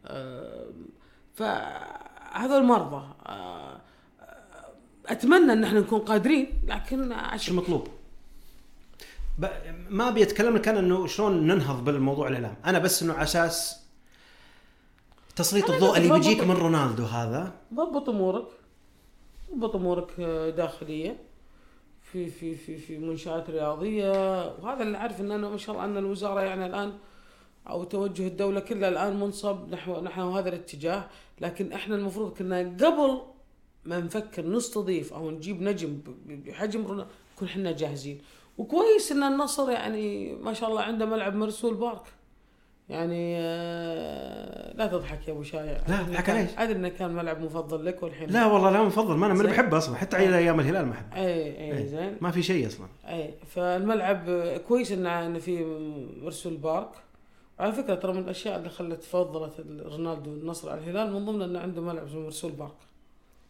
آه، 0.05 0.65
فهذول 1.33 2.63
مرضى 2.63 3.03
آه، 3.25 3.81
أتمنى 5.07 5.53
إن 5.53 5.63
إحنا 5.63 5.79
نكون 5.79 5.99
قادرين 5.99 6.47
لكن 6.67 7.11
إيش 7.11 7.19
عشان 7.23 7.53
المطلوب؟ 7.53 7.87
ب... 9.37 9.45
ما 9.89 10.07
أبي 10.07 10.23
أتكلم 10.23 10.55
لك 10.55 10.67
أنا 10.67 10.79
إنه 10.79 11.07
شلون 11.07 11.47
ننهض 11.47 11.85
بالموضوع 11.85 12.27
الاعلام، 12.27 12.55
أنا 12.65 12.79
بس 12.79 13.03
إنه 13.03 13.13
على 13.13 13.23
أساس 13.23 13.85
تسليط 15.35 15.69
الضوء 15.69 15.97
اللي 15.97 16.13
بيجيك 16.13 16.43
من 16.43 16.55
رونالدو 16.55 17.03
هذا. 17.03 17.53
ضبط 17.73 18.09
أمورك. 18.09 18.47
ضبط 19.55 19.75
أمورك 19.75 20.21
داخليا 20.57 21.15
في 22.11 22.29
في 22.29 22.55
في 22.55 22.77
في 22.77 22.97
منشآت 22.97 23.49
رياضية. 23.49 24.11
وهذا 24.47 24.83
اللي 24.83 24.97
اعرف 24.97 25.21
إن 25.21 25.31
أنا 25.31 25.49
ما 25.49 25.57
شاء 25.57 25.75
الله 25.75 25.85
أن 25.85 25.97
الوزارة 25.97 26.41
يعني 26.41 26.65
الآن 26.65 26.93
أو 27.69 27.83
توجه 27.83 28.27
الدولة 28.27 28.59
كلها 28.59 28.89
الآن 28.89 29.19
منصب 29.19 29.69
نحو 29.69 30.01
نحو 30.01 30.31
هذا 30.31 30.49
الاتجاه. 30.49 31.07
لكن 31.41 31.71
إحنا 31.71 31.95
المفروض 31.95 32.37
كنا 32.37 32.59
قبل 32.59 33.21
ما 33.85 33.99
نفكر 33.99 34.47
نستضيف 34.47 35.13
أو 35.13 35.31
نجيب 35.31 35.61
نجم 35.61 35.99
بحجم 36.25 36.85
رونالدو 36.85 37.09
نكون 37.35 37.47
إحنا 37.47 37.71
جاهزين. 37.71 38.21
وكويس 38.57 39.11
إن 39.11 39.23
النصر 39.23 39.71
يعني 39.71 40.33
ما 40.35 40.53
شاء 40.53 40.69
الله 40.69 40.81
عنده 40.81 41.05
ملعب 41.05 41.35
مرسول 41.35 41.73
بارك. 41.73 42.01
يعني 42.89 43.35
آه، 43.39 44.73
لا 44.73 44.87
تضحك 44.87 45.27
يا 45.27 45.33
أبو 45.33 45.43
شايع. 45.43 45.81
لا، 45.87 46.01
أضحك 46.01 46.29
عليش؟ 46.29 46.49
أدري 46.57 46.77
انه 46.77 46.89
كان 46.89 47.11
ملعب 47.11 47.41
مفضل 47.41 47.85
لك 47.85 48.03
والحين. 48.03 48.29
لا 48.29 48.45
والله 48.45 48.69
لا 48.69 48.83
مفضل. 48.83 49.15
ما 49.15 49.25
أنا 49.25 49.33
من. 49.33 49.43
بحبه 49.45 49.77
أصلا. 49.77 49.95
حتى 49.95 50.17
على 50.17 50.37
أيام 50.37 50.59
الهلال 50.59 50.85
ما 50.85 50.93
أحبه. 50.93 51.15
اي 51.15 51.23
اي 51.23 51.77
إيه. 51.77 51.85
زين. 51.85 52.17
ما 52.21 52.31
في 52.31 52.43
شيء 52.43 52.67
أصلا. 52.67 52.87
اي 53.07 53.33
فالملعب 53.47 54.29
كويس 54.67 54.91
انه 54.91 55.25
إنه 55.25 55.39
في 55.39 55.65
مرسول 56.21 56.57
بارك. 56.57 56.89
على 57.59 57.71
فكرة 57.71 57.95
ترى 57.95 58.13
من 58.13 58.19
الأشياء 58.19 58.57
اللي 58.57 58.69
خلت 58.69 59.03
فضلت 59.03 59.53
رونالدو 59.85 60.31
النصر 60.33 60.69
على 60.69 60.79
الهلال 60.79 61.13
من 61.13 61.25
ضمن 61.25 61.41
إنه 61.41 61.59
عنده 61.59 61.81
ملعب 61.81 62.05
اسمه 62.05 62.19
مرسول 62.21 62.51
بارك. 62.51 62.75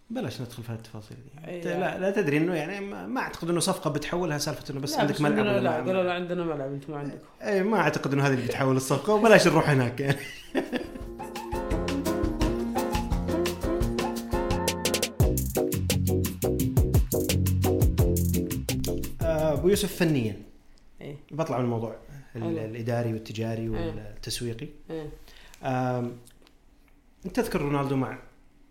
بلاش 0.10 0.42
ندخل 0.42 0.64
في 0.64 0.72
هالتفاصيل 0.72 1.18
دي 1.18 1.48
أي 1.48 1.58
أنت 1.58 1.66
يعني. 1.66 1.82
لا 1.82 2.00
لا 2.00 2.12
تدري 2.12 2.38
إنه 2.38 2.54
يعني 2.56 2.80
ما, 3.06 3.20
أعتقد 3.22 3.50
إنه 3.50 3.60
صفقة 3.60 3.90
بتحولها 3.90 4.38
سالفة 4.38 4.72
إنه 4.74 4.80
بس 4.80 4.94
لا، 4.94 5.00
عندك 5.00 5.22
ملعب 5.22 5.46
لا 5.46 5.72
قالوا 5.72 6.04
لا 6.04 6.14
عندنا 6.14 6.44
ملعب 6.44 6.74
أنتم 6.74 6.94
ما 6.94 7.00
عندكم. 7.00 7.18
اي 7.42 7.64
ما 7.64 7.78
أعتقد 7.80 8.14
إنه 8.14 8.28
هذه 8.28 8.34
اللي 8.34 8.46
بتحول 8.46 8.76
الصفقة 8.76 9.14
وبلاش 9.14 9.48
نروح 9.48 9.70
هناك 9.70 10.00
يعني. 10.00 10.18
آه، 19.22 19.54
أبو 19.54 19.68
يوسف 19.70 19.96
فنيا. 19.96 20.36
اي 21.02 21.18
بطلع 21.32 21.58
من 21.58 21.64
الموضوع. 21.64 21.96
الإداري 22.36 23.14
والتجاري 23.14 23.70
والتسويقي. 23.70 24.68
اي 24.92 25.10
آم، 25.64 26.18
أنت 27.26 27.36
تذكر 27.36 27.62
رونالدو 27.62 27.96
مع 27.96 28.18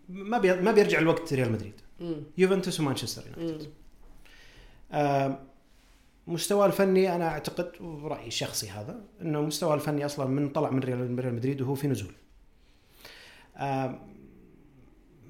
ما 0.09 0.37
بي... 0.37 0.61
ما 0.61 0.71
بيرجع 0.71 0.99
الوقت 0.99 1.33
ريال 1.33 1.51
مدريد 1.51 1.73
يوفنتوس 2.37 2.79
ومانشستر 2.79 3.23
يونايتد. 3.27 3.69
آم، 4.91 5.37
مستواه 6.27 6.65
الفني 6.65 7.15
أنا 7.15 7.27
أعتقد 7.27 7.71
رايي 8.03 8.27
الشخصي 8.27 8.69
هذا 8.69 9.01
إنه 9.21 9.41
مستواه 9.41 9.75
الفني 9.75 10.05
أصلا 10.05 10.25
من 10.25 10.49
طلع 10.49 10.69
من 10.69 10.79
ريال 10.79 11.35
مدريد 11.35 11.61
وهو 11.61 11.75
في 11.75 11.87
نزول. 11.87 12.13
آم، 13.57 13.99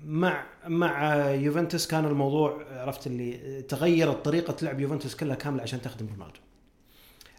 مع 0.05 0.45
مع 0.67 1.15
يوفنتوس 1.31 1.87
كان 1.87 2.05
الموضوع 2.05 2.65
عرفت 2.71 3.07
اللي 3.07 3.61
تغيرت 3.61 4.25
طريقة 4.25 4.55
لعب 4.61 4.79
يوفنتوس 4.79 5.15
كلها 5.15 5.35
كاملة 5.35 5.63
عشان 5.63 5.81
تخدم 5.81 6.07
رونالدو. 6.07 6.39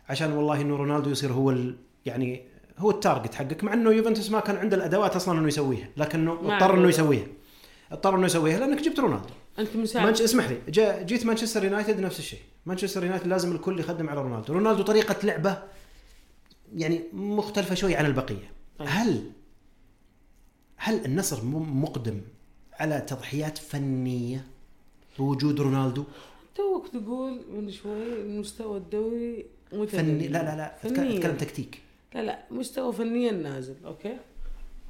عشان 0.08 0.32
والله 0.32 0.60
إنه 0.60 0.76
رونالدو 0.76 1.10
يصير 1.10 1.32
هو 1.32 1.54
يعني 2.06 2.42
هو 2.78 2.90
ال 2.90 2.97
target 2.97 3.34
حقك 3.34 3.64
مع 3.64 3.74
إنه 3.74 3.90
يوفنتوس 3.90 4.30
ما 4.30 4.40
كان 4.40 4.56
عنده 4.56 4.76
الأدوات 4.76 5.16
أصلا 5.16 5.38
إنه 5.38 5.48
يسويها 5.48 5.88
لكنه 5.96 6.32
اضطر 6.32 6.74
إنه. 6.74 6.88
يسويها. 6.88 7.26
اضطر 7.92 8.14
إنه 8.14 8.26
يسويها 8.26 8.58
لأنك 8.58 8.82
جبت 8.82 9.00
رونالدو. 9.00 9.28
أنت 9.58 9.76
مساعد 9.76 10.06
مانش... 10.06 10.20
اسمح 10.20 10.48
لي 10.48 10.58
جا... 10.68 11.02
جيت 11.02 11.26
مانشستر 11.26 11.64
يونايتد 11.64 12.00
نفس 12.00 12.18
الشيء 12.18 12.40
مانشستر 12.66 13.04
يونايتد 13.04 13.26
لازم 13.26 13.52
الكل 13.52 13.80
يخدم 13.80 14.08
على 14.08 14.20
رونالدو 14.22 14.52
رونالدو 14.52 14.82
طريقة 14.82 15.16
لعبه 15.26 15.62
يعني 16.76 17.00
مختلفة 17.12 17.74
شوي 17.74 17.96
عن 17.96 18.06
البقية 18.06 18.50
طيب. 18.78 18.88
هل 18.90 19.30
هل 20.76 21.04
النصر 21.04 21.44
مقدم 21.44 22.20
على 22.72 23.00
تضحيات 23.00 23.58
فنية 23.58 24.46
بوجود 25.18 25.60
رونالدو 25.60 26.04
توك 26.54 26.88
تقول 26.88 27.40
من 27.54 27.72
شوي 27.72 28.20
المستوى 28.22 28.76
الدوري 28.78 29.46
متدني. 29.72 29.88
فني 29.88 30.28
لا 30.28 30.38
لا 30.38 30.56
لا 30.56 30.76
فنياً. 30.82 31.18
أتكلم 31.18 31.36
تكتيك 31.36 31.78
لا 32.16 32.22
لا 32.22 32.44
مستوى 32.50 32.92
فنيا 32.92 33.32
نازل 33.32 33.74
okay؟ 33.84 34.16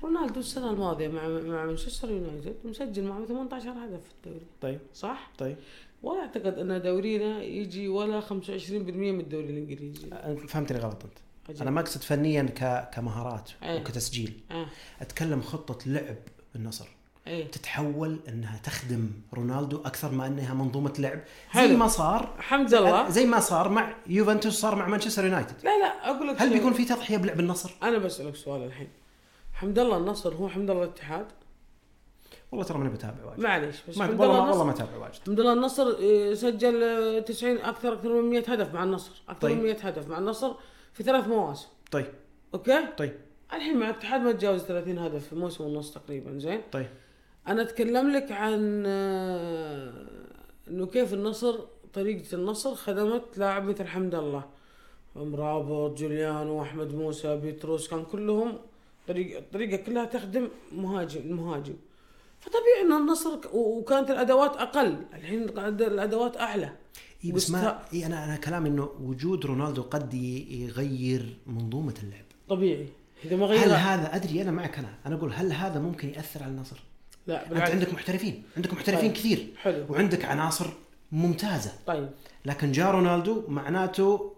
رونالدو 0.03 0.41
السنة 0.41 0.71
الماضية 0.71 1.09
مع 1.09 1.29
مع 1.29 1.65
مانشستر 1.65 2.11
يونايتد 2.11 2.55
مسجل 2.65 3.05
معه 3.05 3.25
18 3.25 3.71
هدف 3.71 4.01
في 4.05 4.13
الدوري. 4.17 4.47
طيب. 4.61 4.81
صح؟ 4.95 5.31
طيب. 5.39 5.57
ولا 6.03 6.21
أعتقد 6.21 6.59
أن 6.59 6.83
دورينا 6.83 7.43
يجي 7.43 7.89
ولا 7.89 8.21
25% 8.21 8.33
من 8.33 9.21
الدوري 9.21 9.51
الإنجليزي. 9.51 10.07
أنت 10.13 10.51
فهمتني 10.51 10.79
غلط 10.79 11.05
أنت. 11.05 11.19
عجيب. 11.49 11.63
أنا 11.63 11.71
ما 11.71 11.81
اقصد 11.81 12.01
فنيا 12.01 12.43
ك... 12.43 12.91
كمهارات 12.95 13.51
إيه. 13.63 13.81
وكتسجيل. 13.81 14.41
آه 14.51 14.67
أتكلم 15.01 15.43
خطة 15.43 15.91
لعب 15.91 16.17
النصر. 16.57 16.96
إيه. 17.27 17.51
تتحول 17.51 18.19
إنها 18.29 18.61
تخدم 18.65 19.11
رونالدو 19.35 19.77
أكثر 19.85 20.13
ما 20.13 20.27
إنها 20.27 20.55
منظومة 20.55 20.93
لعب. 20.99 21.19
زي 21.55 21.61
حلو. 21.61 21.77
ما 21.77 21.89
صار 21.89 22.35
الحمد 22.39 22.75
لله 22.75 23.11
زي 23.11 23.27
ما 23.27 23.41
صار 23.41 23.69
مع 23.69 23.95
يوفنتوس 24.07 24.61
صار 24.61 24.75
مع 24.75 24.87
مانشستر 24.87 25.25
يونايتد. 25.25 25.55
لا 25.65 25.79
لا 25.79 26.11
أقول 26.11 26.29
لك 26.29 26.43
هل. 26.43 26.53
بيكون 26.53 26.73
في 26.73 26.85
تضحية 26.85 27.17
بلعب 27.17 27.41
النصر؟ 27.41 27.71
أنا 27.83 27.99
بسألك 27.99 28.37
سؤال 28.37 28.63
الحين. 28.63 28.89
حمد 29.53 29.79
الله 29.79 29.97
النصر 29.97 30.35
هو 30.35 30.49
حمد 30.49 30.71
الله 30.71 30.83
الاتحاد؟ 30.85 31.27
والله 32.53 32.67
ترى 32.67 32.79
ماني 32.79 32.91
بتابع 32.91 33.25
واجد. 33.25 33.41
معليش 33.41 33.77
بس 33.89 33.99
ما 33.99 34.05
حمد 34.07 34.21
والله 34.21 34.39
الله 34.39 34.51
والله 34.51 34.65
ما 34.65 34.71
اتابع 34.71 34.97
واجد. 34.97 35.21
حمد 35.27 35.41
الله 35.41 35.53
النصر 35.53 35.97
آه، 36.03 36.35
سجل 36.35 36.83
آه، 36.83 37.21
90 37.21 37.59
أكثر 37.59 37.93
أكثر 37.93 38.23
من 38.23 38.31
100 38.31 38.53
هدف 38.53 38.75
مع 38.75 38.85
النصر. 38.85 39.23
أكثر 39.29 39.41
طيب. 39.49 39.57
من 39.57 39.63
100 39.63 39.75
هدف 39.75 40.09
مع 40.09 40.19
النصر 40.19 40.53
في 40.93 41.03
ثلاث 41.03 41.29
مواسم. 41.29 41.67
طيب. 41.91 42.07
okay؟ 42.55 42.87
طيب. 42.99 43.15
الحين 43.53 43.77
مع 43.79 43.91
الاتحاد 43.91 44.21
ما 44.21 44.33
تجاوز 44.33 44.63
30 44.63 44.99
هدف 44.99 45.29
في 45.29 45.35
موسم 45.35 45.65
ونص 45.65 45.91
تقريبا 45.95 46.39
زين؟ 46.39 46.61
طيب. 46.73 46.87
أنا 47.49 47.63
أتكلم 47.63 48.11
لك 48.11 48.33
عن 48.33 48.83
آه، 48.87 49.93
إنه 50.69 50.87
كيف 50.87 51.15
النصر 51.15 51.59
طريقة 51.95 52.35
النصر 52.35 52.75
خدمت 52.75 53.39
لاعب 53.39 53.65
مثل 53.65 53.87
حمد 53.87 54.15
الله. 54.15 54.45
مرابط 55.17 55.99
جوليانو 55.99 56.63
أحمد 56.63 56.95
موسى 56.95 57.37
بيتروس 57.37 57.89
كان 57.89 58.05
كلهم 58.05 58.59
طريقة 59.09 59.39
الطريقة 59.39 59.77
كلها 59.77 60.05
تخدم 60.05 60.49
مهاجم 60.73 61.21
المهاجم. 61.21 61.75
فطبيعي 62.41 62.81
ان 62.87 62.93
النصر 62.93 63.39
وكانت 63.53 64.11
الأدوات 64.11 64.57
أقل. 64.57 64.97
الحين 65.15 65.43
الأدوات 65.43 66.37
أعلى. 66.37 66.73
إي 67.25 67.33
بس 67.33 67.51
ما 67.51 67.83
إي 67.93 68.07
أنا 68.07 68.25
أنا 68.25 68.37
كلامي 68.37 68.69
إنه 68.69 68.91
وجود 69.03 69.47
رونالدو 69.47 69.83
قد 69.83 70.15
يغير 70.15 71.37
منظومة 71.47 71.95
اللعب. 72.03 72.25
طبيعي. 72.49 72.89
إذا 73.25 73.37
ما 73.37 73.47
هل 73.47 73.51
غير 73.51 73.75
هذا 73.75 74.17
أدري 74.17 74.43
أنا 74.43 74.51
معك 74.51 74.79
أنا. 74.79 74.95
أنا 75.07 75.15
أقول 75.15 75.33
هل 75.33 75.53
هذا 75.53 75.81
ممكن 75.81 76.09
يأثر 76.09 76.43
على 76.43 76.53
النصر؟ 76.53 76.83
لا 77.27 77.43
أنت 77.43 77.53
بالعكس 77.53 77.71
عندك 77.71 77.95
محترفين 77.95 78.43
عندك 78.57 78.73
محترفين 78.73 79.11
طيب. 79.11 79.13
كثير 79.13 79.47
حلو 79.63 79.87
وعندك 79.89 80.25
عناصر 80.25 80.67
ممتازة 81.13 81.73
طيب 81.87 82.09
لكن 82.45 82.73
جاء 82.73 82.91
رونالدو 82.91 83.43
معناته 83.49 84.33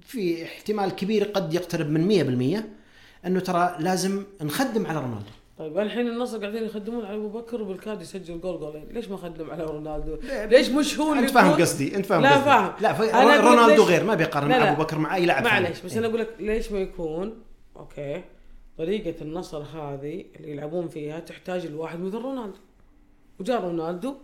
في 0.00 0.44
احتمال 0.44 0.90
كبير 0.90 1.24
قد 1.24 1.54
يقترب 1.54 1.90
من 1.90 2.58
100% 2.60 3.26
إنه 3.26 3.40
ترى 3.40 3.76
لازم 3.78 4.24
نخدم 4.42 4.86
على 4.86 5.00
رونالدو 5.00 5.30
طيب 5.58 5.78
الحين 5.78 6.08
النصر 6.08 6.40
قاعدين 6.40 6.64
يخدمون 6.64 7.04
على 7.04 7.16
أبو 7.16 7.28
بكر 7.28 7.62
وبالكاد 7.62 8.02
يسجل 8.02 8.40
جول 8.40 8.60
جولين 8.60 8.88
ليش 8.90 9.08
ما 9.08 9.16
خدم 9.16 9.50
على 9.50 9.64
رونالدو 9.64 10.18
ليش 10.50 10.68
مش 10.68 10.98
هو 10.98 11.12
اللي 11.12 11.22
أنت 11.22 11.30
فاهم 11.30 11.60
قصدي 11.60 11.96
أنت 11.96 12.06
فاهم 12.06 12.22
لا. 12.22 12.40
فاهم. 12.40 12.72
لا 12.80 12.92
ف... 12.92 13.00
رونالدو 13.44 13.82
غير 13.82 14.04
ما 14.04 14.14
بيقارن. 14.14 14.52
أبو 14.52 14.82
بكر 14.82 14.98
مع 14.98 15.14
أي 15.14 15.26
لاعب. 15.26 15.44
معلش 15.44 15.80
بس. 15.80 15.96
أنا 15.96 16.06
أقول 16.06 16.20
لك 16.20 16.28
ليش 16.40 16.72
ما 16.72 16.78
يكون 16.78 17.42
okay 17.76 18.22
طريقة 18.78 19.22
النصر 19.22 19.62
هذه 19.62 20.24
اللي 20.36 20.50
يلعبون 20.50 20.88
فيها 20.88 21.20
تحتاج 21.20 21.66
الواحد 21.66 22.00
مثل 22.00 22.18
رونالدو. 22.18 22.58
وجاء 23.40 23.62
رونالدو 23.62 24.14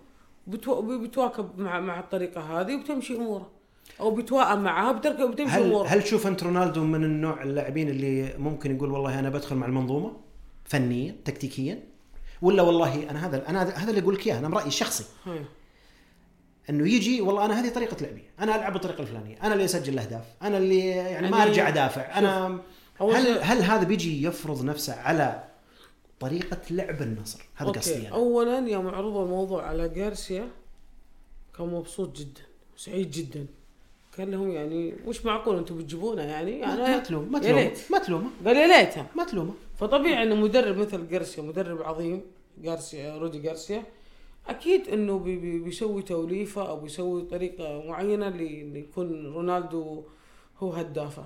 بتو... 0.46 0.98
بتواكب 0.98 1.58
مع 1.58 1.80
مع 1.80 2.00
الطريقة 2.00 2.40
هذه 2.40 2.74
وبتمشي 2.74 3.16
أموره. 3.16 3.50
أو 4.00 4.10
بتوائم 4.14 4.62
معها 4.62 4.90
وبتمشي 4.90 5.52
هل 5.52 5.62
أموره. 5.62 5.86
هل 5.86 6.02
تشوف 6.02 6.26
أنت 6.26 6.42
رونالدو 6.42 6.84
من 6.84 7.04
النوع 7.04 7.42
اللاعبين 7.42 7.88
اللي 7.88 8.34
ممكن 8.38 8.76
يقول 8.76 8.90
والله 8.90 9.18
أنا 9.18 9.30
بدخل 9.30 9.56
مع 9.56 9.66
المنظومة 9.66 10.12
فنيا 10.64 11.16
تكتيكيا؟ 11.24 11.82
ولا 12.42 12.62
والله 12.62 13.10
أنا 13.10 13.26
هذا 13.26 13.48
أنا 13.48 13.62
هذا 13.62 13.90
اللي 13.90 14.00
أقول 14.00 14.14
لك 14.14 14.26
إياه 14.26 14.38
أنا 14.38 14.48
برايي 14.48 14.66
الشخصي. 14.66 15.04
إنه 16.70 16.88
يجي 16.88 17.20
والله 17.20 17.44
أنا 17.44 17.60
هذه 17.60 17.68
طريقة 17.74 17.96
لعبي 18.00 18.22
أنا 18.40 18.56
ألعب 18.56 18.72
بالطريقة 18.72 19.00
الفلانية 19.00 19.36
أنا 19.42 19.52
اللي 19.52 19.64
أسجل 19.64 19.92
الأهداف 19.92 20.24
أنا 20.42 20.58
اللي 20.58 20.86
يعني 20.86 21.30
ما 21.30 21.38
يعني 21.38 21.50
أرجع 21.50 21.68
أدافع 21.68 22.18
أنا 22.18 22.60
هل 23.10 23.38
هل 23.42 23.62
هذا 23.62 23.84
بيجي 23.84 24.26
يفرض 24.26 24.64
نفسه 24.64 24.94
على 24.94 25.44
طريقة 26.20 26.60
لعب 26.70 27.02
النصر؟ 27.02 27.44
هذا 27.54 27.70
قصدي 27.70 28.08
أنا 28.08 28.16
اولا 28.16 28.68
يوم 28.68 28.88
عرضوا 28.88 29.24
الموضوع 29.24 29.66
على 29.66 29.88
جارسيا 29.88 30.48
كان 31.58 31.66
مبسوط 31.66 32.16
جدا 32.16 32.42
سعيد 32.76 33.10
جدا. 33.10 33.46
قال 34.18 34.30
لهم 34.30 34.50
يعني 34.50 34.94
مش 35.06 35.24
معقول 35.24 35.58
أنتم 35.58 35.78
بتجيبونه 35.78 36.22
يعني؟ 36.22 36.60
ما 36.60 36.74
يعني 36.74 37.00
تلوم 37.00 37.32
ما 37.32 37.38
تلوم. 37.38 37.70
ما 37.90 37.98
تلومه 37.98 38.30
قال 38.46 38.56
يا 38.56 38.66
ليتها 38.66 39.06
ما 39.16 39.24
تلومه 39.24 39.54
فطبيعي 39.78 40.22
إنه 40.22 40.34
مدرب 40.34 40.76
مثل 40.76 41.08
جارسيا 41.08 41.42
مدرب 41.42 41.82
عظيم 41.82 42.22
جارسيا 42.58 43.16
رودي 43.16 43.38
جارسيا 43.38 43.82
أكيد 44.48 44.88
إنه 44.88 45.18
بي 45.18 45.36
بي 45.36 45.58
بيسوي 45.58 46.02
توليفة 46.02 46.68
أو 46.68 46.80
بيسوي 46.80 47.22
طريقة 47.22 47.82
معينة 47.86 48.28
اللي 48.28 48.62
اللي 48.62 48.80
يكون 48.80 49.26
رونالدو 49.26 50.04
هو 50.58 50.72
هدافه. 50.72 51.24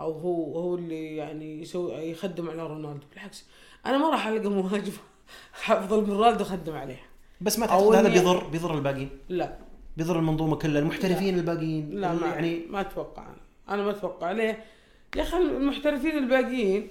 أو 0.00 0.12
هو 0.12 0.58
هو 0.58 0.74
اللي 0.74 1.16
يعني 1.16 1.62
يسوي 1.62 1.92
يخدم 1.94 2.50
على 2.50 2.66
رونالدو. 2.66 3.06
بالعكس 3.12 3.44
أنا 3.86 3.98
ما 3.98 4.10
راح 4.10 4.26
ألقى 4.26 4.50
مهاجم 4.50 4.92
أفضل 5.68 6.02
من 6.02 6.10
رونالدو 6.10 6.44
خدم 6.44 6.72
عليه. 6.72 7.00
بس 7.40 7.58
ما 7.58 7.66
تعتقد 7.66 7.94
هذا 7.94 8.08
بيضر 8.08 8.44
بيضر 8.44 8.74
الباقيين؟ 8.74 9.10
لا. 9.28 9.58
بيضر 9.96 10.18
المنظومة 10.18 10.56
كلها 10.56 10.82
المحترفين 10.82 11.38
الباقيين. 11.38 12.00
لا 12.00 12.14
ما 12.14 12.26
يعني 12.26 12.62
ما 12.70 12.80
أتوقع 12.80 13.22
أنا. 13.22 13.74
أنا 13.74 13.82
ما 13.82 13.90
أتوقع. 13.90 14.32
ليه؟ 14.32 14.64
يا 15.16 15.22
أخي 15.22 15.36
المحترفين 15.36 16.18
الباقيين 16.18 16.88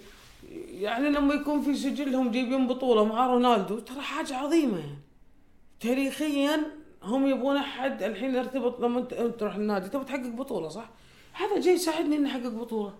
يعني 0.72 1.10
لما 1.10 1.34
يكون 1.34 1.62
في 1.62 1.76
سجلهم 1.76 2.32
جايبين 2.32 2.68
بطولة 2.68 3.06
مع 3.06 3.28
رونالدو 3.28 3.80
ترى 3.80 4.02
حاجة 4.02 4.36
عظيمة. 4.36 4.78
يعني 4.80 4.98
تاريخيا 5.80 6.64
هم 7.04 7.28
يبغون 7.28 7.58
أحد 7.58 8.04
الحين 8.04 8.36
يرتبط 8.36 8.80
لما 8.80 9.00
أنت 9.00 9.14
تروح 9.14 9.56
النادي 9.56 9.90
تبغى 9.90 10.06
تحقق 10.06 10.28
بطولة 10.28 10.70
صح؟ 10.70 10.90
هذا 11.42 11.62
جاي 11.62 11.74
يساعدني 11.74 12.16
إني 12.16 12.30
أحقق 12.30 12.48
بطولة 12.48 12.94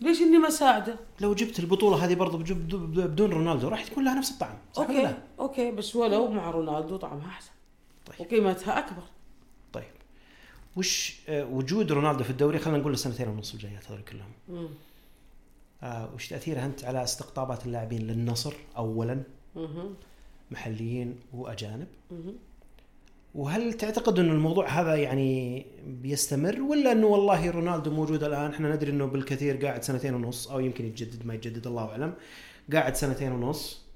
ليش 0.00 0.20
إني 0.20 0.38
ما 0.38 0.48
أساعده؟ 0.48 0.96
لو 1.20 1.34
جبت 1.34 1.58
البطولة 1.58 2.04
هذه 2.04 2.14
برضه 2.14 2.38
بدون 2.38 3.30
رونالدو 3.32 3.68
راح 3.68 3.84
تكون 3.84 4.04
لها 4.04 4.14
نفس 4.14 4.30
الطعم 4.30 4.58
صح 4.72 4.82
okay؟ 4.82 5.14
okay 5.38 5.70
بس 5.70 5.96
ولو 5.96 6.30
مع 6.30 6.50
رونالدو 6.50 6.96
طعمها 6.96 7.28
أحسن 7.28 7.50
طيب. 8.06 8.20
وقيمتها 8.20 8.78
أكبر 8.78 9.02
طيب 9.72 9.84
وش 10.76 11.20
آه، 11.28 11.44
وجود 11.46 11.92
رونالدو 11.92 12.24
في 12.24 12.30
الدوري 12.30 12.58
خلينا 12.58 12.78
نقول 12.78 12.92
السنتين 12.92 13.28
ونص 13.28 13.52
الجايات 13.54 13.90
هذول 13.90 14.02
كلهم 14.02 14.32
مم. 14.48 14.68
آه 15.82 16.14
وش 16.14 16.28
تاثيره 16.28 16.64
أنت 16.64 16.84
على 16.84 17.02
استقطابات 17.02 17.66
اللاعبين 17.66 18.02
للنصر 18.06 18.54
اولا 18.76 19.22
مهم. 19.56 19.94
محليين 20.50 21.20
وأجانب 21.32 21.86
مهم. 22.10 22.34
وهل 23.34 23.72
تعتقد 23.72 24.18
إنه 24.18 24.32
الموضوع 24.32 24.68
هذا 24.68 24.94
يعني 24.94 25.66
بيستمر 25.86 26.62
ولا 26.62 26.92
إنه 26.92 27.06
والله 27.06 27.50
رونالدو 27.50 27.90
موجود 27.90 28.24
الآن؟ 28.24 28.50
إحنا 28.50 28.74
ندري 28.74 28.90
إنه 28.90 29.06
بالكثير 29.06 29.66
قاعد 29.66 29.82
سنتين 29.82 30.14
ونص 30.14 30.48
أو 30.48 30.60
يمكن 30.60 30.86
يتجدد 30.86 31.26
ما 31.26 31.34
يتجدد 31.34 31.66
الله 31.66 31.88
أعلم. 31.88 32.14
قاعد 32.72 32.96
سنتين 32.96 33.32
ونص. 33.32 33.86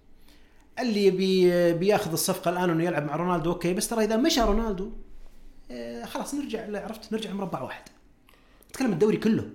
اللي 0.78 1.10
بي 1.10 1.72
بياخذ 1.72 2.12
الصفقة 2.12 2.50
الآن 2.50 2.70
إنه 2.70 2.84
يلعب 2.84 3.06
مع 3.06 3.16
رونالدو 3.16 3.52
okay 3.52 3.74
بس 3.74 3.88
ترى 3.88 4.04
إذا 4.04 4.16
مشى 4.16 4.40
رونالدو 4.40 4.90
آه 5.70 6.04
خلاص 6.04 6.34
نرجع 6.34 6.82
عرفت؟ 6.84 7.12
نرجع 7.12 7.32
مربع 7.32 7.62
واحد. 7.62 7.84
نتكلم 8.70 8.92
الدوري 8.92 9.16
كله. 9.16 9.50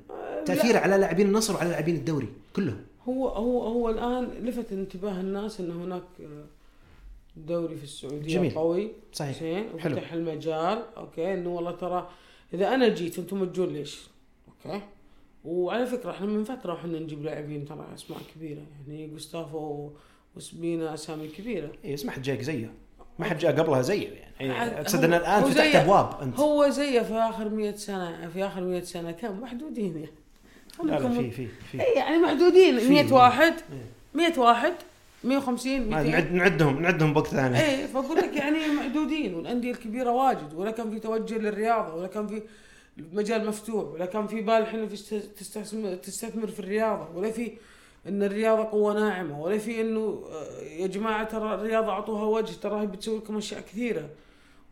تاثيره 0.46 0.78
على 0.80 0.98
لاعبين 0.98 1.28
النصر 1.28 1.56
وعلى 1.56 1.70
لاعبين 1.70 1.96
الدوري 1.96 2.28
كلهم 2.56 2.82
هو 3.10 3.28
هو 3.28 3.64
هو 3.64 3.90
الآن 3.90 4.24
لفت 4.24 4.72
انتباه 4.72 5.22
الناس 5.22 5.60
إن 5.60 5.72
هناك 5.72 6.04
دوري 7.36 7.76
في 7.76 7.84
السعودية 7.84 8.36
جميل. 8.36 8.52
قوي. 8.52 8.92
صحيح. 9.14 9.40
زين. 9.40 9.66
وفتح 9.76 10.14
المجال. 10.14 10.84
okay. 10.98 11.34
إنه 11.34 11.50
والله 11.50 11.72
ترى 11.72 12.10
إذا 12.54 12.74
أنا 12.76 12.88
جيت 12.90 13.20
أنتم 13.20 13.46
تجون 13.46 13.68
ليش؟ 13.74 14.00
okay. 14.66 14.82
وعلى 15.46 15.86
فكرة 15.86 16.12
إحنا 16.12 16.26
من 16.28 16.44
فترة 16.44 16.74
وحنا 16.74 17.00
نجيب 17.00 17.24
لاعبين 17.24 17.66
ترى 17.66 17.86
أسماء 17.96 18.20
كبيرة. 18.36 18.62
يعني 18.88 19.08
جوستافو 19.08 19.90
وسبينا 20.36 20.94
أسامي 20.94 21.28
كبيرة. 21.28 21.72
اي 21.86 21.94
بس 21.94 22.06
ما 22.06 22.12
حد 22.12 22.22
جاك 22.22 22.42
زيه. 22.42 22.74
ما 23.20 23.26
حد 23.26 23.38
جاء 23.38 23.52
قبلها 23.60 23.82
زيه 23.82 24.08
يعني. 24.40 24.80
اقصد 24.82 25.00
هو- 25.00 25.06
إن 25.06 25.14
الآن 25.14 25.44
فتحت. 25.44 25.76
أبواب 25.76 26.22
أنت. 26.22 26.40
هو 26.40 26.70
زيه 26.70 27.02
في 27.02 27.14
آخر 27.14 27.50
100 27.50 27.72
سنة. 27.76 28.30
في 28.34 28.46
آخر 28.46 28.62
100 28.62 28.82
سنة. 28.84 29.12
كم؟ 29.12 29.40
محدودين 29.42 29.96
يعني. 29.98 30.10
لا 30.84 31.00
لا 31.00 31.10
في 31.10 31.32
في 31.32 31.48
في. 31.72 31.82
إيه 31.82 31.96
يعني 31.98 32.18
محدودين. 32.18 32.80
في- 32.80 32.90
100 32.90 33.14
واحد. 33.14 33.54
إيه. 33.54 33.86
100 34.14 34.40
واحد. 34.40 34.74
150 35.24 35.80
ما 35.90 36.04
200 36.04 36.10
نعد 36.12 36.32
نعدهم 36.32 36.82
نعدهم 36.82 37.14
بوقت 37.14 37.28
ثاني. 37.28 37.62
إيه 37.62 37.86
فأقول 37.86 38.18
لك 38.18 38.36
يعني 38.36 38.58
محدودين 38.68 39.34
والأندية 39.36 39.72
الكبيرة 39.72 40.12
واجد 40.12 40.54
ولا 40.54 40.72
كان 40.72 40.92
في 40.92 41.00
توجه 41.00 41.38
للرياضة 41.38 41.94
ولا 41.96 42.08
كان 42.08 42.28
في 42.28 42.42
مجال 43.14 43.48
مفتوح 43.48 43.94
ولا 43.94 44.06
كان 44.06 44.28
في 44.28 44.42
بال 44.42 44.66
است- 44.94 45.14
تستثمر, 45.38 46.48
في 46.48 46.60
الرياضة 46.60 47.08
ولا 47.16 47.32
في 47.32 47.52
إن 48.08 48.24
الرياضة 48.24 48.64
قوة 48.64 48.94
ناعمة 49.00 49.42
ولا 49.42 49.58
في 49.58 49.82
إنه 49.82 50.24
آه، 50.32 50.62
يا 50.62 50.88
جماعة 50.88 51.24
ترى 51.24 51.54
الرياضة 51.56 51.92
أعطوها 51.92 52.24
وجه 52.24 52.54
ترى 52.62 52.82
هي 52.82 52.86
بتسوي 52.88 53.18
لكم 53.18 53.38
أشياء 53.38 53.62
كثيرة. 53.62 54.10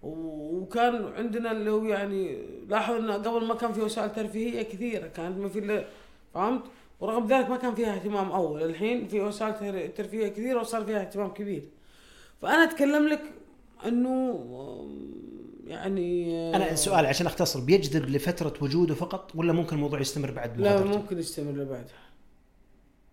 وكان 0.03 1.05
عندنا 1.17 1.51
اللي 1.51 1.69
هو 1.71 1.83
يعني 1.85 2.37
لاحظ 2.69 2.93
انه 2.93 3.13
قبل 3.13 3.45
ما 3.45 3.55
كان 3.55 3.73
في 3.73 3.81
وسائل 3.81 4.11
ترفيهية 4.13 4.61
كثيرة 4.61 5.07
كانت 5.07 5.37
ما 5.37 5.49
في 5.49 5.85
فهمت؟ 6.33 6.61
ورغم 6.99 7.27
ذلك 7.27 7.49
ما 7.49 7.57
كان 7.57 7.75
فيها 7.75 7.95
اهتمام 7.95 8.31
أول. 8.31 8.63
الحين 8.63 9.07
في 9.07 9.21
وسائل 9.21 9.53
تر- 9.59 9.87
ترفيهيه 9.87 10.27
كثيره 10.27 10.59
وصار 10.59 10.85
فيها 10.85 11.01
اهتمام 11.01 11.29
كبير. 11.33 11.63
فأنا 12.41 12.63
أتكلم 12.63 13.07
لك 13.07 13.21
إنه 13.85 14.39
يعني 15.67 16.55
أنا 16.55 16.71
السؤال 16.71 17.05
عشان 17.05 17.25
أختصر. 17.25 17.59
بيجذب 17.59 18.05
لفترة 18.09 18.53
وجوده 18.61 18.95
فقط 18.95 19.31
ولا 19.35 19.53
ممكن 19.53 19.75
الموضوع 19.75 19.99
يستمر 19.99 20.31
بعد 20.31 20.61
لا؟ 20.61 20.83
ممكن 20.83 21.19
يستمر 21.19 21.51
لبعدها 21.51 22.07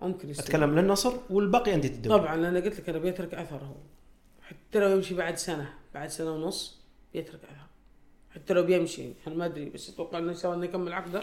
ممكن 0.03 0.29
يستمر. 0.31 0.47
أتكلم 0.47 0.79
للنصر 0.79 1.13
والباقي 1.31 1.75
انديه 1.75 1.89
الدوري 1.89 2.21
طبعا 2.23 2.35
أنا 2.35 2.61
قلت 2.61 2.81
لك 2.81 2.89
أنا 2.89 2.99
بيترك 2.99 3.35
اثر 3.35 3.57
هو 3.57 3.75
حتى 4.43 4.79
لو 4.79 4.89
يمشي 4.89 5.15
بعد 5.15 5.37
سنة 5.37 5.73
بعد 5.95 6.09
سنة 6.09 6.31
ونص 6.33 6.81
بيترك 7.15 7.41
اثر 7.45 7.67
حتى 8.35 8.55
لو 8.55 8.63
بيمشي 8.63 9.09
أنا 9.27 9.35
ما 9.35 9.45
أدري 9.45 9.65
بس 9.71 9.89
أتوقع 9.91 10.19
إنه 10.19 10.31
إن 10.31 10.37
شاء 10.37 10.45
الله 10.45 10.57
إنه 10.57 10.65
يكمل 10.65 10.93
عقده. 10.93 11.23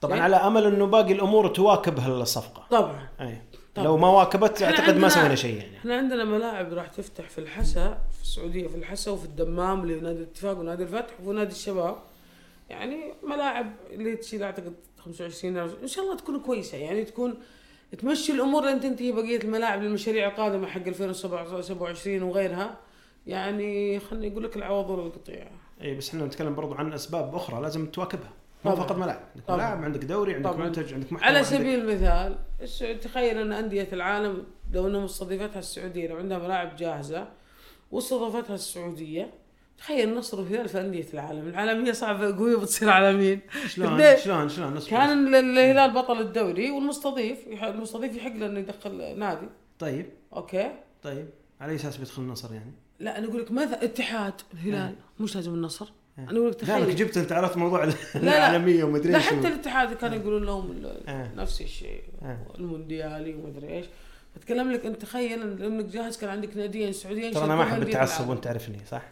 طبعا 0.00 0.14
إيه؟ 0.14 0.22
على 0.22 0.36
أمل 0.36 0.64
إنه 0.64 0.86
باقي 0.86 1.12
الأمور 1.12 1.48
تواكب 1.48 1.98
هالصفقة. 1.98 2.66
طبعا. 2.70 3.08
اي 3.20 3.42
طبعا. 3.74 3.86
لو 3.86 3.96
ما 3.96 4.08
واكبت 4.08 4.62
أعتقد 4.62 4.96
ما 4.96 5.08
سوينا 5.08 5.34
شيء 5.34 5.56
يعني. 5.56 5.76
إحنا 5.78 5.96
عندنا 5.96 6.24
ملاعب 6.24 6.72
راح 6.72 6.86
تفتح 6.86 7.28
في 7.28 7.38
الحسا 7.38 7.98
في 8.16 8.22
السعودية 8.22 8.68
في 8.68 8.74
الحسا 8.74 9.10
وفي 9.10 9.24
الدمام 9.24 9.82
اللي 9.82 10.00
نادي 10.00 10.18
الاتفاق 10.18 10.58
ونادي 10.58 10.82
الفتح 10.82 11.14
ونادي 11.24 11.52
الشباب. 11.52 11.96
يعني 12.70 13.14
ملاعب 13.22 13.72
اللي 13.90 14.16
تشيل 14.16 14.42
أعتقد 14.42 14.74
25 14.98 15.58
ألف. 15.58 15.76
إن 15.82 15.88
شاء 15.88 16.04
الله 16.04 16.16
تكون 16.16 16.40
كويسة. 16.40 16.78
يعني 16.78 17.04
تكون 17.04 17.34
تمشي 17.98 18.32
الأمور 18.32 18.64
لين 18.64 18.80
تنتهي 18.80 19.12
بقية 19.12 19.38
الملاعب 19.38 19.82
للمشاريع 19.82 20.28
القادمة 20.28 20.66
حق 20.66 20.80
2027 20.86 22.22
وغيرها. 22.22 22.76
يعني 23.26 24.00
خليني 24.00 24.32
أقول 24.32 24.44
لك 24.44 24.56
العوض 24.56 24.90
ولا 24.90 25.02
القطيع 25.02 25.50
اي 25.82 25.94
بس 25.94 26.08
إحنا 26.08 26.26
نتكلم 26.26 26.54
برضو 26.54 26.74
عن 26.74 26.92
أسباب 26.92 27.34
أخرى 27.34 27.62
لازم 27.62 27.86
تواكبها. 27.86 28.32
مو 28.70 28.74
طبعاً. 28.74 28.86
فقط 28.86 28.96
ملاعب 28.96 29.20
عندك. 29.36 29.50
ملاعب 29.50 29.84
عندك 29.84 30.04
دوري 30.04 30.34
عندك 30.34 30.50
طبعاً. 30.50 30.66
منتج 30.66 30.94
عندك 30.94 31.12
محتوى 31.12 31.28
على 31.28 31.36
عندك- 31.38 31.50
سبيل 31.50 31.80
المثال 31.80 32.38
السعود 32.62 33.00
تخيل 33.00 33.38
أن 33.38 33.52
أندية 33.52 33.88
العالم 33.92 34.44
لو 34.72 34.86
أنهم 34.86 35.04
استضيفتها 35.04 35.58
السعودية 35.58 36.08
لو 36.08 36.16
عندها 36.16 36.38
ملاعب 36.38 36.76
جاهزة 36.76 37.28
واستضافتها 37.92 38.54
السعودية 38.54 39.30
تخيل 39.78 40.08
النصر 40.08 40.40
والهلال 40.40 40.68
في 40.68 40.80
أندية 40.80 41.06
العالم، 41.14 41.48
العالمية 41.48 41.92
صعبة 41.92 42.36
قوية 42.36 42.56
بتصير 42.56 42.90
عالمين 42.90 43.40
شلون؟ 43.66 44.16
شلون 44.16 44.48
شلون 44.48 44.74
نص 44.74 44.88
كان 44.88 45.28
ال- 45.28 45.34
الهلال 45.34 45.90
بطل 45.94 46.20
الدوري 46.20 46.70
والمستضيف 46.70 47.38
المستضيف 47.62 48.16
يحق 48.16 48.32
له 48.36 48.46
إنه 48.46 48.58
يدخل 48.58 49.18
نادي، 49.18 49.46
طيب 49.78 50.06
أوكي؟ 50.36 50.70
طيب 51.02 51.28
على 51.60 51.70
أي 51.70 51.76
أساس 51.76 51.96
بيدخل 51.96 52.22
النصر 52.22 52.54
يعني؟ 52.54 52.72
لا 53.00 53.18
أنا 53.18 53.26
أقول 53.28 53.40
لك 53.40 53.50
مثلا 53.52 53.84
اتحاد 53.84 54.34
الهلال 54.54 54.94
مش 55.20 55.34
لازم 55.36 55.54
النصر، 55.54 55.84
إيه. 55.84 55.92
أنا 56.18 56.38
أقول 56.38 56.50
لك 56.50 56.54
تخيل 56.54 56.96
جبت 56.96 57.16
أنت 57.16 57.32
عرفت 57.32 57.56
موضوع. 57.56 57.92
العالمية 58.14 58.84
ومدري 58.84 59.12
لا 59.12 59.18
إيش 59.18 59.26
حتى 59.26 59.48
الاتحاد 59.48 59.92
كانوا 59.96 60.16
يقولون 60.16 60.44
لهم 60.44 60.86
إيه. 61.08 61.32
نفس 61.36 61.60
الشيء 61.60 62.02
إيه. 62.22 62.46
المونديالي 62.58 63.34
ومدري 63.34 63.68
إيش 63.68 63.86
أتكلم 64.36 64.72
لك 64.72 64.86
أنت 64.86 65.02
تخيل 65.02 65.62
انك 65.62 65.84
جاهز 65.84 66.16
كان 66.16 66.30
عندك 66.30 66.56
ناديين 66.56 66.92
سعوديين 66.92 67.32
ترى 67.32 67.44
أنا 67.44 67.56
ما 67.56 67.62
أحب 67.62 67.82
التعصب. 67.82 68.28
وأنت 68.28 68.44
تعرفني 68.44 68.78
صح؟ 68.90 69.02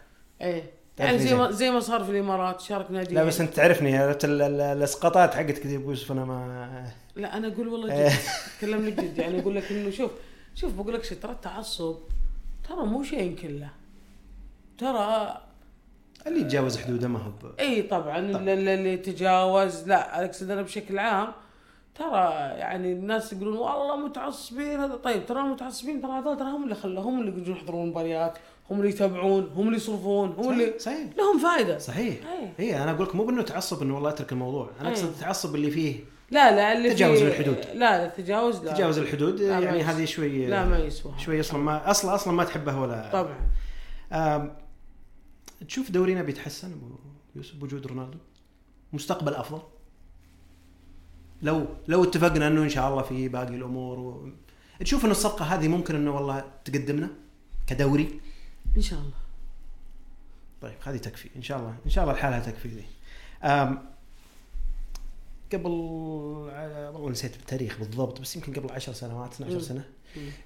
إيه 0.41 0.63
يعني 0.99 1.19
زي. 1.19 1.35
ما 1.35 1.51
زي 1.51 1.71
ما 1.71 1.79
صار 1.79 2.03
في 2.03 2.11
الإمارات 2.11 2.61
شارك 2.61 2.91
ناديين 2.91 3.19
لا 3.19 3.23
بس 3.23 3.41
أنت 3.41 3.53
تعرفني 3.53 4.11
الاسقاطات 4.23 5.33
حقتك 5.33 5.57
كذا 5.57 5.75
ابو 5.75 5.89
يوسف 5.89 6.11
أنا 6.11 6.25
ما 6.25 6.91
لا 7.15 7.37
أنا 7.37 7.47
أقول 7.47 7.67
والله 7.67 7.93
إيه. 7.93 8.09
جد 8.09 8.13
أتكلم 8.55 8.85
لك 8.85 8.99
جد 8.99 9.17
يعني 9.17 9.39
أقول 9.39 9.55
لك 9.55 9.71
إنه 9.71 9.89
شوف 9.89 10.11
شوف 10.55 10.73
بقول 10.73 10.93
لك 10.93 11.03
شيء 11.03 11.17
ترى 11.17 11.31
التعصب 11.31 11.95
ترى 12.69 12.85
مو 12.85 13.03
شيء 13.03 13.35
كله 13.35 13.69
ترى 14.77 15.37
اللي 16.27 16.39
يتجاوز 16.39 16.77
حدوده 16.77 17.07
ما 17.07 17.19
هو 17.19 17.31
إي 17.59 17.81
طبعا 17.81 18.19
اللي, 18.19 18.53
اللي 18.53 18.93
يتجاوز 18.93 19.87
لا 19.87 20.25
اقصد 20.25 20.51
أنا 20.51 20.61
بشكل 20.61 20.99
عام 20.99 21.27
ترى 21.95 22.33
يعني 22.59 22.91
الناس 22.91 23.33
يقولون 23.33 23.57
والله 23.57 23.95
متعصبين 23.95 24.79
هذا 24.79 24.95
طيب 24.95 25.25
ترى 25.25 25.39
المتعصبين 25.39 26.01
ترى 26.01 26.11
هذول 26.11 26.37
ترى 26.37 26.47
هم 26.47 26.63
اللي 26.63 26.75
خلوا 26.75 27.03
هم 27.03 27.19
اللي 27.21 27.41
يجون 27.41 27.55
يحضرون 27.55 27.83
المباريات 27.83 28.37
هم 28.71 28.77
اللي 28.77 28.89
يتابعون 28.89 29.51
هم 29.55 29.65
اللي 29.65 29.77
يصرفون 29.77 30.35
هم 30.37 30.51
اللي 30.53 30.65
صحيح 30.65 30.79
صحيح, 30.79 31.17
لهم 31.17 31.39
فائده 31.39 31.77
صحيح. 31.77 32.15
هي 32.57 32.83
أنا 32.83 32.91
أقول 32.91 33.07
لك 33.07 33.15
مو 33.15 33.25
بأنه 33.25 33.41
تعصب 33.41 33.81
إنه 33.81 33.95
والله 33.95 34.09
اترك 34.09 34.31
الموضوع 34.31 34.69
أنا. 34.81 34.89
أقصد 34.89 35.05
التعصب 35.05 35.55
اللي 35.55 35.71
فيه 35.71 35.95
لا 36.31 36.55
لا 36.55 36.77
اللي 36.77 36.93
تجاوز 36.93 37.21
الحدود. 37.21 37.57
لا 37.73 37.97
لا 37.97 38.07
تجاوز 38.07 38.65
لا. 38.65 38.73
تجاوز 38.73 38.97
الحدود 38.97 39.41
لا، 39.41 39.59
يعني 39.59 39.83
هذه 39.83 40.05
شوي 40.05 40.47
لا 40.47 40.65
ما 40.65 40.77
يسوى. 40.77 41.11
شوي 41.17 41.39
أصلا 41.39 41.59
ما 41.59 41.91
أصلا 41.91 42.15
أصلا 42.15 42.33
ما 42.33 42.43
تحبه 42.43 42.79
ولا 42.79 43.09
طبعا. 43.13 44.64
تشوف 45.67 45.91
دورينا 45.91 46.21
بيتحسن 46.21 46.71
أبو 46.71 46.95
يوسف 47.35 47.55
بوجود 47.55 47.87
رونالدو؟ 47.87 48.17
مستقبل 48.93 49.33
أفضل؟ 49.33 49.61
لو 51.41 51.65
لو 51.87 52.03
اتفقنا 52.03 52.47
إنه 52.47 52.63
إن 52.63 52.69
شاء 52.69 52.89
الله 52.89 53.01
في 53.01 53.27
باقي 53.27 53.55
الأمور 53.55 53.99
و... 53.99 54.29
تشوف 54.79 55.03
إنه 55.03 55.11
الصفقة 55.11 55.45
هذه 55.45 55.67
ممكن 55.67 55.95
إنه 55.95 56.15
والله 56.15 56.51
تقدمنا 56.65 57.09
كدوري؟ 57.67 58.19
إن 58.77 58.81
شاء 58.81 58.99
الله. 58.99 59.17
طيب 60.61 60.77
هذه 60.83 60.97
تكفي. 60.97 61.29
إن 61.35 61.41
شاء 61.41 61.59
الله 61.59 61.77
إن 61.85 61.89
شاء 61.89 62.03
الله 62.03 62.15
الحالة 62.15 62.39
تكفي 62.39 62.67
ذي 62.67 62.85
قبل 65.53 65.69
والله 65.69 67.09
نسيت 67.09 67.35
التاريخ 67.35 67.79
بالضبط 67.79 68.21
بس 68.21 68.35
يمكن 68.35 68.53
قبل 68.53 68.71
10 68.71 68.93
سنوات 68.93 69.33
12 69.33 69.53
مم. 69.53 69.59
سنة. 69.59 69.89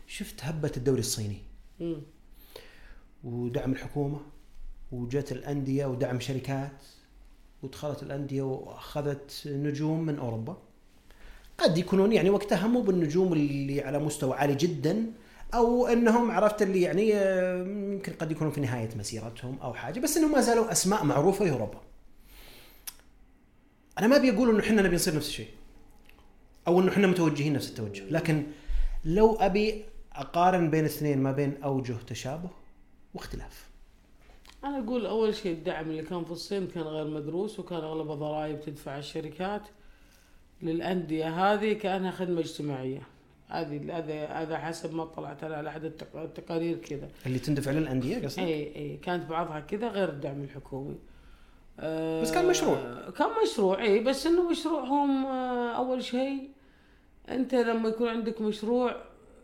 شفت 0.07 0.43
هبة 0.43 0.72
الدوري 0.78 0.99
الصيني. 0.99 1.41
ودعم 3.24 3.72
الحكومة. 3.72 4.20
وجت 4.91 5.31
الأندية 5.31 5.85
ودعم 5.85 6.19
شركات 6.19 6.83
ودخلت 7.63 8.03
الأندية 8.03 8.41
وأخذت 8.41 9.41
نجوم 9.45 10.05
من 10.05 10.19
أوروبا 10.19 10.57
قد 11.57 11.77
يكونون 11.77 12.11
يعني 12.11 12.29
وقتها 12.29 12.67
مو 12.67 12.81
بالنجوم 12.81 13.33
اللي 13.33 13.81
على 13.81 13.99
مستوى 13.99 14.33
عالي 14.33 14.55
جدا 14.55 15.11
أو 15.53 15.87
إنهم 15.87 16.31
عرفت 16.31 16.61
اللي 16.61 16.81
يعني 16.81 17.15
آه، 17.15 17.63
يمكن 17.93 18.13
قد 18.13 18.31
يكونوا 18.31 18.51
في 18.51 18.61
نهاية 18.61 18.89
مسيرتهم 18.95 19.57
أو 19.61 19.73
حاجة 19.73 19.99
بس 19.99 20.17
إنهم 20.17 20.31
ما 20.31 20.41
زالوا 20.41 20.71
أسماء 20.71 21.03
معروفة 21.03 21.45
في 21.45 21.51
أوروبا. 21.51 21.81
أنا 23.99 24.07
ما 24.07 24.15
أبي 24.15 24.31
أقول 24.31 24.49
إنه 24.49 24.59
إحنا 24.59 24.81
نبي 24.81 24.95
نصير 24.95 25.15
نفس 25.15 25.27
الشيء 25.27 25.47
أو 26.67 26.79
إنه 26.79 26.91
إحنا 26.91 27.07
متوجهين 27.07 27.53
نفس 27.53 27.69
التوجه 27.69 28.03
لكن 28.09 28.43
لو 29.05 29.35
أبي 29.35 29.85
أقارن 30.13 30.69
بين 30.69 30.79
الاثنين 30.79 31.23
ما 31.23 31.31
بين 31.31 31.63
أوجه 31.63 31.95
تشابه 32.07 32.49
واختلاف. 33.13 33.68
أنا 34.64 34.80
أقول 34.80 35.05
أول 35.05 35.36
شيء 35.36 35.51
الدعم 35.51 35.89
اللي 35.89 36.01
كان 36.03 36.24
في 36.26 36.32
الصين 36.32 36.68
كان 36.68 36.84
غير 36.84 37.07
مدروس 37.07 37.60
وكان 37.60 37.80
اغلبه 37.80 38.16
ضرائب 38.16 38.62
تدفع 38.62 38.97
الشركات 38.97 39.62
للأندية 40.62 41.53
هذه 41.53 41.74
كأنها 41.74 42.12
خدمة 42.12 42.39
اجتماعية 42.39 43.01
هذه 43.47 43.97
هذا 43.97 44.26
هذا 44.26 44.57
حسب 44.57 44.93
ما 44.95 45.05
طلعت 45.05 45.43
أنا 45.43 45.55
على 45.55 45.70
احد 45.70 45.84
التق- 45.86 46.16
التقارير 46.16 46.78
كذا 46.78 47.07
اللي 47.26 47.39
تندفع 47.39 47.72
للأندية 47.72 48.24
قصدك؟ 48.26 48.39
اي 48.43 48.76
اي 48.76 48.97
كانت 48.97 49.30
بعضها 49.30 49.60
كذا 49.60 49.88
غير 49.88 50.10
الدعم 50.10 50.41
الحكومي 50.43 50.95
آه، 51.80 52.22
بس 52.22 52.32
كان 52.32 52.47
مشروع. 52.47 53.10
كان 53.18 53.28
مشروع 53.43 53.82
اي 53.82 53.99
بس 53.99 54.26
إنه 54.28 54.49
مشروعهم 54.49 55.26
آه، 55.26 55.72
أول 55.76 56.03
شيء 56.03 56.49
أنت 57.30 57.55
لما 57.55 57.89
يكون 57.89 58.07
عندك 58.07 58.41
مشروع 58.41 58.95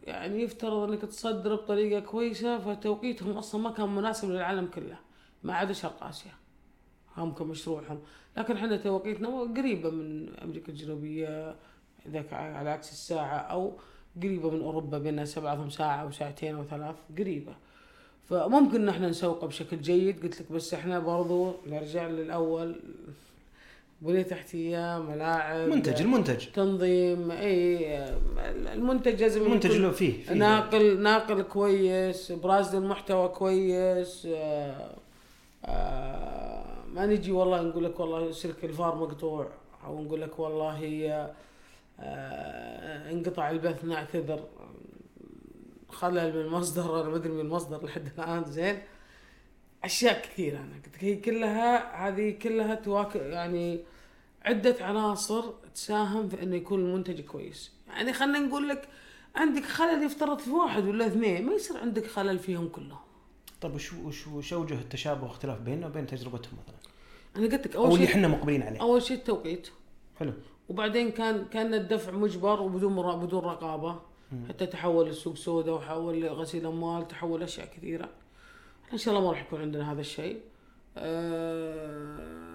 يعني 0.04 0.42
يفترض 0.44 0.90
إنك 0.90 1.02
تصدره 1.02 1.56
بطريقة 1.56 2.00
كويسة 2.00 2.60
فتوقيتهم 2.60 3.32
أصلا 3.38 3.62
ما 3.62 3.72
كان 3.72 3.90
مناسب 3.96 4.30
للعالم 4.32 4.66
كله 4.68 4.98
ما 5.46 5.54
عدا 5.54 5.74
شرق 5.74 6.04
آسيا. 6.04 6.32
هم 7.18 7.34
كمشروعهم 7.34 8.00
لكن 8.38 8.56
إحنا 8.56 8.78
توقيتنا 8.78 9.30
قريبة 9.58 9.90
من 9.90 10.30
أمريكا 10.44 10.72
الجنوبية 10.72 11.56
اذا 12.06 12.24
على 12.32 12.70
عكس 12.70 12.92
الساعة 12.92 13.38
أو 13.38 13.74
قريبة 14.24 14.50
من 14.50 14.62
أوروبا 14.62 14.98
بيننا 14.98 15.26
بعضهم 15.38 15.70
ساعة 15.70 16.02
أو 16.02 16.12
ساعتين 16.12 16.56
أو 16.56 16.64
ثلاث 16.64 16.96
قريبة. 17.18 17.56
فممكن 18.30 18.82
إن 18.82 18.90
إحنا 18.90 19.10
نسوقه 19.10 19.48
بشكل 19.48 19.82
جيد. 19.82 20.24
قلت 20.24 20.42
لك 20.42 20.52
بس 20.52 20.74
إحنا 20.74 21.00
برضو 21.00 21.54
نرجع 21.68 22.08
للأول. 22.08 22.76
بنية 24.02 24.22
تحتية 24.22 25.00
ملاعب 25.00 25.70
منتج 25.70 26.02
المنتج. 26.02 26.46
تنظيم 26.54 27.32
إي 27.32 28.06
المنتج 28.74 29.22
لازم 29.22 29.42
المنتج 29.42 29.78
له 29.78 29.92
فيه, 29.92 30.24
فيه. 30.24 30.34
ناقل 30.34 31.02
ناقل 31.02 31.42
كويس 31.42 32.32
ابراز 32.32 32.76
للمحتوى 32.76 33.28
كويس 33.28 34.28
آه، 34.32 34.96
ما 36.94 37.06
نجي 37.06 37.32
والله 37.32 37.62
نقول 37.62 37.84
لك 37.84 38.00
والله 38.00 38.32
سلك 38.32 38.66
الفار 38.66 38.96
مقطوع 38.96 39.50
أو 39.86 40.04
نقول 40.04 40.22
لك 40.22 40.40
والله 40.40 41.06
آه، 42.00 43.12
انقطع 43.12 43.50
البث 43.50 43.86
نعتذر. 43.86 44.48
خلل 45.90 46.36
من 46.36 46.42
المصدر 46.42 47.02
أنا 47.02 47.10
ما 47.10 47.16
أدري 47.16 47.30
من 47.30 47.40
المصدر 47.40 47.86
لحد 47.86 48.10
الآن 48.18 48.46
زين. 48.46 48.82
أشياء 49.84 50.22
كثيرة 50.22 50.58
أنا 50.58 50.76
قلت 50.86 51.04
هي 51.04 51.16
كلها 51.16 52.08
هذه 52.08 52.38
كلها 52.42 52.76
تواكب 52.76 53.22
يعني 53.22 53.80
عدة 54.46 54.76
عناصر 54.82 55.44
تساهم 55.76 56.30
في 56.30 56.44
إنه 56.44 56.56
يكون 56.56 56.80
المنتج 56.80 57.22
كويس. 57.22 57.72
يعني 57.88 58.14
خلينا 58.14 58.40
نقول 58.40 58.70
لك 58.70 58.88
عندك 59.36 59.64
خلل 59.64 60.04
يفترض 60.04 60.40
في 60.40 60.50
واحد 60.50 60.86
ولا 60.88 61.08
اثنين 61.08 61.46
ما 61.46 61.54
يصير 61.54 61.78
عندك 61.78 62.08
خلل 62.08 62.40
فيهم 62.40 62.70
كلهم. 62.70 63.00
طيب 63.62 63.76
وش 63.76 63.94
وش 63.94 64.28
وش 64.28 64.54
أوجه 64.54 64.74
التشابه 64.74 65.24
واختلاف 65.24 65.60
بيننا 65.60 65.88
وبين 65.88 66.08
تجربتهم 66.08 66.54
مثلا؟ 66.64 66.76
أنا 67.36 67.46
قلت 67.46 67.68
لك 67.68 67.76
أو 67.76 67.84
اول 67.84 67.94
اللي 67.94 68.06
شيء 68.06 68.16
إحنا 68.16 68.28
مقبلين 68.28 68.64
عليه. 68.64 68.82
أول 68.82 69.02
شيء 69.02 69.18
التوقيت. 69.18 69.70
حلو. 70.20 70.34
وبعدين 70.70 71.12
كان 71.12 71.46
كان 71.46 71.74
الدفع 71.74 72.12
مجبر 72.12 72.62
وبدون 72.62 73.20
بدون 73.26 73.44
رقابة. 73.44 74.00
حتى 74.50 74.66
تحول 74.66 75.10
لسوق 75.10 75.36
سوداء 75.36 75.76
وحول 75.76 76.22
لغسيل 76.22 76.66
أموال 76.66 77.08
تحول 77.08 77.44
أشياء 77.44 77.68
كثيرة. 77.68 78.10
إن 78.94 78.98
شاء 78.98 79.14
الله 79.14 79.26
ما 79.26 79.32
راح 79.32 79.42
يكون 79.42 79.62
عندنا 79.62 79.92
هذا 79.92 80.02
الشيء. 80.02 80.42
أه 80.98 82.46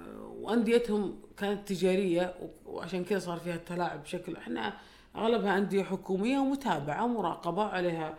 وأنديتهم 0.40 1.18
كانت 1.36 1.68
تجارية 1.68 2.34
وعشان 2.66 3.04
كذا 3.04 3.18
صار 3.18 3.38
فيها 3.38 3.54
التلاعب 3.54 4.02
بشكل 4.02 4.36
إحنا 4.36 4.76
أغلبها 5.16 5.58
أندية 5.58 5.82
حكومية 5.82 6.38
ومتابعة 6.38 7.04
ومراقبة 7.04 7.62
عليها 7.62 8.14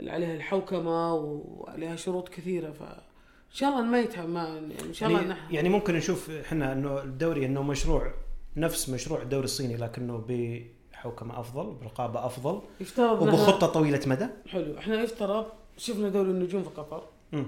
عليها 0.00 0.34
الحوكمة 0.34 1.14
وعليها 1.14 1.96
شروط 1.96 2.28
كثيرة 2.28 2.70
ف 2.70 2.82
إن 2.82 3.52
شاء 3.60 3.70
الله 3.70 3.82
ما 3.82 4.00
يتعب 4.00 4.28
ما 4.28 4.58
إن 4.58 4.92
شاء 4.92 5.08
الله 5.08 5.20
يعني, 5.20 5.34
نح- 5.34 5.52
يعني 5.54 5.68
ممكن 5.68 5.94
نشوف 5.94 6.30
إحنا 6.30 6.72
إنه 6.72 7.02
الدوري 7.02 7.46
إنه 7.46 7.62
مشروع 7.62 8.12
نفس 8.56 8.88
مشروع 8.88 9.22
الدوري 9.22 9.44
الصيني 9.44 9.76
لكنه 9.76 10.24
بحوكمة 10.28 11.40
أفضل 11.40 11.74
برقابة 11.74 12.26
أفضل 12.26 12.60
يفترض 12.80 13.22
وبخطة 13.22 13.66
طويلة 13.66 14.00
مدى 14.06 14.26
حلو 14.48 14.78
إحنا 14.78 15.02
يفترض 15.02 15.46
شفنا 15.78 16.08
دوري 16.08 16.30
النجوم 16.30 16.62
في 16.62 16.68
قطر 16.70 17.02
مم. 17.32 17.46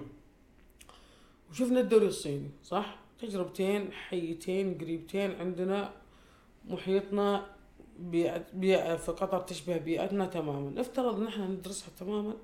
وشفنا 1.51 1.81
الدوري 1.81 2.07
الصيني 2.07 2.51
صح؟ 2.65 2.97
تجربتين 3.23 3.93
حيتين 3.93 4.79
قريبتين 4.81 5.31
عندنا 5.41 5.91
محيطنا 6.69 7.47
بيئة, 7.99 8.45
بيئة 8.53 8.97
في 8.97 9.13
قطر 9.13 9.41
تشبه 9.41 9.77
بيئتنا 9.77 10.27
تماما. 10.27 10.81
افترض 10.81 11.23
إحنا 11.23 11.47
ندرسها 11.47 11.89
تماما 11.99 12.35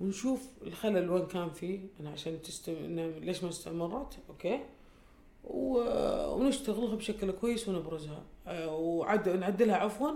ونشوف 0.00 0.48
الخلل 0.62 1.10
وين 1.10 1.26
كان 1.26 1.50
فيه. 1.50 1.80
أنا 2.00 2.10
عشان 2.10 2.42
تستم... 2.42 2.74
ليش 3.20 3.42
ما 3.42 3.48
استمرت؟ 3.48 4.18
أوكي. 4.28 4.60
و... 5.44 5.78
ونشتغلها 6.34 6.94
بشكل 6.96 7.30
كويس 7.30 7.68
ونبرزها. 7.68 8.22
آه، 8.46 8.76
وعد... 8.76 9.28
نعدلها 9.28 9.76
عفوا 9.76 10.10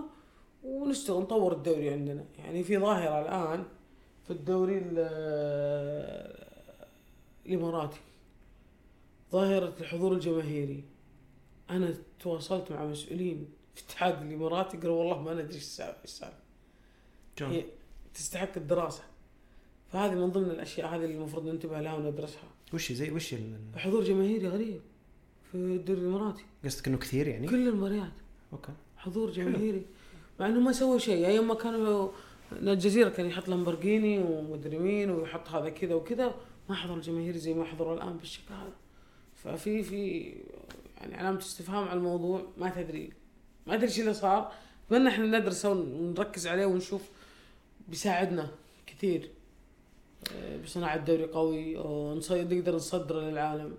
ونشتغل 0.63 1.21
نطور 1.21 1.53
الدوري 1.53 1.89
عندنا. 1.89 2.25
يعني 2.37 2.63
في 2.63 2.77
ظاهرة 2.77 3.21
الآن 3.21 3.63
في 4.23 4.31
الدوري 4.33 4.77
ال- 4.77 6.39
الإماراتي. 7.45 7.99
ظاهرة 9.31 9.73
الحضور 9.79 10.13
الجماهيري. 10.13 10.83
أنا 11.69 11.93
تواصلت 12.19 12.71
مع 12.71 12.85
مسؤولين 12.85 13.49
في 13.79 13.85
الاتحاد 13.85 14.21
الإماراتي 14.21 14.77
قالوا 14.77 14.99
والله 14.99 15.21
ما 15.21 15.33
ندري 15.33 15.55
إيش 15.55 15.81
جون. 17.37 17.51
هي 17.51 17.65
تستحق 18.13 18.57
الدراسة. 18.57 19.03
فهذه 19.91 20.15
من 20.15 20.29
ضمن 20.29 20.49
الأشياء 20.49 20.87
هذه 20.87 21.03
اللي 21.05 21.15
المفروض 21.15 21.45
ننتبه 21.45 21.81
لها 21.81 21.93
وندرسها. 21.93 22.43
وش 22.73 22.91
زي 22.91 23.11
وش 23.11 23.33
ال- 23.33 23.57
حضور 23.75 24.03
جماهيري 24.03 24.47
غريب 24.47 24.81
في 25.51 25.55
الدوري 25.55 26.01
الإماراتي. 26.01 26.43
قصدك 26.65 26.87
إنه 26.87 26.97
كثير 26.97 27.27
يعني؟ 27.27 27.47
كل 27.47 27.67
المباريات. 27.67 28.11
okay. 28.53 28.71
حضور 28.97 29.31
جماهيري. 29.31 29.85
مع 30.39 30.45
إنه 30.45 30.59
ما 30.59 30.71
سووا 30.71 30.97
شيء. 30.97 31.25
أيام 31.27 31.47
ما 31.47 31.53
كانوا 31.53 32.09
الجزيرة 32.51 33.09
كان 33.09 33.25
يحط 33.25 33.47
لامبرجيني 33.47 34.19
ومدري 34.19 34.77
مين 34.77 35.09
ويحط 35.09 35.49
هذا 35.49 35.69
كذا 35.69 35.93
وكذا. 35.93 36.35
ما 36.69 36.75
حضر 36.75 36.95
الجماهيري 36.95 37.39
زي 37.39 37.53
ما 37.53 37.65
حضروا 37.65 37.93
الآن 37.93 38.17
بالشكل 38.17 38.53
هذا. 38.53 38.73
ففي 39.35 39.83
في 39.83 40.33
يعني 40.97 41.15
علامة 41.15 41.39
استفهام 41.39 41.87
على 41.87 41.97
الموضوع. 41.97 42.45
ما 42.57 42.69
تدري 42.69 43.09
ما 43.69 43.75
أدري 43.75 43.87
إيش 43.87 43.99
اللي 43.99 44.13
صار 44.13 44.51
اتمنى 44.87 45.09
إحنا 45.09 45.39
ندرسه 45.39 45.69
ونركز 45.71 46.47
عليه 46.47 46.65
ونشوف 46.65 47.01
بيساعدنا 47.87 48.49
كثير 48.87 49.29
آه، 50.35 50.57
بصناعة 50.57 50.97
دوري 50.97 51.25
قوي 51.25 51.77
ونقدر 51.77 52.55
نقدر 52.57 52.75
نصدره 52.75 53.19
للعالم 53.21 53.77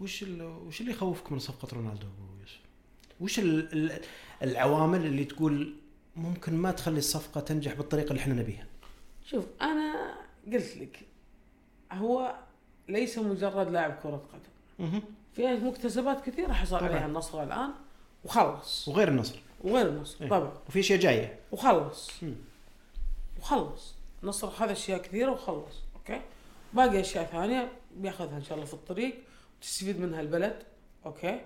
وش 0.00 0.22
وش 0.66 0.80
اللي 0.80 0.92
يخوفك 0.92 1.32
من 1.32 1.38
صفقة 1.38 1.68
رونالدو 1.74 2.06
أبو 2.06 2.40
يوسف؟ 2.40 2.60
وش 3.20 3.38
ال- 3.38 3.72
ال- 3.72 4.00
العوامل 4.42 5.06
اللي 5.06 5.24
تقول 5.24 5.74
ممكن 6.16 6.54
ما 6.54 6.70
تخلي 6.70 6.98
الصفقة 6.98 7.40
تنجح 7.40 7.74
بالطريقة 7.74 8.08
اللي 8.10 8.20
إحنا 8.20 8.34
نبيها؟ 8.34 8.66
شوف 9.26 9.44
أنا 9.62 10.14
قلت 10.52 10.76
لك 10.76 11.00
هو 11.92 12.34
ليس 12.88 13.18
مجرد 13.18 13.70
لاعب 13.70 13.98
كرة 14.02 14.22
قدم. 14.32 15.00
في 15.32 15.56
مكتسبات 15.56 16.26
كثيرة 16.26 16.52
حصل. 16.52 16.76
عليها 16.76 17.06
النصر 17.06 17.42
الآن 17.42 17.70
وخلص. 18.24 18.88
وغير 18.88 19.08
النصر. 19.08 19.38
وغير 19.64 19.88
النصر 19.88 20.24
إيه. 20.24 20.30
طبعا. 20.30 20.52
وفي 20.68 20.80
أشياء 20.80 21.00
جاية. 21.00 21.38
وخلص. 21.52 22.10
مم. 22.22 22.34
وخلص. 23.40 23.94
النصر 24.22 24.50
خذ 24.50 24.70
أشياء 24.70 25.02
كثيرة 25.02 25.30
وخلص 25.30 25.76
okay؟ 25.96 26.20
باقي 26.72 27.00
أشياء 27.00 27.24
ثانية 27.24 27.72
بياخذها 27.96 28.36
إن 28.36 28.44
شاء 28.44 28.54
الله 28.54 28.66
في 28.66 28.74
الطريق 28.74 29.14
وتستفيد 29.58 30.00
منها 30.00 30.20
البلد 30.20 30.62
okay؟ 31.06 31.40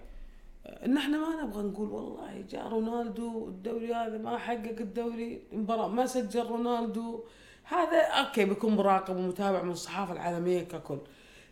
ان 0.67 0.97
إحنا 0.97 1.19
ما 1.19 1.43
نبغى 1.43 1.63
نقول 1.63 1.91
والله 1.91 2.45
جاء 2.51 2.69
رونالدو 2.69 3.49
الدوري 3.49 3.95
هذا 3.95 4.19
ما 4.19 4.39
حقق 4.39 4.77
الدوري 4.81 5.43
المباراه 5.53 5.89
ما 5.89 6.07
سجل 6.07 6.47
رونالدو. 6.47 7.25
هذا 7.65 8.01
okay 8.01 8.45
بيكون 8.45 8.77
مراقب 8.77 9.17
ومتابع 9.17 9.63
من 9.63 9.71
الصحافة 9.71 10.13
العالمية 10.13 10.63
ككل. 10.63 10.99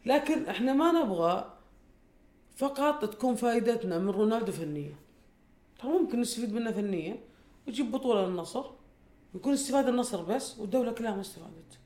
لكن 0.06 0.46
إحنا 0.46 0.72
ما 0.72 0.92
نبغى 0.92 1.52
فقط 2.56 3.04
تكون 3.04 3.34
فائدتنا 3.34 3.98
من 3.98 4.10
رونالدو 4.10 4.52
فنيه 4.52 4.94
ترى 5.82 5.90
ممكن 5.90 6.20
نستفيد 6.20 6.52
منه 6.52 6.72
فنيا 6.72 7.16
ويجيب 7.66 7.90
بطولة 7.90 8.26
للنصر 8.26 8.64
ويكون 9.34 9.52
استفاد 9.52 9.88
النصر 9.88 10.22
بس 10.22 10.58
والدولة 10.58 10.92
كلها 10.92 11.14
ما 11.14 11.20
استفادت. 11.20 11.78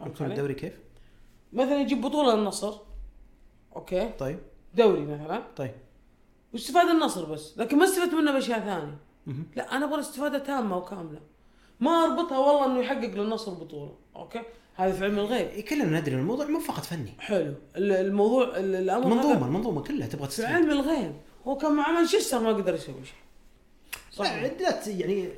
يكون 0.00 0.26
علي؟ 0.26 0.34
الدوري 0.34 0.54
كيف؟ 0.54 0.78
مثلا 1.52 1.80
يجيب 1.80 2.00
بطولة 2.00 2.34
للنصر. 2.34 2.74
okay. 3.76 4.08
طيب. 4.18 4.38
دوري 4.74 5.00
مثلا. 5.00 5.42
طيب. 5.56 5.74
واستفاد 6.52 6.86
النصر 6.88 7.24
بس 7.24 7.58
لكن 7.58 7.78
ما 7.78 7.84
استفدت 7.84 8.14
منه 8.14 8.32
بأشياء 8.32 8.60
ثانية. 8.60 8.98
لا 9.56 9.76
أنا 9.76 9.84
أبغى 9.86 10.00
استفاده 10.00 10.38
تامة 10.38 10.76
وكاملة. 10.78 11.20
ما 11.80 11.90
أربطها 11.90 12.38
والله 12.38 12.66
إنه 12.66 12.78
يحقق 12.80 13.14
للنصر 13.14 13.54
بطولة. 13.54 13.94
أوكي؟ 14.16 14.42
هذا 14.74 14.92
في 14.92 15.04
علم 15.04 15.18
الغيب. 15.18 15.46
إيه، 15.48 15.64
كلنا 15.64 16.00
ندري 16.00 16.14
الموضوع 16.14 16.46
مو 16.46 16.60
فقط 16.60 16.82
فني. 16.84 17.12
حلو. 17.18 17.54
ال- 17.76 17.92
الموضوع 17.92 18.44
ال- 18.56 18.74
الأمر 18.74 19.06
هذا 19.06 19.14
منظومه 19.14 19.46
المنظومة 19.46 19.82
كلها 19.82 20.06
تبغى 20.06 20.24
في 20.24 20.28
تستفيد. 20.30 20.50
علم 20.54 20.70
الغيب. 20.70 21.12
هو 21.48 21.56
كان 21.56 21.72
مع 21.72 21.90
مانشستر 21.90 22.40
ما 22.40 22.48
قدر 22.48 22.74
يسوي 22.74 22.94
شيء. 23.04 23.14
صح 24.12 24.32
لا 24.34 24.46
لا 24.46 24.70
ت- 24.70 24.86
يعني 24.86 25.28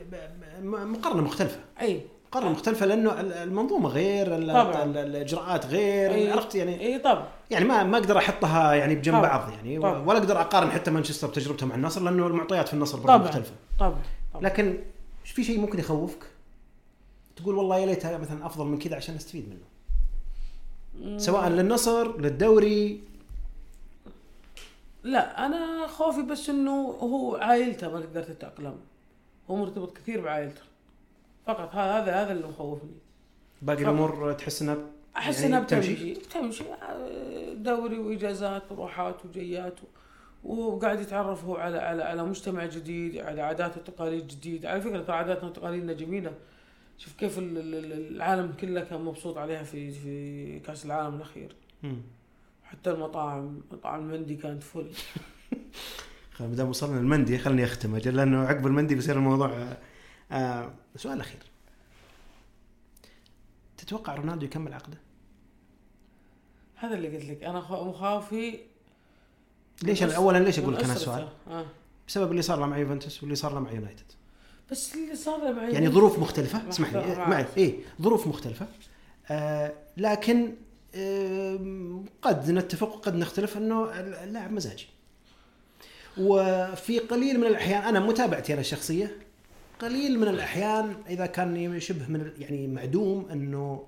مقارنة 0.63 1.23
مختلفة. 1.23 1.59
أي. 1.81 2.01
مقارنة 2.29 2.51
مختلفة 2.51 2.87
لأنه 2.87 3.21
ال- 3.21 3.33
المنظومة 3.33 3.89
غير 3.89 4.27
طبعاً. 4.49 4.85
ال- 4.85 4.97
الإجراءات 4.97 5.67
غير. 5.67 6.15
أي. 6.15 6.31
عرفت 6.33 6.55
يعني؟ 6.55 6.81
أي 6.81 6.99
طبعا. 6.99 7.29
يعني 7.51 7.65
ما 7.65 7.83
ما 7.85 7.99
أقدر 7.99 8.19
أحطها 8.19 8.75
يعني 8.75 8.95
بجنب 8.95 9.15
طبعاً. 9.19 9.29
بعض 9.39 9.51
يعني 9.53 9.79
طبعاً. 9.79 9.99
ولا 9.99 10.19
أقدر 10.19 10.41
أقارن 10.41 10.71
حتى 10.71 10.91
مانشستر 10.91 11.27
بتجربته 11.29 11.67
مع 11.67 11.75
النصر 11.75 12.03
لأنه 12.03 12.27
المعطيات 12.27 12.69
في 12.69 12.75
النصر 12.75 12.97
برضه 12.99 13.07
طبعا. 13.17 13.29
مختلفة. 13.29 13.53
طبعا. 13.79 13.97
طبعا. 14.35 14.43
لكن 14.45 14.79
في 15.25 15.45
شيء 15.45 15.61
ممكن 15.61 15.79
يخوفك؟ 15.79 16.19
تقول 17.37 17.55
والله 17.55 17.79
يا 17.79 17.87
ليتها 17.87 18.19
مثلا 18.19 18.47
أفضل 18.47 18.65
من 18.67 18.79
كذا 18.79 18.97
عشان 18.97 19.15
أستفيد 19.15 19.49
منه. 19.49 21.19
سواء 21.19 21.49
للنصر 21.49 22.21
للدوري 22.21 23.01
لا 25.07 25.47
أنا 25.47 25.87
خوفي 25.87 26.23
بس 26.23 26.51
إنه 26.51 26.71
هو 26.91 27.37
عائلته 27.37 27.93
ما 27.93 28.01
تقدر 28.01 28.23
تتاقلم 28.23 28.77
هو 29.51 29.57
مرتبط 29.57 29.97
كثير 29.97 30.21
بعائلته. 30.21 30.61
فقط 31.47 31.75
هذا 31.75 32.03
هذا 32.03 32.15
هذا 32.23 32.33
اللي 32.33 32.47
مخوفني. 32.49 32.91
باقي. 33.63 33.83
الأمور 33.83 34.33
تحس 34.33 34.63
إنها 34.63 34.77
أحس 35.17 35.35
يعني 35.41 35.47
إنها 35.47 35.61
بتمشي؟ 35.61 36.15
بتمشي؟ 36.15 36.65
آه، 36.73 37.53
دوري 37.55 37.99
وإجازات 37.99 38.63
وروحات 38.73 39.25
وجيات 39.25 39.75
و- 40.45 40.55
وقاعد 40.55 41.01
يتعرف 41.01 41.45
هو 41.45 41.57
على 41.57 41.79
على 41.79 42.03
على 42.03 42.25
مجتمع 42.25 42.67
جديد 42.67 43.17
على 43.19 43.41
عادات 43.43 43.77
وتقاليد 43.77 44.27
جديده 44.27 44.71
على 44.71 44.81
فكرة 44.81 45.01
ترى 45.03 45.17
عاداتنا 45.17 45.49
وتقاليدنا 45.49 45.93
جميلة. 45.93 46.33
شوف 46.99 47.13
كيف 47.17 47.39
ال- 47.39 47.59
ال- 47.59 47.75
ال- 47.75 48.17
العالم 48.17 48.53
كله 48.61 48.81
كان 48.81 49.01
مبسوط 49.01 49.39
عليها 49.39 49.63
في 49.63 49.91
في 49.91 50.59
كأس 50.61 50.85
العالم 50.87 51.17
الأخير. 51.17 51.57
حتى 52.67 52.91
المطاعم 52.91 53.61
مطاعم 53.73 54.01
المندي 54.13 54.37
كانت 54.37 54.63
فل. 54.63 54.91
ما 56.41 56.47
دام 56.47 56.69
وصلنا 56.69 57.01
المندي 57.01 57.39
خلني 57.39 57.65
أختم. 57.65 57.95
أجل 57.97 58.17
لأنه 58.17 58.39
عقب 58.47 58.67
المندي 58.67 58.95
بيصير 58.95 59.17
الموضوع 59.17 59.49
آه 59.53 59.77
آه 60.33 60.71
سؤال 60.97 61.21
أخير. 61.21 61.41
تتوقع 63.79 64.15
رونالدو 64.15 64.45
يكمل 64.47 64.75
عقده؟ 64.75 64.99
هذا 66.77 66.95
اللي 66.95 67.17
قلت 67.17 67.25
لك. 67.25 67.45
أنا 67.45 67.59
مخاوفي 67.59 68.59
ليش 69.83 70.05
أس- 70.05 70.15
اولا 70.15 70.39
ليش 70.39 70.59
أقول 70.59 70.75
لك 70.75 70.85
أنا. 70.85 70.93
السؤال؟ 70.93 71.29
آه. 71.49 71.67
بسبب 72.09 72.31
اللي 72.31 72.43
صار 72.43 72.61
له 72.61 72.67
مع 72.67 72.79
يوفنتوس 72.79 73.21
واللي 73.23 73.35
صار 73.37 73.55
له 73.55 73.61
مع 73.61 73.73
يونايتد. 73.73 74.05
بس 74.71 74.95
اللي 74.95 75.17
صار 75.17 75.45
له 75.45 75.53
معي 75.53 75.73
يعني 75.73 75.89
ظروف 75.89 76.19
مختلفة. 76.19 76.69
اسمح 76.69 76.93
لي 76.93 77.15
معي. 77.17 77.47
اي 77.57 77.81
ظروف 78.03 78.27
مختلفة. 78.27 78.67
آه 79.31 79.73
لكن 79.97 80.55
قد 82.23 82.51
نتفق 82.51 82.95
وقد 82.95 83.15
نختلف 83.15 83.57
إنه 83.57 84.01
اللاعب 84.01 84.53
مزاجي. 84.53 84.87
وفي 86.19 86.99
قليل 86.99 87.41
من 87.41 87.47
الأحيان 87.47 87.83
أنا 87.83 88.01
متابعتي 88.01 88.53
أنا 88.53 88.61
الشخصية 88.61 89.19
قليل 89.79 90.19
من 90.21 90.29
الأحيان 90.29 90.97
إذا 91.09 91.27
كان 91.27 91.81
شبه 91.81 92.09
من 92.09 92.33
يعني 92.39 92.67
معدوم 92.67 93.29
إنه 93.33 93.87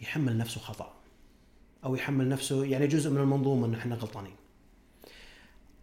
يحمل 0.00 0.38
نفسه 0.38 0.60
خطأ 0.60 0.94
أو 1.84 1.94
يحمل 1.94 2.28
نفسه 2.28 2.64
يعني 2.64 2.86
جزء 2.86 3.10
من 3.10 3.16
المنظومة 3.18 3.66
ان 3.66 3.74
إحنا 3.74 3.94
غلطانين. 3.94 4.34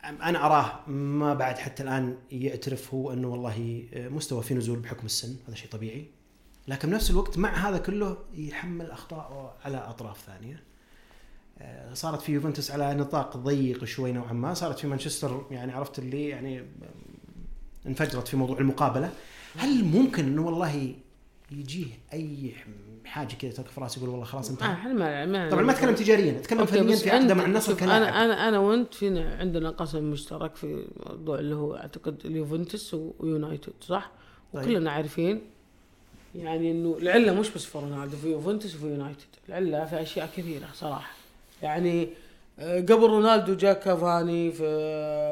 أنا 0.04 0.46
أراه 0.46 0.90
ما 0.90 1.34
بعد 1.34 1.58
حتى 1.58 1.84
الآن 1.84 2.18
يعترف 2.32 2.94
هو 2.94 3.14
إنه 3.14 3.28
والله 3.28 3.84
مستوى 3.96 4.44
في 4.44 4.54
نزول 4.54 4.80
بحكم 4.80 5.06
السن 5.06 5.36
هذا 5.48 5.56
شيء 5.56 5.70
طبيعي. 5.70 6.06
لكن 6.68 6.90
بنفس 6.90 7.12
الوقت 7.12 7.38
مع 7.38 7.70
هذا 7.70 7.78
كله 7.78 8.18
يحمل 8.34 8.92
أخطاء 8.92 9.58
على 9.66 9.78
أطراف 9.78 10.22
ثانية. 10.22 10.64
آه، 11.60 11.94
صارت 11.94 12.22
في 12.22 12.32
يوفنتوس 12.32 12.72
على 12.72 12.94
نطاق 12.94 13.38
ضيق 13.38 13.84
شوي 13.84 14.12
نوعا 14.12 14.34
ما. 14.34 14.54
صارت 14.54 14.80
في 14.80 14.88
مانشستر 14.88 15.46
يعني 15.52 15.72
عرفت 15.72 16.00
اللي 16.00 16.30
يعني 16.30 16.66
انفجرت 17.88 18.28
في 18.28 18.38
موضوع 18.38 18.60
المقابلة. 18.60 19.12
هل 19.58 19.84
ممكن 19.84 20.26
إنه 20.26 20.46
والله 20.46 20.96
يجيه 21.52 21.88
أي 22.14 22.54
حاجة 23.06 23.34
كذا 23.36 23.52
ترك 23.52 23.68
في 23.68 23.82
راسه 23.82 24.00
يقول 24.00 24.10
والله 24.10 24.26
خلاص 24.26 24.50
آه، 24.50 24.54
انتهى 24.54 24.74
إحنا 24.74 24.94
ما 24.94 25.26
ما 25.26 25.50
طبعا 25.50 25.64
ما 25.64 25.72
أتكلم 25.72 25.96
تجاريا 25.96 26.32
أتكلم 26.32 26.66
فنيا 26.66 26.96
في 26.96 27.10
عقده 27.10 27.34
مع 27.34 27.46
النصر 27.46 27.74
كلاعب 27.74 28.02
أنا 28.02 28.26
أنا 28.26 28.48
أنا 28.48 28.60
وأنت 28.60 28.94
فينا 28.94 29.36
عندنا 29.36 29.70
قسم 29.70 30.04
مشترك 30.04 30.56
في 30.56 30.88
موضوع 31.06 31.40
اللي 31.40 31.56
هو 31.56 31.76
أعتقد 31.76 32.26
اليوفنتوس 32.26 32.94
ويونايتد 33.20 33.74
صح؟ 33.82 34.12
طيب. 34.54 34.64
وكلنا 34.64 34.92
عارفين 34.92 35.42
يعني 36.36 36.72
إنه 36.72 36.98
العلة 37.02 37.34
مش 37.34 37.50
بس 37.50 37.66
في 37.66 37.78
رونالدو 37.78 38.18
في 38.18 38.28
يوفنتوس 38.32 38.76
وفي 38.76 38.86
يونايتد. 38.88 39.26
العلة 39.50 39.86
في 39.86 40.02
أشياء 40.02 40.30
كثيرة 40.38 40.68
صراحة. 40.74 41.12
يعني 41.62 42.10
آه، 42.60 42.80
قبل 42.80 43.04
رونالدو 43.10 43.56
جاء 43.56 43.74
كافاني 43.80 44.52
في 44.52 44.64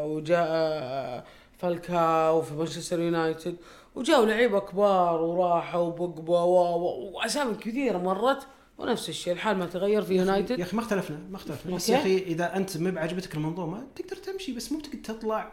وجاء 0.08 0.48
آه، 0.50 1.24
فالكاو 1.58 2.42
في 2.42 2.54
مانشستر 2.54 3.00
يونايتد 3.00 3.56
وجاءوا 3.96 4.26
لعيبة 4.26 4.60
كبار 4.60 5.22
وراحوا 5.22 5.82
وبوجبا 5.82 6.40
و- 6.40 6.78
و- 6.78 7.12
وأسامي 7.14 7.56
كثيرة 7.56 7.98
مرت. 7.98 8.48
ونفس 8.78 9.10
الشيء 9.10 9.34
الحال 9.34 9.58
ما 9.58 9.66
تغير 9.66 10.02
في 10.02 10.14
يونايتد. 10.16 10.60
يا 10.60 10.64
أخي 10.64 10.76
ما 10.78 10.82
اختلفنا 10.82 11.18
ما 11.30 11.36
اختلفنا. 11.36 11.76
بس. 11.76 11.90
يا 11.90 11.98
أخي 11.98 12.18
إذا 12.18 12.56
أنت 12.58 12.78
ما 12.78 12.92
بعجبتك 12.92 13.36
المنظومه 13.36 13.84
تقدر 13.96 14.16
تمشي 14.16 14.52
بس 14.56 14.72
مو 14.72 14.78
بتقدر 14.80 14.98
تطلع. 15.04 15.52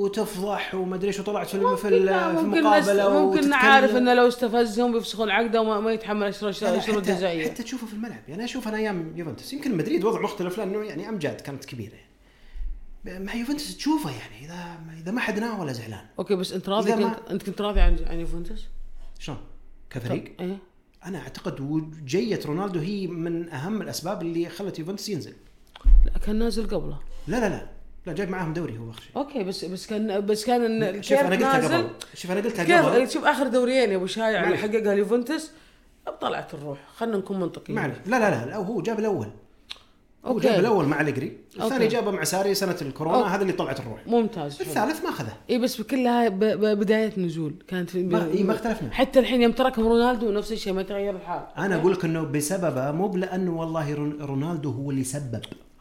وتفضح 0.00 0.74
وما 0.74 0.96
أدري 0.96 1.08
إيش 1.08 1.20
وطلعت 1.20 1.46
في 1.46 1.58
في, 1.58 1.64
ممكن 1.64 1.76
في 1.76 2.42
ممكن 2.42 2.62
مقابله 2.62 3.08
ممكن 3.08 3.38
وتتكلم. 3.38 3.54
عارف 3.54 3.96
إنه 3.96 4.14
لو 4.14 4.28
استفزهم 4.28 4.92
بيفسخون 4.92 5.30
عقده 5.30 5.60
وما 5.60 5.80
ما 5.80 5.92
يتحمل 5.92 6.26
الشروط 6.26 6.54
حتى, 6.54 6.90
الجزائيه 6.90 7.50
حتى 7.50 7.62
تشوفه 7.62 7.86
في 7.86 7.92
الملعب 7.92 8.22
يعني 8.28 8.44
أشوف 8.44 8.68
أنا 8.68 8.76
أيام 8.76 9.12
يوفنتوس 9.16 9.52
يمكن 9.52 9.76
مدريد 9.76 10.04
وضع 10.04 10.20
مختلف 10.20 10.58
لأنه 10.58 10.84
يعني 10.84 11.08
أمجاد 11.08 11.40
كانت 11.40 11.64
كبيرة 11.64 11.92
يعني. 13.04 13.24
مع 13.24 13.34
يوفنتوس 13.34 13.76
تشوفه 13.76 14.10
يعني 14.10 14.44
اذا 14.44 14.78
إذا 15.02 15.12
ما 15.12 15.20
حد 15.20 15.38
نام 15.38 15.60
ولا 15.60 15.72
زعلان 15.72 16.04
okay 16.18 16.34
بس 16.34 16.52
أنت 16.52 16.68
راضي 16.68 16.94
إذا 16.94 17.00
ما- 17.00 17.12
كنت 17.12 17.30
أنت 17.30 17.42
كنت 17.42 17.60
راضي 17.60 17.80
عن 17.80 17.96
عن 18.06 18.20
يوفنتوس؟ 18.20 18.66
شلون؟ 19.18 19.38
كفريق 19.90 20.34
إيه 20.40 20.58
أنا 21.04 21.18
أعتقد 21.18 21.60
وجيه 21.60 22.40
رونالدو 22.46 22.80
هي 22.80 23.06
من 23.06 23.48
أهم 23.48 23.82
الأسباب 23.82 24.22
اللي 24.22 24.48
خلت 24.48 24.78
يوفنتوس 24.78 25.08
ينزل 25.08 25.34
لا 26.04 26.18
كان 26.18 26.36
نازل 26.36 26.66
قبله 26.66 26.98
لا 27.28 27.36
لا 27.40 27.48
لا 27.48 27.79
لا 28.06 28.12
جايب 28.12 28.30
معاهم 28.30 28.52
دوري 28.52 28.78
هو 28.78 28.90
اخر 28.90 29.00
شيء 29.02 29.16
okay 29.16 29.44
بس 29.44 29.64
بس 29.64 29.86
كان 29.86 30.26
بس 30.26 30.44
كان 30.44 31.02
شوف 31.02 31.18
أنا 31.18 31.30
قلتها 31.30 31.68
قبل. 31.78 31.88
شوف 32.14 32.30
أنا 32.30 32.40
قلتها 32.40 32.90
قبل. 32.90 33.10
شوف 33.10 33.24
آخر 33.24 33.48
دوريين 33.48 33.90
يا 33.90 33.96
أبو 33.96 34.06
شايع 34.06 34.44
اللي. 34.44 34.56
حققها 34.58 34.92
اليوفنتوس 34.92 35.50
طلعت 36.20 36.54
الروح. 36.54 36.78
خلينا 36.96 37.16
نكون 37.16 37.40
منطقيين. 37.40 37.78
معلش 37.78 37.96
لا 38.06 38.18
لا 38.30 38.46
لا, 38.46 38.56
هو 38.56 38.82
جاب 38.82 38.98
الأول. 38.98 39.26
هو 40.26 40.30
okay. 40.30 40.46
جاب 40.48 40.60
الأول 40.60 40.84
مع 40.84 41.00
أليجري 41.00 41.36
الثاني. 41.60 41.86
جابه 41.88 42.10
مع 42.10 42.24
ساري 42.24 42.54
سنة 42.54 42.76
الكورونا. 42.82 43.16
okay. 43.18 43.28
هذا 43.28 43.42
اللي 43.42 43.52
طلعت 43.52 43.80
الروح. 43.80 44.06
ممتاز. 44.06 44.60
الثالث 44.60 45.02
ما 45.04 45.08
أخذه. 45.10 45.32
إي 45.50 45.58
بس 45.58 45.80
كلها 45.82 46.28
ب- 46.28 46.38
ب- 46.38 46.78
بداية 46.78 47.12
نزول. 47.20 47.54
كانت 47.68 47.90
في 47.90 48.02
ما, 48.02 48.26
إيه 48.26 48.44
ما 48.44 48.54
اختلفنا. 48.54 48.90
حتى 48.92 49.18
الحين 49.18 49.42
يوم 49.42 49.52
تركهم 49.52 49.86
رونالدو 49.88 50.30
نفس 50.32 50.52
الشيء 50.52 50.72
ما 50.72 50.82
تغير 50.82 51.16
الحال. 51.16 51.42
أنا 51.58 51.76
أقول 51.76 51.92
لك 51.92 52.04
إنه 52.04 52.22
بسببه 52.22 52.90
مو 52.92 53.16
لأنه 53.16 53.60
والله 53.60 53.94
رون- 53.94 54.18
رونالدو 54.22 54.70
هو 54.70 54.90
اللي 54.90 55.04
سبب. 55.04 55.40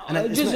أنا 0.09 0.27
جزء- 0.27 0.43
اسمح- 0.43 0.53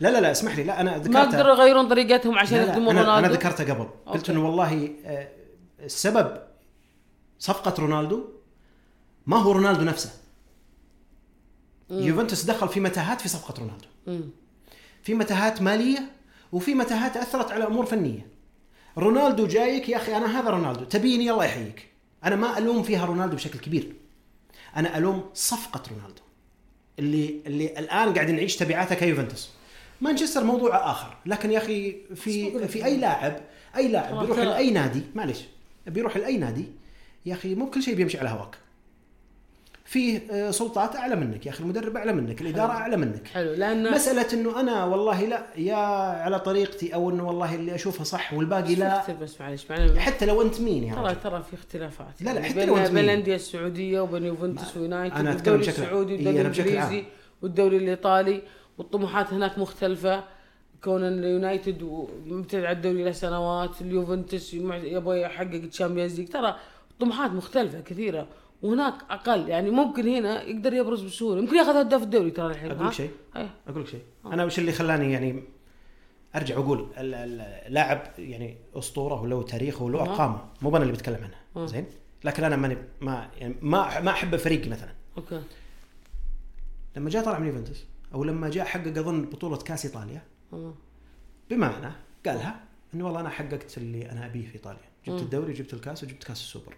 لا. 0.00 0.10
لا 0.10 0.20
لا 0.20 0.30
اسمح 0.30 0.56
لي. 0.56 0.64
لا 0.64 0.80
أنا 0.80 0.90
ما 0.90 0.98
ذكرتها. 0.98 1.22
قدروا 1.22 1.54
يغيرون 1.54 1.88
طريقتهم 1.88 2.38
عشان 2.38 2.56
لا 2.58 2.64
يخدمون 2.64 2.98
أنا, 2.98 3.14
رونالدو. 3.16 3.34
ذكرتها 3.34 3.74
قبل. 3.74 3.88
قلت 4.06 4.16
okay. 4.28 4.32
إنه 4.32 4.46
والله 4.46 4.90
آه، 5.04 5.28
السبب 5.84 6.38
صفقة 7.38 7.74
رونالدو 7.82 8.24
ما 9.26 9.36
هو 9.36 9.52
رونالدو 9.52 9.84
نفسه. 9.84 10.10
يوفنتوس 11.90 12.42
دخل 12.44 12.68
في 12.68 12.80
متاهات 12.80 13.20
في 13.20 13.28
صفقة 13.28 13.54
رونالدو. 13.60 13.86
مم. 14.06 14.30
في 15.02 15.14
متاهات 15.14 15.62
مالية 15.62 16.10
وفي 16.52 16.74
متاهات 16.74 17.16
أثرت 17.16 17.52
على 17.52 17.66
أمور 17.66 17.86
فنية. 17.86 18.26
رونالدو 18.98 19.46
جايك 19.46 19.88
يا 19.88 19.96
أخي 19.96 20.16
أنا 20.16 20.40
هذا 20.40 20.50
رونالدو. 20.50 20.84
تبيني 20.84 21.30
الله 21.30 21.44
يحييك. 21.44 21.88
أنا 22.24 22.36
ما 22.36 22.58
ألوم 22.58 22.82
فيها 22.82 23.04
رونالدو 23.06 23.36
بشكل 23.36 23.58
كبير. 23.58 23.96
أنا 24.76 24.98
ألوم 24.98 25.24
صفقة 25.34 25.82
رونالدو. 25.90 26.22
اللي 26.98 27.34
اللي 27.46 27.66
الآن 27.66 28.14
قاعد 28.14 28.30
نعيش 28.30 28.56
تبعاتها 28.56 28.94
كيوفنتوس. 28.94 29.50
مانشستر 30.00 30.44
موضوع 30.44 30.90
آخر. 30.90 31.16
لكن 31.26 31.50
يا 31.50 31.58
أخي 31.58 31.96
في 32.14 32.68
في 32.68 32.84
أي 32.84 32.96
لاعب 32.96 33.40
أي 33.76 33.88
لاعب 33.88 34.20
بيروح 34.20 34.38
لأي 34.38 34.70
نادي 34.70 35.02
معلش 35.14 35.44
بيروح 35.86 36.16
لأي 36.16 36.36
نادي 36.36 36.64
يا 37.26 37.34
أخي 37.34 37.54
مو 37.54 37.70
كل 37.70 37.82
شيء 37.82 37.94
بيمشي 37.94 38.18
على 38.18 38.28
هواك. 38.28 38.54
فيه 39.86 40.20
آه، 40.30 40.50
سلطات 40.50 40.96
أعلى 40.96 41.16
منك 41.16 41.46
يا 41.46 41.50
أخي 41.50 41.62
المدرب 41.62 41.96
أعلى 41.96 42.12
منك 42.12 42.40
الإدارة 42.40 42.72
أعلى 42.72 42.96
منك. 42.96 43.26
حلو 43.28 43.52
لأن 43.54 43.92
مسألة 43.92 44.26
إنه 44.32 44.60
أنا 44.60 44.84
والله 44.84 45.24
لا 45.24 45.46
يا 45.56 45.74
على 46.24 46.40
طريقتي 46.40 46.94
أو 46.94 47.10
إنه 47.10 47.26
والله 47.28 47.54
اللي 47.54 47.74
أشوفها 47.74 48.04
صح 48.04 48.34
والباقي 48.34 48.74
لا. 48.74 49.12
بس 49.22 49.40
معلش 49.40 49.66
معنا 49.70 50.00
حتى 50.00 50.26
لو 50.26 50.42
أنت 50.42 50.60
مين 50.60 50.84
يا 50.84 50.94
ترى 50.94 51.14
ترى 51.14 51.42
في 51.42 51.54
اختلافات. 51.54 52.22
لا، 52.22 52.24
لا، 52.30 52.34
يعني 52.34 52.44
حتى 52.46 52.54
بين 52.54 52.68
لو 52.68 52.76
أنت 52.76 52.90
بين. 52.90 53.04
الأندية 53.04 53.34
السعودية 53.34 54.00
وبين 54.00 54.24
يوفنتوس 54.24 54.76
ويونايتد 54.76 55.14
أتكلم 55.16 55.34
والدوري 55.34 55.58
بشكل- 55.58 55.82
السعودي 55.82 56.12
إيه، 56.14 56.26
والدوري 56.26 56.38
عام. 56.38 56.50
الإنجليزي 56.52 57.04
والدوري 57.42 57.76
الإيطالي 57.76 58.42
والطموحات 58.78 59.32
هناك 59.32 59.58
مختلفة. 59.58 60.24
كون 60.84 61.04
اليونايتد 61.04 62.06
مبتعد 62.26 62.64
على 62.64 62.76
الدوري 62.76 63.04
له 63.04 63.12
سنوات 63.12 63.80
اليوفنتوس 63.80 64.54
يبغى 64.54 65.20
يحقق 65.20 65.62
Champions 65.70 66.20
League. 66.20 66.28
ترى 66.28 66.56
طموحات 67.00 67.30
مختلفة 67.30 67.80
كثيرة. 67.80 68.26
وهناك 68.64 68.94
أقل 69.10 69.48
يعني 69.48 69.70
ممكن 69.70 70.08
هنا 70.08 70.42
يقدر 70.42 70.72
يبرز 70.72 71.02
بسهولة 71.02 71.40
يمكن 71.40 71.56
ياخذ 71.56 71.76
هداف 71.76 72.02
الدوري 72.02 72.30
ترى 72.30 72.46
الحين 72.46 72.70
أقول؟ 72.70 72.86
لك 72.86 72.92
شيء 72.92 73.10
أيه. 73.36 73.50
أقول 73.68 73.82
لك 73.82 73.88
شيء 73.88 74.02
أنا 74.26 74.44
وش 74.44 74.58
اللي 74.58 74.72
خلاني 74.72 75.12
يعني 75.12 75.42
أرجع 76.36 76.58
واقول 76.58 76.78
ال- 76.98 77.14
ال- 77.14 77.40
اللاعب 77.40 78.02
يعني 78.18 78.56
أسطورة 78.74 79.20
وله 79.22 79.42
تاريخه 79.42 79.84
وله 79.84 79.98
أها. 80.00 80.02
ارقامه 80.02 80.38
مو 80.62 80.70
أنا 80.76 80.82
اللي 80.84 80.92
بتكلم 80.92 81.16
عنها 81.24 81.40
أه. 81.56 81.66
زين 81.66 81.86
لكن 82.24 82.44
أنا 82.44 82.56
ماني 82.56 82.76
ما 83.00 83.30
يعني 83.38 83.54
ما 83.62 84.00
ما 84.00 84.10
أحب 84.10 84.36
فريقي 84.36 84.68
مثلا 84.70 84.92
أوكي 85.18 85.42
لما 86.96 87.10
جاء 87.10 87.24
طلع 87.24 87.38
من 87.38 87.46
يوفنتوس 87.46 87.84
أو 88.14 88.24
لما 88.24 88.50
جاء 88.50 88.64
حقق 88.64 88.98
أظن 88.98 89.22
بطولة 89.24 89.56
كأس 89.56 89.84
إيطاليا 89.86 90.22
آه. 90.52 90.74
بمعنى 91.50 91.92
قالها 92.26 92.60
إنه 92.94 93.04
والله 93.04 93.20
أنا 93.20 93.28
حققت 93.28 93.78
اللي 93.78 94.10
أنا 94.10 94.26
أبيه 94.26 94.46
في 94.46 94.54
إيطاليا 94.54 94.80
جبت. 95.06 95.22
الدوري 95.22 95.52
جبت 95.52 95.74
الكأس 95.74 96.04
وجبت 96.04 96.24
كأس 96.24 96.36
السوبر. 96.40 96.74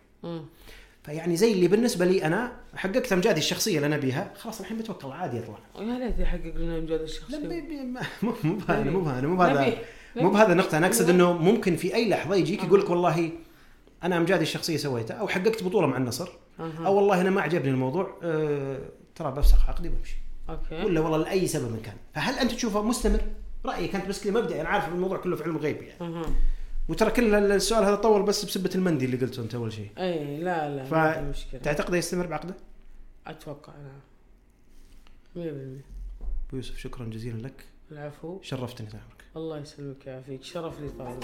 فيعني 1.07 1.37
زي 1.37 1.53
اللي 1.53 1.69
بالنسبة 1.69 2.05
لي 2.05 2.25
أنا 2.25 2.53
حققت 2.77 3.13
إمجادي 3.13 3.39
الشخصية 3.39 3.77
اللي 3.77 3.87
أنا 3.87 3.97
ابيها 3.97 4.33
خلاص 4.39 4.61
الحين 4.61 4.79
بتوكل 4.79 5.09
عادي 5.09 5.37
يطلع 5.37 5.59
يا 5.79 5.99
ليت 5.99 6.19
يحقق 6.19 6.55
لنا 6.57 6.79
إمجاد 6.79 6.99
لا 6.99 7.05
الشخصيه 7.05 7.39
ما- 7.83 8.01
مو 8.23 8.33
مو 8.45 8.55
بهذا 8.57 8.91
مو 8.91 9.01
بهذا 9.01 9.27
مو 9.27 9.37
بهذا 9.37 9.79
مو 10.17 10.31
بهذا 10.31 10.53
النقطه 10.53 10.79
أنا 10.79 10.87
أقصد. 10.87 11.09
إنه 11.11 11.33
ممكن 11.33 11.77
في 11.77 11.95
أي 11.95 12.09
لحظة 12.09 12.35
يجيك 12.35 12.65
يقول 12.65 12.81
لك 12.81 12.91
والله 12.91 13.31
أنا 14.03 14.17
إمجادي 14.17 14.43
الشخصية 14.43 14.77
سويتها 14.77 15.15
أو 15.15 15.29
حققت 15.29 15.63
بطولة 15.65 15.87
مع 15.87 15.97
النصر. 15.97 16.29
أو 16.61 16.97
والله 16.97 17.21
أنا 17.21 17.31
ما 17.31 17.41
عجبني 17.43 17.71
الموضوع 17.71 18.19
أه 18.23 18.79
ترى 19.15 19.31
بفسخ 19.33 19.69
عقدي 19.69 19.89
وبمشي. 19.89 20.17
أوكي. 20.51 20.85
ولا 20.85 21.01
والله 21.01 21.19
لأي 21.19 21.47
سبب 21.47 21.77
كان. 21.85 21.95
فهل 22.15 22.35
أنت 22.39 22.53
تشوفه 22.53 22.83
مستمر؟ 22.83 23.21
رأيك 23.67 23.95
أنت 23.95 24.07
بس 24.09 24.27
مبدئي 24.27 24.61
أنا 24.61 24.69
عارف 24.69 24.89
الموضوع 24.89 25.19
كله 25.19 25.37
في 25.37 25.43
علم 25.45 25.57
الغيب 25.57 25.83
يعني. 25.83 26.25
وترى 26.89 27.11
كل 27.11 27.35
السؤال 27.35 27.85
هذا 27.85 27.95
طول 27.95 28.23
بس 28.23 28.45
بسبة 28.45 28.71
المندي 28.75 29.05
اللي 29.05 29.17
قلته 29.17 29.43
انت 29.43 29.55
أول 29.55 29.73
شيء. 29.73 29.91
إي 29.99 30.37
لا 30.37 30.77
لا 30.77 30.85
ف- 30.85 31.19
مشكلة. 31.19 31.61
تعتقد 31.61 31.95
يستمر 31.95 32.27
بعقده؟ 32.27 32.55
أتوقع 33.27 33.73
نعم 33.73 34.01
100% 35.37 35.83
أبو 36.49 36.57
يوسف 36.57 36.77
شكرا 36.79 37.05
جزيلا 37.07 37.43
لك. 37.43 37.65
العفو. 37.93 38.39
شرفتني 38.43 38.87
طال 38.87 39.01
عمرك 39.01 39.25
الله 39.37 39.59
يسلمك 39.59 39.97
ويعافيك. 40.07 40.43
شرف 40.43 40.81
لي 40.81 40.89
طال 40.89 41.19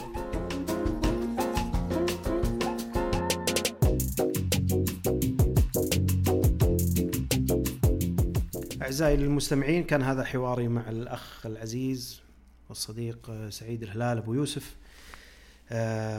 أعزائي 8.82 9.14
المستمعين 9.14 9.84
كان 9.84 10.02
هذا 10.02 10.24
حواري 10.24 10.68
مع 10.68 10.90
الأخ 10.90 11.46
العزيز 11.46 12.20
والصديق 12.68 13.48
سعيد 13.48 13.82
الهلال 13.82 14.18
أبو 14.18 14.34
يوسف. 14.34 14.76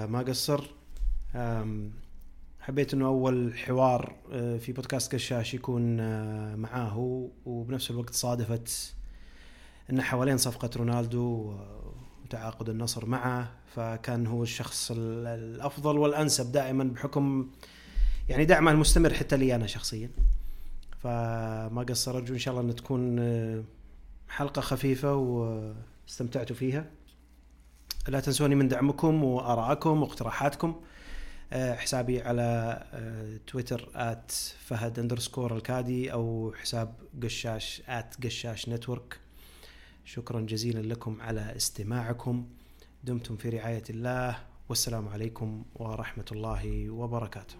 ما 0.07 0.23
قصر. 0.27 0.63
حبيت 2.59 2.93
أنه 2.93 3.05
أول 3.05 3.53
حوار 3.57 4.15
آه، 4.31 4.57
في 4.57 4.71
بودكاست 4.71 5.13
قشاش 5.15 5.53
يكون 5.53 5.99
آه، 5.99 6.55
معاه 6.55 7.29
وبنفس 7.45 7.91
الوقت 7.91 8.13
صادفت 8.13 8.93
أن 9.89 10.01
حوالين 10.01 10.37
صفقة 10.37 10.69
رونالدو 10.77 11.51
آه، 11.51 11.93
وتعاقد 12.25 12.69
النصر 12.69 13.05
معه 13.05 13.51
فكان 13.75 14.27
هو 14.27 14.43
الشخص 14.43 14.91
ال- 14.91 15.27
الأفضل 15.27 15.97
والأنسب 15.97 16.51
دائما 16.51 16.83
بحكم 16.83 17.49
يعني 18.29 18.45
دعمه 18.45 18.71
المستمر 18.71 19.13
حتى 19.13 19.37
لي 19.37 19.55
أنا 19.55 19.67
شخصيا. 19.67 20.09
فما 20.99 21.85
قصر 21.89 22.17
أرجو 22.17 22.33
إن 22.33 22.39
شاء 22.39 22.53
الله 22.59 22.71
إن 22.71 22.75
تكون 22.75 23.19
آه، 23.19 23.63
حلقة 24.29 24.61
خفيفة 24.61 25.13
واستمتعتوا 25.15 26.55
فيها. 26.55 26.85
لا 28.08 28.20
تنسوني 28.20 28.56
من 28.56 28.68
دعمكم 28.68 29.24
وارائكم 29.24 30.01
واقتراحاتكم 30.01 30.82
آه، 31.54 31.76
حسابي 31.76 32.22
على 32.22 32.84
آه، 32.93 33.39
تويتر 33.47 33.89
at 33.95 34.32
فهد 34.60 34.99
underscore 34.99 35.55
الكادي 35.56 36.14
أو 36.14 36.54
حساب 36.62 36.95
قشاش 37.24 37.82
at 37.88 38.26
قشاش 38.26 38.70
network 38.69 39.19
شكرا 40.06 40.41
جزيلا 40.41 40.93
لكم 40.93 41.22
على 41.22 41.56
استماعكم. 41.56 42.47
دمتم 43.04 43.36
في 43.38 43.49
رعاية 43.49 43.84
الله. 43.89 44.38
والسلام 44.70 45.08
عليكم 45.08 45.64
ورحمة 45.76 46.26
الله 46.32 46.89
وبركاته. 46.89 47.56